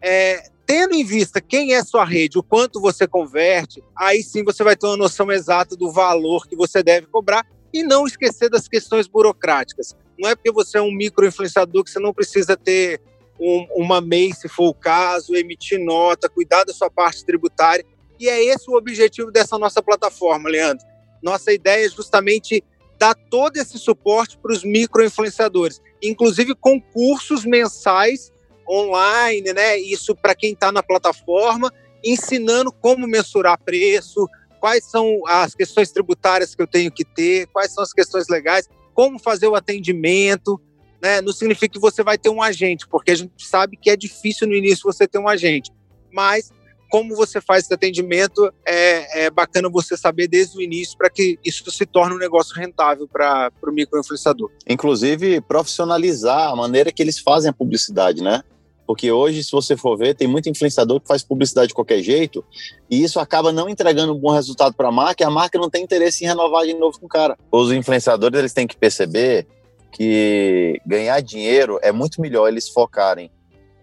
É, 0.00 0.48
tendo 0.66 0.94
em 0.94 1.04
vista 1.04 1.40
quem 1.40 1.74
é 1.74 1.84
sua 1.84 2.04
rede, 2.04 2.38
o 2.38 2.42
quanto 2.42 2.80
você 2.80 3.06
converte, 3.06 3.82
aí 3.96 4.22
sim 4.22 4.42
você 4.42 4.64
vai 4.64 4.76
ter 4.76 4.86
uma 4.86 4.96
noção 4.96 5.30
exata 5.30 5.76
do 5.76 5.90
valor 5.90 6.46
que 6.46 6.56
você 6.56 6.82
deve 6.82 7.06
cobrar 7.06 7.46
e 7.72 7.82
não 7.82 8.06
esquecer 8.06 8.50
das 8.50 8.66
questões 8.68 9.06
burocráticas. 9.06 9.96
Não 10.18 10.28
é 10.28 10.34
porque 10.34 10.50
você 10.50 10.78
é 10.78 10.82
um 10.82 10.92
micro-influenciador 10.92 11.84
que 11.84 11.90
você 11.90 11.98
não 11.98 12.12
precisa 12.12 12.56
ter 12.56 13.00
um, 13.38 13.66
uma 13.76 14.00
MEI, 14.00 14.32
se 14.32 14.48
for 14.48 14.68
o 14.68 14.74
caso, 14.74 15.36
emitir 15.36 15.78
nota, 15.78 16.28
cuidar 16.28 16.64
da 16.64 16.72
sua 16.72 16.90
parte 16.90 17.24
tributária. 17.24 17.84
E 18.18 18.28
é 18.28 18.42
esse 18.44 18.70
o 18.70 18.76
objetivo 18.76 19.30
dessa 19.30 19.58
nossa 19.58 19.82
plataforma, 19.82 20.48
Leandro. 20.48 20.84
Nossa 21.22 21.52
ideia 21.52 21.86
é 21.86 21.88
justamente 21.88 22.64
dar 22.98 23.14
todo 23.14 23.56
esse 23.56 23.78
suporte 23.78 24.38
para 24.38 24.52
os 24.52 24.64
micro-influenciadores, 24.64 25.80
inclusive 26.02 26.54
concursos 26.54 27.44
mensais 27.44 28.32
online, 28.68 29.52
né? 29.52 29.78
Isso 29.78 30.14
para 30.14 30.34
quem 30.34 30.52
está 30.52 30.72
na 30.72 30.82
plataforma, 30.82 31.72
ensinando 32.04 32.72
como 32.72 33.06
mensurar 33.06 33.58
preço, 33.62 34.28
quais 34.60 34.84
são 34.84 35.22
as 35.26 35.54
questões 35.54 35.90
tributárias 35.90 36.54
que 36.54 36.62
eu 36.62 36.66
tenho 36.66 36.90
que 36.90 37.04
ter, 37.04 37.46
quais 37.48 37.72
são 37.72 37.82
as 37.82 37.92
questões 37.92 38.28
legais, 38.28 38.68
como 38.94 39.18
fazer 39.18 39.46
o 39.46 39.54
atendimento. 39.54 40.60
Né? 41.00 41.20
Não 41.20 41.32
significa 41.32 41.74
que 41.74 41.78
você 41.78 42.02
vai 42.02 42.18
ter 42.18 42.30
um 42.30 42.42
agente, 42.42 42.88
porque 42.88 43.10
a 43.10 43.14
gente 43.14 43.46
sabe 43.46 43.76
que 43.76 43.90
é 43.90 43.96
difícil 43.96 44.46
no 44.48 44.54
início 44.54 44.82
você 44.84 45.06
ter 45.06 45.18
um 45.18 45.28
agente, 45.28 45.70
mas 46.12 46.50
como 46.96 47.14
você 47.14 47.42
faz 47.42 47.64
esse 47.64 47.74
atendimento, 47.74 48.50
é, 48.66 49.26
é 49.26 49.30
bacana 49.30 49.68
você 49.68 49.98
saber 49.98 50.26
desde 50.28 50.56
o 50.56 50.62
início 50.62 50.96
para 50.96 51.10
que 51.10 51.38
isso 51.44 51.70
se 51.70 51.84
torne 51.84 52.14
um 52.14 52.18
negócio 52.18 52.56
rentável 52.56 53.06
para 53.06 53.52
o 53.62 53.70
microinfluenciador. 53.70 54.50
Inclusive, 54.66 55.42
profissionalizar 55.42 56.48
a 56.48 56.56
maneira 56.56 56.90
que 56.90 57.02
eles 57.02 57.18
fazem 57.18 57.50
a 57.50 57.52
publicidade, 57.52 58.22
né? 58.22 58.42
Porque 58.86 59.12
hoje, 59.12 59.44
se 59.44 59.52
você 59.52 59.76
for 59.76 59.98
ver, 59.98 60.14
tem 60.14 60.26
muito 60.26 60.48
influenciador 60.48 60.98
que 60.98 61.06
faz 61.06 61.22
publicidade 61.22 61.68
de 61.68 61.74
qualquer 61.74 62.00
jeito, 62.00 62.42
e 62.90 63.04
isso 63.04 63.20
acaba 63.20 63.52
não 63.52 63.68
entregando 63.68 64.14
um 64.14 64.18
bom 64.18 64.30
resultado 64.30 64.74
para 64.74 64.88
a 64.88 64.92
marca, 64.92 65.22
e 65.22 65.26
a 65.26 65.30
marca 65.30 65.58
não 65.58 65.68
tem 65.68 65.84
interesse 65.84 66.24
em 66.24 66.28
renovar 66.28 66.64
de 66.64 66.72
novo 66.72 66.98
com 66.98 67.04
o 67.04 67.10
cara. 67.10 67.36
Os 67.52 67.70
influenciadores, 67.72 68.38
eles 68.38 68.54
têm 68.54 68.66
que 68.66 68.76
perceber 68.76 69.46
que 69.92 70.80
ganhar 70.86 71.20
dinheiro 71.20 71.78
é 71.82 71.92
muito 71.92 72.22
melhor 72.22 72.48
eles 72.48 72.70
focarem 72.70 73.30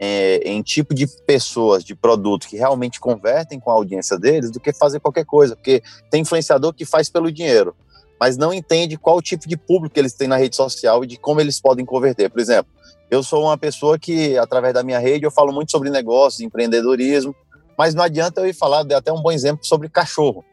é, 0.05 0.41
em 0.43 0.61
tipo 0.61 0.93
de 0.93 1.07
pessoas, 1.25 1.81
de 1.81 1.95
produto 1.95 2.49
que 2.49 2.57
realmente 2.57 2.99
convertem 2.99 3.57
com 3.57 3.71
a 3.71 3.73
audiência 3.73 4.19
deles 4.19 4.51
do 4.51 4.59
que 4.59 4.73
fazer 4.73 4.99
qualquer 4.99 5.23
coisa, 5.23 5.55
porque 5.55 5.81
tem 6.11 6.23
influenciador 6.23 6.73
que 6.73 6.83
faz 6.83 7.09
pelo 7.09 7.31
dinheiro, 7.31 7.73
mas 8.19 8.35
não 8.35 8.53
entende 8.53 8.97
qual 8.97 9.21
tipo 9.21 9.47
de 9.47 9.55
público 9.55 9.97
eles 9.97 10.11
têm 10.11 10.27
na 10.27 10.35
rede 10.35 10.57
social 10.57 11.05
e 11.05 11.07
de 11.07 11.15
como 11.15 11.39
eles 11.39 11.61
podem 11.61 11.85
converter. 11.85 12.29
Por 12.29 12.41
exemplo, 12.41 12.69
eu 13.09 13.23
sou 13.23 13.43
uma 13.43 13.57
pessoa 13.57 13.97
que, 13.97 14.37
através 14.37 14.73
da 14.73 14.83
minha 14.83 14.99
rede, 14.99 15.25
eu 15.25 15.31
falo 15.31 15.53
muito 15.53 15.71
sobre 15.71 15.89
negócios, 15.89 16.41
empreendedorismo, 16.41 17.33
Mas 17.77 17.95
não 17.95 18.03
adianta 18.03 18.41
eu 18.41 18.47
ir 18.47 18.53
falar, 18.53 18.83
de 18.83 18.93
até 18.93 19.09
um 19.09 19.21
bom 19.21 19.31
exemplo 19.31 19.65
sobre 19.65 19.87
cachorro. 19.87 20.43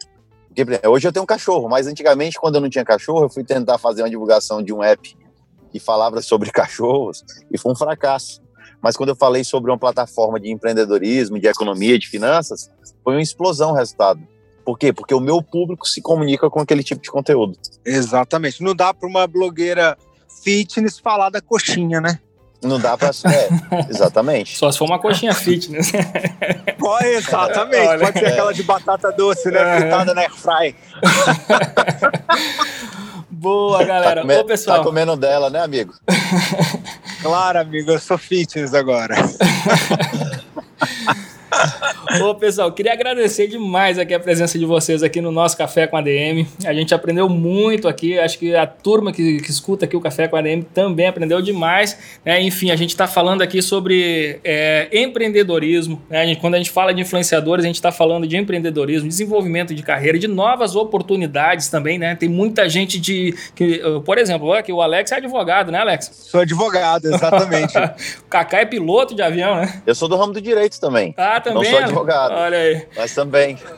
Porque, 0.55 0.87
hoje 0.87 1.09
eu 1.09 1.13
tenho 1.13 1.25
um 1.25 1.27
cachorro, 1.27 1.69
mas 1.69 1.89
antigamente, 1.89 2.39
quando 2.39 2.55
eu 2.55 2.61
não 2.61 2.71
tinha 2.71 2.85
cachorro, 2.85 3.25
eu 3.25 3.29
fui 3.29 3.43
tentar 3.43 3.79
fazer 3.79 4.03
uma 4.03 4.11
divulgação 4.11 4.63
de 4.63 4.73
um 4.73 4.81
app 4.81 5.17
que 5.73 5.81
falava 5.81 6.23
sobre 6.23 6.51
cachorros 6.55 7.25
e 7.51 7.59
foi 7.59 7.73
um 7.73 7.77
fracasso. 7.77 8.40
Mas 8.83 8.97
quando 8.97 9.11
eu 9.11 9.17
falei 9.17 9.45
sobre 9.45 9.71
uma 9.71 9.79
plataforma 9.79 10.41
de 10.41 10.51
empreendedorismo, 10.51 11.39
de 11.39 11.47
economia, 11.47 11.99
de 11.99 12.09
finanças, 12.09 12.71
foi 13.05 13.15
uma 13.15 13.23
explosão 13.23 13.73
o 13.73 13.75
resultado. 13.75 14.21
Por 14.65 14.79
quê? 14.79 14.93
Porque 14.93 15.15
o 15.15 15.21
meu 15.21 15.43
público 15.43 15.89
se 15.89 16.01
comunica 16.01 16.49
com 16.49 16.61
aquele 16.61 16.83
tipo 16.83 17.03
de 17.03 17.11
conteúdo. 17.11 17.59
Exatamente. 17.85 18.63
Não 18.63 18.75
dá 18.75 18.95
para 18.95 19.09
uma 19.09 19.27
blogueira 19.27 19.97
fitness 20.43 20.99
falar 20.99 21.31
da 21.31 21.41
coxinha, 21.41 22.01
né? 22.01 22.19
Não 22.63 22.79
dá 22.79 22.97
para. 22.97 23.09
É, 23.09 23.49
exatamente. 23.89 24.57
Só 24.57 24.71
se 24.71 24.79
for 24.79 24.85
uma 24.85 24.99
coxinha 24.99 25.35
fitness. 25.35 25.93
Pode, 26.79 27.07
exatamente. 27.07 27.89
Olha, 27.89 28.01
Pode 28.01 28.19
ser 28.19 28.27
é. 28.27 28.33
aquela 28.33 28.53
de 28.53 28.63
batata 28.63 29.11
doce, 29.13 29.51
né? 29.51 29.81
Fritada 29.81 30.15
na 30.15 30.23
airfry. 30.23 30.77
Boa, 33.41 33.83
galera. 33.83 34.17
Tá, 34.17 34.21
come... 34.21 34.37
Ô, 34.37 34.45
pessoal. 34.45 34.79
tá 34.79 34.85
comendo 34.85 35.17
dela, 35.17 35.49
né, 35.49 35.63
amigo? 35.63 35.95
claro, 37.23 37.61
amigo. 37.61 37.91
Eu 37.91 37.99
sou 37.99 38.19
fitness 38.19 38.75
agora. 38.75 39.15
Ô, 42.19 42.35
pessoal, 42.35 42.73
queria 42.73 42.93
agradecer 42.93 43.47
demais 43.47 43.97
aqui 43.97 44.13
a 44.13 44.19
presença 44.19 44.59
de 44.59 44.67
vocês 44.67 45.03
aqui 45.03 45.21
no 45.21 45.31
nosso 45.31 45.57
Café 45.57 45.87
com 45.87 45.97
a 45.97 46.01
DM. 46.01 46.45
A 46.65 46.73
gente 46.73 46.93
aprendeu 46.93 47.29
muito 47.29 47.87
aqui, 47.87 48.19
acho 48.19 48.37
que 48.37 48.55
a 48.57 48.67
turma 48.67 49.13
que, 49.13 49.41
que 49.41 49.51
escuta 49.51 49.85
aqui 49.85 49.97
o 49.97 50.01
Café 50.01 50.27
com 50.27 50.35
a 50.35 50.43
DM 50.43 50.63
também 50.75 51.07
aprendeu 51.07 51.41
demais. 51.41 51.97
Né? 52.25 52.43
Enfim, 52.43 52.73
a 52.73 52.77
gente 52.77 52.91
está 52.91 53.07
falando 53.07 53.43
aqui 53.43 53.63
sobre 53.63 54.41
é, 54.43 54.89
empreendedorismo. 54.93 56.03
Né? 56.11 56.23
A 56.23 56.27
gente, 56.27 56.41
quando 56.41 56.55
a 56.55 56.59
gente 56.59 56.71
fala 56.71 56.93
de 56.93 57.01
influenciadores, 57.01 57.65
a 57.65 57.69
gente 57.69 57.77
está 57.77 57.93
falando 57.93 58.27
de 58.27 58.37
empreendedorismo, 58.37 59.09
desenvolvimento 59.09 59.73
de 59.73 59.83
carreira, 59.83 60.19
de 60.19 60.27
novas 60.27 60.75
oportunidades 60.75 61.69
também, 61.69 61.97
né? 61.97 62.17
Tem 62.17 62.29
muita 62.29 62.69
gente 62.69 62.99
de. 62.99 63.37
Que, 63.55 63.81
por 64.05 64.19
exemplo, 64.19 64.53
aqui 64.53 64.73
o 64.73 64.83
Alex 64.83 65.13
é 65.13 65.17
advogado, 65.17 65.71
né, 65.71 65.79
Alex? 65.79 66.11
Sou 66.13 66.41
advogado, 66.41 67.05
exatamente. 67.07 67.79
o 68.21 68.29
Kaká 68.29 68.61
é 68.61 68.65
piloto 68.65 69.15
de 69.15 69.23
avião, 69.23 69.57
né? 69.57 69.83
Eu 69.87 69.95
sou 69.95 70.09
do 70.09 70.17
ramo 70.17 70.33
do 70.33 70.41
direito 70.41 70.81
também. 70.81 71.15
Ah, 71.17 71.41
também. 71.41 71.63
Não 71.63 71.71
sou 71.71 71.79
advogado. 71.79 72.00
Olha 72.35 72.59
aí. 72.59 72.87
Mas 72.97 73.15
também. 73.15 73.59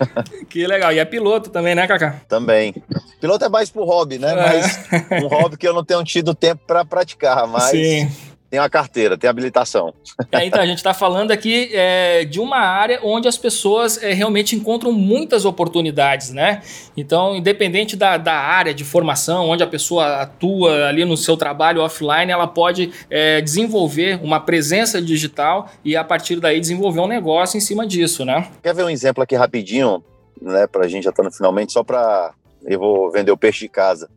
Que 0.49 0.67
legal. 0.67 0.93
E 0.93 0.99
é 0.99 1.05
piloto 1.07 1.49
também, 1.49 1.75
né, 1.75 1.87
Cacá? 1.87 2.21
Também. 2.29 2.75
Piloto 3.19 3.43
é 3.43 3.49
mais 3.49 3.71
pro 3.71 3.85
hobby, 3.85 4.19
né? 4.19 4.33
É. 4.33 4.35
Mas 4.35 5.23
um 5.25 5.29
hobby 5.29 5.57
que 5.57 5.67
eu 5.67 5.73
não 5.73 5.83
tenho 5.83 6.05
tido 6.05 6.35
tempo 6.35 6.61
para 6.67 6.85
praticar, 6.85 7.47
mas. 7.47 7.65
Sim 7.65 8.11
tem 8.53 8.61
uma 8.61 8.69
carteira, 8.69 9.17
tem 9.17 9.31
habilitação. 9.31 9.95
É, 10.31 10.45
então, 10.45 10.61
a 10.61 10.67
gente 10.67 10.77
está 10.77 10.93
falando 10.93 11.31
aqui 11.31 11.71
é, 11.73 12.27
de 12.27 12.39
uma 12.39 12.59
área 12.59 13.01
onde 13.03 13.27
as 13.27 13.39
pessoas 13.39 14.03
é, 14.03 14.13
realmente 14.13 14.55
encontram 14.55 14.93
muitas 14.93 15.47
oportunidades, 15.47 16.29
né? 16.29 16.61
Então, 16.95 17.35
independente 17.35 17.97
da, 17.97 18.19
da 18.19 18.35
área 18.35 18.75
de 18.75 18.85
formação, 18.85 19.49
onde 19.49 19.63
a 19.63 19.67
pessoa 19.67 20.21
atua 20.21 20.89
ali 20.89 21.03
no 21.03 21.17
seu 21.17 21.35
trabalho 21.35 21.81
offline, 21.81 22.31
ela 22.31 22.47
pode 22.47 22.93
é, 23.09 23.41
desenvolver 23.41 24.21
uma 24.23 24.39
presença 24.39 25.01
digital 25.01 25.71
e, 25.83 25.97
a 25.97 26.05
partir 26.05 26.39
daí, 26.39 26.61
desenvolver 26.61 27.01
um 27.01 27.09
negócio 27.09 27.57
em 27.57 27.61
cima 27.61 27.87
disso, 27.87 28.23
né? 28.23 28.51
Quer 28.63 28.75
ver 28.75 28.85
um 28.85 28.91
exemplo 28.91 29.23
aqui 29.23 29.35
rapidinho, 29.35 30.05
né? 30.39 30.67
Para 30.67 30.85
a 30.85 30.89
gente 30.89 31.05
já 31.05 31.11
estar 31.11 31.23
tá 31.23 31.27
no 31.31 31.35
finalmente, 31.35 31.73
só 31.73 31.83
para 31.83 32.35
eu 32.67 32.79
vou 32.79 33.11
vender 33.11 33.33
o 33.33 33.37
peixe 33.37 33.61
de 33.61 33.71
casa. 33.71 34.11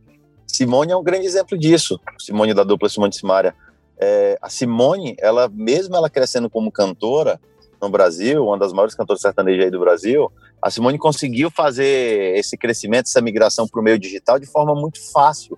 Simone 0.46 0.92
é 0.92 0.98
um 0.98 1.04
grande 1.04 1.26
exemplo 1.26 1.58
disso. 1.58 1.98
Simone 2.20 2.54
da 2.54 2.66
dupla 2.66 2.90
Simone 2.90 3.14
Simária 3.14 3.56
é, 4.00 4.38
a 4.42 4.50
Simone, 4.50 5.16
ela 5.20 5.50
mesmo 5.54 5.96
ela 5.96 6.10
crescendo 6.10 6.50
como 6.50 6.72
cantora 6.72 7.40
no 7.82 7.90
Brasil, 7.90 8.46
uma 8.46 8.58
das 8.58 8.74
maiores 8.74 8.96
cantoras 8.96 9.22
sertanejas 9.22 9.66
aí 9.66 9.72
do 9.72 9.80
Brasil, 9.80 10.32
a 10.62 10.70
Simone 10.70 10.98
conseguiu 10.98 11.52
fazer 11.52 12.36
esse 12.38 12.58
crescimento, 12.58 13.08
essa 13.08 13.22
migração 13.22 13.68
para 13.68 13.80
o 13.80 13.84
meio 13.84 14.00
digital 14.00 14.40
de 14.40 14.46
forma 14.46 14.74
muito 14.74 15.00
fácil. 15.12 15.58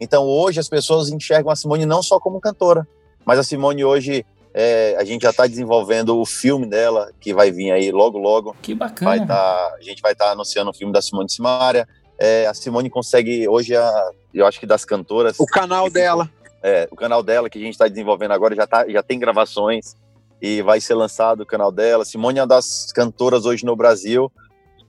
Então 0.00 0.24
hoje 0.24 0.60
as 0.60 0.68
pessoas 0.68 1.10
enxergam 1.10 1.50
a 1.50 1.56
Simone 1.56 1.86
não 1.86 2.02
só 2.02 2.18
como 2.18 2.40
cantora, 2.40 2.86
mas 3.24 3.38
a 3.38 3.42
Simone 3.42 3.84
hoje 3.84 4.24
é, 4.54 4.96
a 4.98 5.04
gente 5.04 5.22
já 5.22 5.30
está 5.30 5.46
desenvolvendo 5.46 6.18
o 6.18 6.26
filme 6.26 6.66
dela 6.66 7.12
que 7.20 7.32
vai 7.32 7.50
vir 7.50 7.70
aí 7.70 7.92
logo 7.92 8.18
logo. 8.18 8.56
Que 8.60 8.74
bacana. 8.74 9.10
Vai 9.10 9.26
tá, 9.26 9.76
a 9.78 9.82
gente 9.82 10.00
vai 10.02 10.12
estar 10.12 10.26
tá 10.26 10.30
anunciando 10.32 10.70
o 10.70 10.74
filme 10.74 10.92
da 10.92 11.02
Simone 11.02 11.30
Simaria. 11.30 11.86
É, 12.18 12.46
a 12.46 12.54
Simone 12.54 12.90
consegue 12.90 13.48
hoje, 13.48 13.76
a, 13.76 14.10
eu 14.34 14.44
acho 14.46 14.58
que 14.58 14.66
das 14.66 14.84
cantoras. 14.84 15.38
O 15.38 15.46
canal 15.46 15.88
dela. 15.88 16.28
É, 16.62 16.88
o 16.90 16.96
canal 16.96 17.22
dela 17.22 17.48
que 17.48 17.58
a 17.58 17.60
gente 17.60 17.74
está 17.74 17.86
desenvolvendo 17.86 18.32
agora 18.32 18.54
já, 18.54 18.66
tá, 18.66 18.88
já 18.88 19.02
tem 19.02 19.18
gravações 19.18 19.96
e 20.40 20.62
vai 20.62 20.80
ser 20.80 20.94
lançado 20.94 21.42
o 21.42 21.46
canal 21.46 21.70
dela. 21.70 22.04
Simone 22.04 22.38
é 22.38 22.42
uma 22.42 22.48
das 22.48 22.92
cantoras 22.92 23.44
hoje 23.44 23.64
no 23.64 23.76
Brasil. 23.76 24.30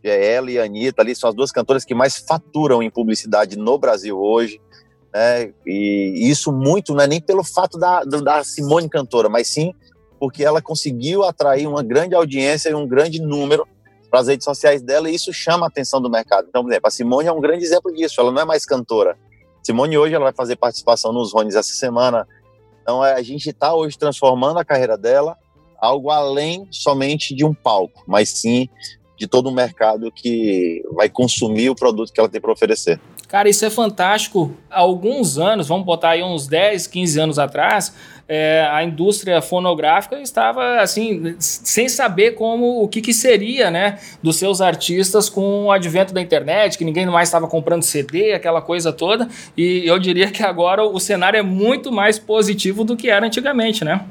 É 0.03 0.33
ela 0.33 0.49
e 0.49 0.57
a 0.57 0.63
Anitta 0.63 1.01
ali 1.01 1.15
são 1.15 1.29
as 1.29 1.35
duas 1.35 1.51
cantoras 1.51 1.83
que 1.83 1.93
mais 1.93 2.17
faturam 2.17 2.81
em 2.81 2.89
publicidade 2.89 3.57
no 3.57 3.77
Brasil 3.77 4.17
hoje. 4.17 4.59
Né? 5.13 5.53
E 5.65 6.29
isso 6.29 6.51
muito 6.51 6.93
não 6.93 7.03
é 7.03 7.07
nem 7.07 7.21
pelo 7.21 7.43
fato 7.43 7.77
da, 7.77 8.03
da 8.03 8.43
Simone 8.43 8.89
cantora, 8.89 9.27
mas 9.27 9.47
sim 9.47 9.73
porque 10.19 10.43
ela 10.43 10.61
conseguiu 10.61 11.23
atrair 11.23 11.65
uma 11.65 11.81
grande 11.81 12.13
audiência 12.13 12.69
e 12.69 12.75
um 12.75 12.85
grande 12.85 13.21
número 13.21 13.65
para 14.11 14.19
as 14.19 14.27
redes 14.27 14.43
sociais 14.43 14.81
dela 14.81 15.09
e 15.09 15.15
isso 15.15 15.31
chama 15.31 15.65
a 15.65 15.69
atenção 15.69 16.01
do 16.01 16.09
mercado. 16.09 16.47
Então, 16.49 16.61
por 16.61 16.69
exemplo, 16.69 16.87
a 16.87 16.91
Simone 16.91 17.27
é 17.27 17.31
um 17.31 17.39
grande 17.39 17.63
exemplo 17.63 17.93
disso. 17.93 18.19
Ela 18.19 18.31
não 18.31 18.41
é 18.41 18.45
mais 18.45 18.65
cantora, 18.65 19.17
Simone 19.63 19.97
hoje 19.97 20.15
ela 20.15 20.25
vai 20.25 20.33
fazer 20.33 20.55
participação 20.55 21.11
nos 21.11 21.33
Rones 21.33 21.55
essa 21.55 21.73
semana. 21.73 22.27
Então 22.81 23.03
é, 23.03 23.13
a 23.13 23.21
gente 23.21 23.49
está 23.49 23.73
hoje 23.73 23.97
transformando 23.97 24.59
a 24.59 24.65
carreira 24.65 24.97
dela 24.97 25.37
algo 25.79 26.09
além 26.09 26.67
somente 26.71 27.33
de 27.33 27.45
um 27.45 27.53
palco, 27.53 28.03
mas 28.05 28.29
sim 28.29 28.67
de 29.17 29.27
todo 29.27 29.47
o 29.47 29.51
mercado 29.51 30.11
que 30.11 30.81
vai 30.93 31.09
consumir 31.09 31.69
o 31.69 31.75
produto 31.75 32.11
que 32.11 32.19
ela 32.19 32.29
tem 32.29 32.39
para 32.39 32.51
oferecer. 32.51 32.99
Cara, 33.27 33.49
isso 33.49 33.63
é 33.65 33.69
fantástico. 33.69 34.51
Há 34.69 34.79
alguns 34.79 35.37
anos, 35.37 35.67
vamos 35.67 35.85
botar 35.85 36.11
aí 36.11 36.23
uns 36.23 36.47
10, 36.47 36.87
15 36.87 37.19
anos 37.19 37.39
atrás, 37.39 37.93
é, 38.29 38.69
a 38.71 38.83
indústria 38.83 39.41
fonográfica 39.41 40.21
estava 40.21 40.79
assim, 40.81 41.35
sem 41.39 41.89
saber 41.89 42.35
como 42.35 42.83
o 42.83 42.87
que, 42.87 43.01
que, 43.01 43.11
seria 43.11 43.71
né, 43.71 43.97
dos 44.21 44.35
seus 44.35 44.61
artistas 44.61 45.27
com 45.27 45.65
o 45.65 45.71
advento 45.71 46.13
da 46.13 46.21
internet, 46.21 46.77
que 46.77 46.85
ninguém 46.85 47.07
mais 47.07 47.29
estava 47.29 47.47
comprando 47.47 47.81
CD, 47.81 48.33
aquela 48.33 48.61
coisa 48.61 48.93
toda. 48.93 49.27
E 49.57 49.83
eu 49.83 49.97
diria 49.97 50.29
que 50.29 50.43
agora 50.43 50.83
o 50.83 50.99
cenário 50.99 51.39
é 51.39 51.41
muito 51.41 51.91
mais 51.91 52.19
positivo 52.19 52.83
do 52.83 52.95
que 52.95 53.09
era 53.09 53.25
antigamente, 53.25 53.83
né? 53.83 54.05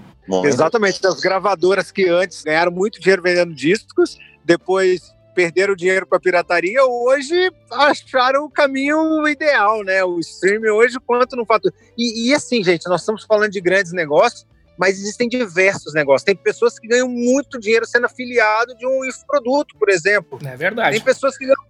Exatamente. 0.45 1.07
As 1.07 1.21
gravadoras 1.21 1.93
que 1.93 2.09
antes 2.09 2.43
ganharam 2.43 2.73
muito 2.73 3.01
dinheiro 3.01 3.23
vendendo 3.23 3.55
discos, 3.55 4.19
depois 4.45 5.15
perderam 5.39 5.77
dinheiro 5.77 6.05
com 6.05 6.17
a 6.17 6.21
pirataria, 6.21 6.85
hoje 6.85 7.53
acharam 7.71 8.45
o 8.45 8.51
caminho 8.51 9.29
ideal, 9.29 9.85
né? 9.85 10.03
O 10.03 10.19
streaming 10.19 10.71
hoje, 10.71 10.97
quanto 11.07 11.37
no 11.37 11.47
fato. 11.47 11.73
E, 11.97 12.29
e 12.29 12.35
assim, 12.35 12.65
gente, 12.65 12.89
nós 12.89 13.03
estamos 13.03 13.25
falando 13.25 13.53
de 13.53 13.61
grandes 13.61 13.93
negócios, 13.93 14.45
mas 14.77 14.99
existem 14.99 15.29
diversos 15.29 15.95
negócios. 15.95 16.25
Tem 16.25 16.35
pessoas 16.35 16.77
que 16.77 16.89
ganham 16.89 17.09
muito 17.09 17.61
dinheiro 17.61 17.87
sendo 17.87 18.07
afiliado 18.07 18.77
de 18.77 18.85
um 18.85 18.99
produto, 19.29 19.77
por 19.79 19.89
exemplo. 19.89 20.41
É 20.45 20.57
verdade. 20.57 20.97
Tem 20.97 21.05
pessoas 21.05 21.39
que 21.39 21.45
ganham. 21.45 21.69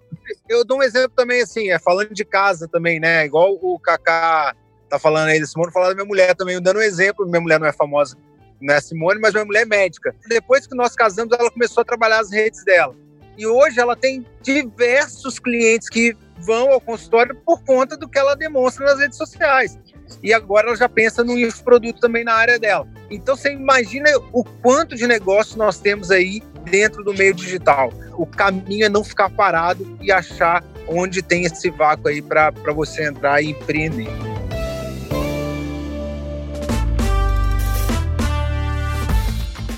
Eu 0.48 0.64
dou 0.64 0.78
um 0.78 0.82
exemplo 0.82 1.12
também, 1.14 1.42
assim, 1.42 1.70
é 1.70 1.78
falando 1.78 2.14
de 2.14 2.24
casa 2.24 2.66
também, 2.66 2.98
né? 2.98 3.26
Igual 3.26 3.58
o 3.60 3.78
Kaká 3.78 4.56
tá 4.88 4.98
falando 4.98 5.28
aí 5.28 5.40
da 5.40 5.46
Simone, 5.46 5.70
falar 5.70 5.88
da 5.90 5.94
minha 5.94 6.06
mulher 6.06 6.34
também, 6.34 6.58
dando 6.58 6.78
um 6.78 6.82
exemplo. 6.82 7.26
Minha 7.26 7.42
mulher 7.42 7.60
não 7.60 7.66
é 7.66 7.72
famosa, 7.72 8.16
não 8.62 8.74
é 8.74 8.80
Simone, 8.80 9.20
mas 9.20 9.34
minha 9.34 9.44
mulher 9.44 9.64
é 9.64 9.66
médica. 9.66 10.14
Depois 10.26 10.66
que 10.66 10.74
nós 10.74 10.94
casamos, 10.94 11.38
ela 11.38 11.50
começou 11.50 11.82
a 11.82 11.84
trabalhar 11.84 12.20
as 12.20 12.32
redes 12.32 12.64
dela. 12.64 12.96
E 13.38 13.46
hoje 13.46 13.78
ela 13.78 13.94
tem 13.94 14.26
diversos 14.42 15.38
clientes 15.38 15.88
que 15.88 16.14
vão 16.40 16.72
ao 16.72 16.80
consultório 16.80 17.36
por 17.46 17.62
conta 17.62 17.96
do 17.96 18.08
que 18.08 18.18
ela 18.18 18.34
demonstra 18.34 18.84
nas 18.84 18.98
redes 18.98 19.16
sociais. 19.16 19.78
E 20.22 20.34
agora 20.34 20.66
ela 20.66 20.76
já 20.76 20.88
pensa 20.88 21.22
no 21.22 21.34
produto 21.62 22.00
também 22.00 22.24
na 22.24 22.34
área 22.34 22.58
dela. 22.58 22.86
Então 23.08 23.36
você 23.36 23.52
imagina 23.52 24.10
o 24.32 24.42
quanto 24.42 24.96
de 24.96 25.06
negócio 25.06 25.56
nós 25.56 25.78
temos 25.78 26.10
aí 26.10 26.42
dentro 26.68 27.04
do 27.04 27.14
meio 27.14 27.32
digital. 27.32 27.92
O 28.14 28.26
caminho 28.26 28.86
é 28.86 28.88
não 28.88 29.04
ficar 29.04 29.30
parado 29.30 29.96
e 30.00 30.10
achar 30.10 30.64
onde 30.88 31.22
tem 31.22 31.44
esse 31.44 31.70
vácuo 31.70 32.08
aí 32.08 32.20
para 32.20 32.50
você 32.74 33.06
entrar 33.06 33.40
e 33.40 33.50
empreender. 33.50 34.08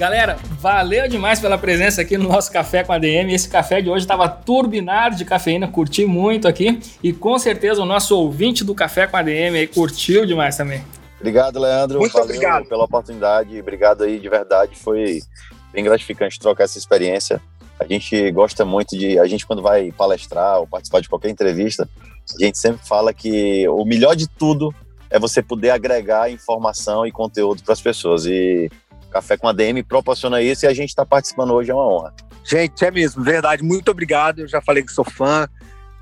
Galera, 0.01 0.39
valeu 0.59 1.07
demais 1.07 1.41
pela 1.41 1.59
presença 1.59 2.01
aqui 2.01 2.17
no 2.17 2.27
nosso 2.27 2.51
Café 2.51 2.83
com 2.83 2.91
a 2.91 2.99
DM. 2.99 3.35
Esse 3.35 3.47
café 3.47 3.83
de 3.83 3.91
hoje 3.91 4.07
estava 4.07 4.27
turbinado 4.31 5.15
de 5.15 5.27
cafeína, 5.27 5.69
curti 5.69 6.07
muito 6.07 6.49
aqui. 6.49 6.81
E 7.03 7.13
com 7.13 7.39
certeza 7.39 7.83
o 7.83 7.85
nosso 7.85 8.17
ouvinte 8.17 8.65
do 8.65 8.75
Café 8.75 9.07
com 9.07 9.19
a 9.19 9.23
DM 9.23 9.59
aí 9.59 9.67
curtiu 9.67 10.25
demais 10.25 10.57
também. 10.57 10.83
Obrigado, 11.19 11.61
Leandro. 11.61 11.99
Muito 11.99 12.15
valeu 12.15 12.29
obrigado. 12.29 12.65
pela 12.67 12.85
oportunidade. 12.85 13.61
Obrigado 13.61 14.05
aí 14.05 14.19
de 14.19 14.27
verdade. 14.27 14.75
Foi 14.75 15.21
bem 15.71 15.85
gratificante 15.85 16.41
trocar 16.41 16.65
essa 16.65 16.79
experiência. 16.79 17.39
A 17.79 17.85
gente 17.85 18.31
gosta 18.31 18.65
muito 18.65 18.97
de. 18.97 19.19
A 19.19 19.27
gente, 19.27 19.47
quando 19.47 19.61
vai 19.61 19.93
palestrar 19.93 20.61
ou 20.61 20.67
participar 20.67 21.01
de 21.01 21.11
qualquer 21.11 21.29
entrevista, 21.29 21.87
a 22.41 22.43
gente 22.43 22.57
sempre 22.57 22.89
fala 22.89 23.13
que 23.13 23.69
o 23.69 23.85
melhor 23.85 24.17
de 24.17 24.27
tudo 24.27 24.75
é 25.11 25.19
você 25.19 25.43
poder 25.43 25.69
agregar 25.69 26.31
informação 26.31 27.05
e 27.05 27.13
conteúdo 27.13 27.63
para 27.63 27.75
as 27.75 27.83
pessoas. 27.83 28.25
E 28.25 28.71
Café 29.11 29.37
com 29.37 29.49
ADM 29.49 29.83
proporciona 29.87 30.41
isso 30.41 30.65
e 30.65 30.69
a 30.69 30.75
gente 30.75 30.91
está 30.91 31.05
participando 31.05 31.53
hoje, 31.53 31.71
é 31.71 31.75
uma 31.75 31.87
honra. 31.87 32.15
Gente, 32.45 32.85
é 32.85 32.91
mesmo, 32.91 33.23
verdade. 33.23 33.63
Muito 33.63 33.91
obrigado. 33.91 34.41
Eu 34.41 34.49
já 34.49 34.61
falei 34.61 34.83
que 34.83 34.93
sou 34.93 35.05
fã. 35.05 35.49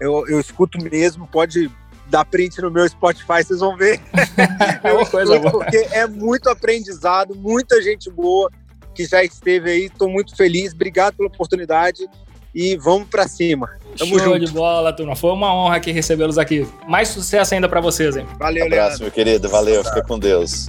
Eu, 0.00 0.26
eu 0.28 0.38
escuto 0.40 0.78
mesmo. 0.82 1.26
Pode 1.26 1.70
dar 2.09 2.24
print 2.24 2.61
no 2.61 2.70
meu 2.70 2.88
Spotify, 2.88 3.42
vocês 3.44 3.61
vão 3.61 3.76
ver. 3.76 4.00
É 4.82 4.92
uma 4.92 5.06
coisa 5.06 5.38
boa. 5.38 5.50
Porque 5.50 5.76
é 5.90 6.06
muito 6.06 6.48
aprendizado, 6.48 7.34
muita 7.34 7.82
gente 7.82 8.09
boa 8.11 8.50
que 8.94 9.04
já 9.04 9.22
esteve 9.22 9.70
aí. 9.70 9.84
Estou 9.86 10.09
muito 10.09 10.36
feliz. 10.36 10.72
Obrigado 10.72 11.16
pela 11.16 11.28
oportunidade 11.28 12.09
e 12.54 12.76
vamos 12.76 13.09
para 13.09 13.26
cima. 13.26 13.68
Tamo 13.96 14.18
Show 14.18 14.34
junto. 14.34 14.46
de 14.46 14.52
bola, 14.52 14.92
turma. 14.92 15.16
Foi 15.16 15.32
uma 15.32 15.52
honra 15.54 15.76
aqui 15.76 15.90
recebê-los 15.90 16.38
aqui. 16.38 16.66
Mais 16.86 17.09
sucesso 17.09 17.54
ainda 17.54 17.68
para 17.68 17.80
vocês, 17.80 18.16
hein? 18.16 18.26
Valeu, 18.38 18.64
um 18.64 18.66
abraço, 18.66 18.88
Leandro. 18.88 19.04
meu 19.04 19.12
querido. 19.12 19.48
Valeu, 19.48 19.84
fica 19.84 20.02
com 20.02 20.18
Deus. 20.18 20.68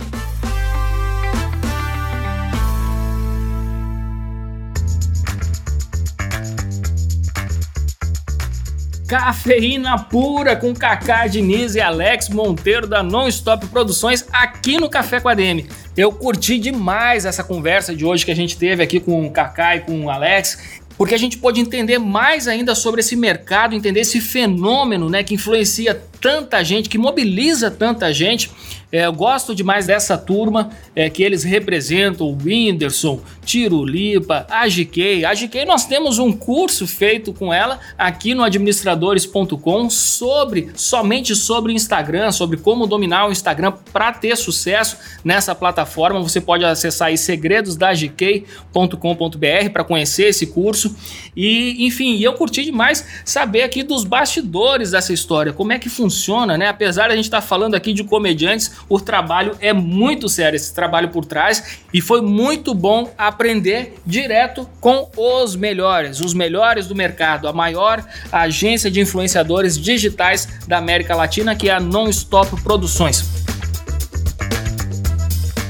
Cafeína 9.09 9.97
pura 9.97 10.55
com 10.55 10.71
Kaká 10.71 11.25
Diniz 11.25 11.73
e 11.73 11.81
Alex 11.81 12.29
Monteiro 12.29 12.85
da 12.85 13.01
Non-Stop 13.01 13.65
Produções 13.65 14.23
aqui 14.31 14.79
no 14.79 14.87
Café 14.87 15.19
com 15.19 15.27
a 15.27 15.33
DM. 15.33 15.67
Eu 15.97 16.11
curti 16.11 16.59
demais 16.59 17.25
essa 17.25 17.43
conversa 17.43 17.95
de 17.95 18.05
hoje 18.05 18.23
que 18.23 18.29
a 18.29 18.35
gente 18.35 18.55
teve 18.55 18.83
aqui 18.83 18.99
com 18.99 19.25
o 19.25 19.31
Kaká 19.31 19.77
e 19.77 19.79
com 19.79 20.05
o 20.05 20.11
Alex 20.11 20.79
porque 20.95 21.15
a 21.15 21.17
gente 21.17 21.37
pode 21.37 21.59
entender 21.59 21.97
mais 21.97 22.47
ainda 22.47 22.75
sobre 22.75 22.99
esse 22.99 23.15
mercado, 23.15 23.73
entender 23.73 24.01
esse 24.01 24.19
fenômeno 24.21 25.09
né, 25.09 25.23
que 25.23 25.33
influencia 25.33 25.99
tanta 26.19 26.61
gente, 26.61 26.89
que 26.89 26.97
mobiliza 26.97 27.71
tanta 27.71 28.13
gente. 28.13 28.51
É, 28.91 29.05
eu 29.05 29.13
gosto 29.13 29.53
demais 29.53 29.85
dessa 29.87 30.17
turma 30.17 30.69
é, 30.95 31.09
que 31.09 31.23
eles 31.23 31.43
representam, 31.43 32.27
o 32.27 32.35
Whindersson, 32.35 33.21
Tirulipa, 33.45 34.45
a 34.49 34.67
GK. 34.67 35.25
A 35.25 35.33
GK 35.33 35.65
nós 35.65 35.85
temos 35.85 36.19
um 36.19 36.31
curso 36.31 36.87
feito 36.87 37.33
com 37.33 37.53
ela 37.53 37.79
aqui 37.97 38.33
no 38.33 38.43
administradores.com 38.43 39.89
sobre, 39.89 40.71
somente 40.75 41.35
sobre 41.35 41.73
Instagram, 41.73 42.31
sobre 42.31 42.57
como 42.57 42.87
dominar 42.87 43.27
o 43.27 43.31
Instagram 43.31 43.73
para 43.93 44.11
ter 44.11 44.35
sucesso 44.35 44.97
nessa 45.23 45.53
plataforma. 45.53 46.19
Você 46.21 46.41
pode 46.41 46.65
acessar 46.65 47.09
aí 47.09 47.17
segredosdagk.com.br 47.17 49.69
para 49.71 49.83
conhecer 49.83 50.29
esse 50.29 50.47
curso. 50.47 50.95
E, 51.35 51.85
enfim, 51.85 52.17
eu 52.19 52.33
curti 52.33 52.63
demais 52.63 53.05
saber 53.23 53.61
aqui 53.63 53.83
dos 53.83 54.03
bastidores 54.03 54.91
dessa 54.91 55.13
história, 55.13 55.53
como 55.53 55.73
é 55.73 55.79
que 55.79 55.89
funciona 55.89 56.19
funciona, 56.19 56.57
né? 56.57 56.67
Apesar 56.67 57.07
de 57.07 57.13
a 57.13 57.15
gente 57.15 57.25
estar 57.25 57.41
tá 57.41 57.47
falando 57.47 57.75
aqui 57.75 57.93
de 57.93 58.03
comediantes, 58.03 58.78
o 58.87 58.99
trabalho 58.99 59.55
é 59.59 59.73
muito 59.73 60.29
sério, 60.29 60.55
esse 60.55 60.73
trabalho 60.73 61.09
por 61.09 61.25
trás, 61.25 61.79
e 61.93 62.01
foi 62.01 62.21
muito 62.21 62.73
bom 62.73 63.11
aprender 63.17 63.95
direto 64.05 64.69
com 64.79 65.09
os 65.17 65.55
melhores, 65.55 66.19
os 66.19 66.33
melhores 66.33 66.87
do 66.87 66.95
mercado, 66.95 67.47
a 67.47 67.53
maior 67.53 68.03
agência 68.31 68.89
de 68.89 68.99
influenciadores 68.99 69.77
digitais 69.77 70.47
da 70.67 70.77
América 70.77 71.15
Latina, 71.15 71.55
que 71.55 71.69
é 71.69 71.73
a 71.73 71.79
Non-Stop 71.79 72.61
Produções. 72.61 73.48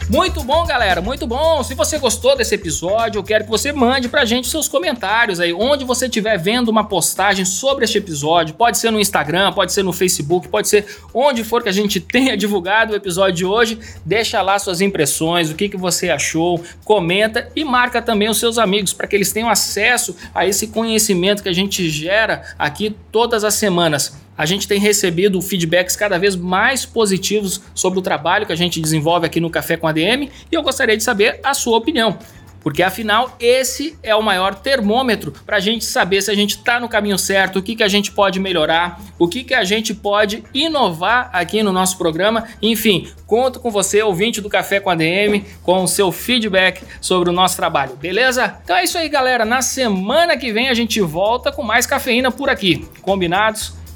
Muito 0.09 0.43
bom, 0.43 0.65
galera, 0.65 1.01
muito 1.01 1.27
bom. 1.27 1.63
Se 1.63 1.75
você 1.75 1.99
gostou 1.99 2.35
desse 2.35 2.55
episódio, 2.55 3.19
eu 3.19 3.23
quero 3.23 3.43
que 3.43 3.49
você 3.51 3.71
mande 3.71 4.09
pra 4.09 4.25
gente 4.25 4.47
seus 4.47 4.67
comentários 4.67 5.39
aí, 5.39 5.53
onde 5.53 5.85
você 5.85 6.07
estiver 6.07 6.35
vendo 6.35 6.69
uma 6.69 6.83
postagem 6.83 7.45
sobre 7.45 7.85
este 7.85 7.99
episódio. 7.99 8.55
Pode 8.55 8.79
ser 8.79 8.89
no 8.89 8.99
Instagram, 8.99 9.53
pode 9.53 9.71
ser 9.71 9.83
no 9.83 9.93
Facebook, 9.93 10.47
pode 10.47 10.67
ser 10.67 10.87
onde 11.13 11.43
for 11.43 11.61
que 11.61 11.69
a 11.69 11.71
gente 11.71 11.99
tenha 12.01 12.35
divulgado 12.35 12.93
o 12.93 12.95
episódio 12.95 13.35
de 13.35 13.45
hoje. 13.45 13.79
Deixa 14.03 14.41
lá 14.41 14.57
suas 14.57 14.81
impressões, 14.81 15.51
o 15.51 15.55
que, 15.55 15.69
que 15.69 15.77
você 15.77 16.09
achou, 16.09 16.59
comenta 16.83 17.47
e 17.55 17.63
marca 17.63 18.01
também 18.01 18.29
os 18.29 18.39
seus 18.39 18.57
amigos 18.57 18.91
para 18.91 19.05
que 19.05 19.15
eles 19.15 19.31
tenham 19.31 19.47
acesso 19.47 20.15
a 20.33 20.43
esse 20.43 20.65
conhecimento 20.69 21.43
que 21.43 21.49
a 21.49 21.53
gente 21.53 21.87
gera 21.87 22.55
aqui 22.57 22.95
todas 23.11 23.43
as 23.43 23.53
semanas 23.53 24.17
a 24.39 24.45
gente 24.45 24.69
tem 24.69 24.79
recebido 24.79 25.41
feedbacks 25.41 25.97
cada 25.97 26.17
vez 26.17 26.33
mais 26.33 26.85
positivos 26.85 27.61
sobre 27.75 27.99
o 27.99 28.01
trabalho 28.01 28.45
que 28.45 28.53
a 28.53 28.55
gente 28.55 28.79
desenvolve 28.79 29.25
aqui 29.25 29.41
no 29.41 29.49
Café 29.49 29.75
com 29.75 29.85
ADM 29.85 30.29
e 30.49 30.55
eu 30.55 30.63
gostaria 30.63 30.95
de 30.95 31.03
saber 31.03 31.41
a 31.43 31.53
sua 31.53 31.77
opinião. 31.77 32.17
Porque 32.61 32.81
afinal, 32.81 33.35
esse 33.37 33.97
é 34.01 34.15
o 34.15 34.21
maior 34.21 34.55
termômetro 34.55 35.33
para 35.45 35.57
a 35.57 35.59
gente 35.59 35.83
saber 35.83 36.21
se 36.21 36.31
a 36.31 36.35
gente 36.35 36.51
está 36.51 36.79
no 36.79 36.87
caminho 36.87 37.17
certo, 37.17 37.59
o 37.59 37.61
que, 37.61 37.75
que 37.75 37.83
a 37.83 37.87
gente 37.89 38.13
pode 38.13 38.39
melhorar, 38.39 39.01
o 39.17 39.27
que, 39.27 39.43
que 39.43 39.53
a 39.53 39.65
gente 39.65 39.93
pode 39.93 40.41
inovar 40.53 41.29
aqui 41.33 41.61
no 41.61 41.73
nosso 41.73 41.97
programa. 41.97 42.47
Enfim, 42.61 43.11
conto 43.27 43.59
com 43.59 43.69
você, 43.69 44.01
ouvinte 44.01 44.39
do 44.39 44.49
Café 44.49 44.79
com 44.79 44.89
ADM, 44.89 45.43
com 45.63 45.83
o 45.83 45.87
seu 45.87 46.13
feedback 46.13 46.81
sobre 47.01 47.29
o 47.29 47.33
nosso 47.33 47.57
trabalho, 47.57 47.97
beleza? 47.97 48.57
Então 48.63 48.77
é 48.77 48.85
isso 48.85 48.97
aí, 48.97 49.09
galera. 49.09 49.43
Na 49.43 49.61
semana 49.61 50.37
que 50.37 50.53
vem 50.53 50.69
a 50.69 50.73
gente 50.73 51.01
volta 51.01 51.51
com 51.51 51.61
mais 51.61 51.85
cafeína 51.85 52.31
por 52.31 52.49
aqui. 52.49 52.87
Combinados? 53.01 53.78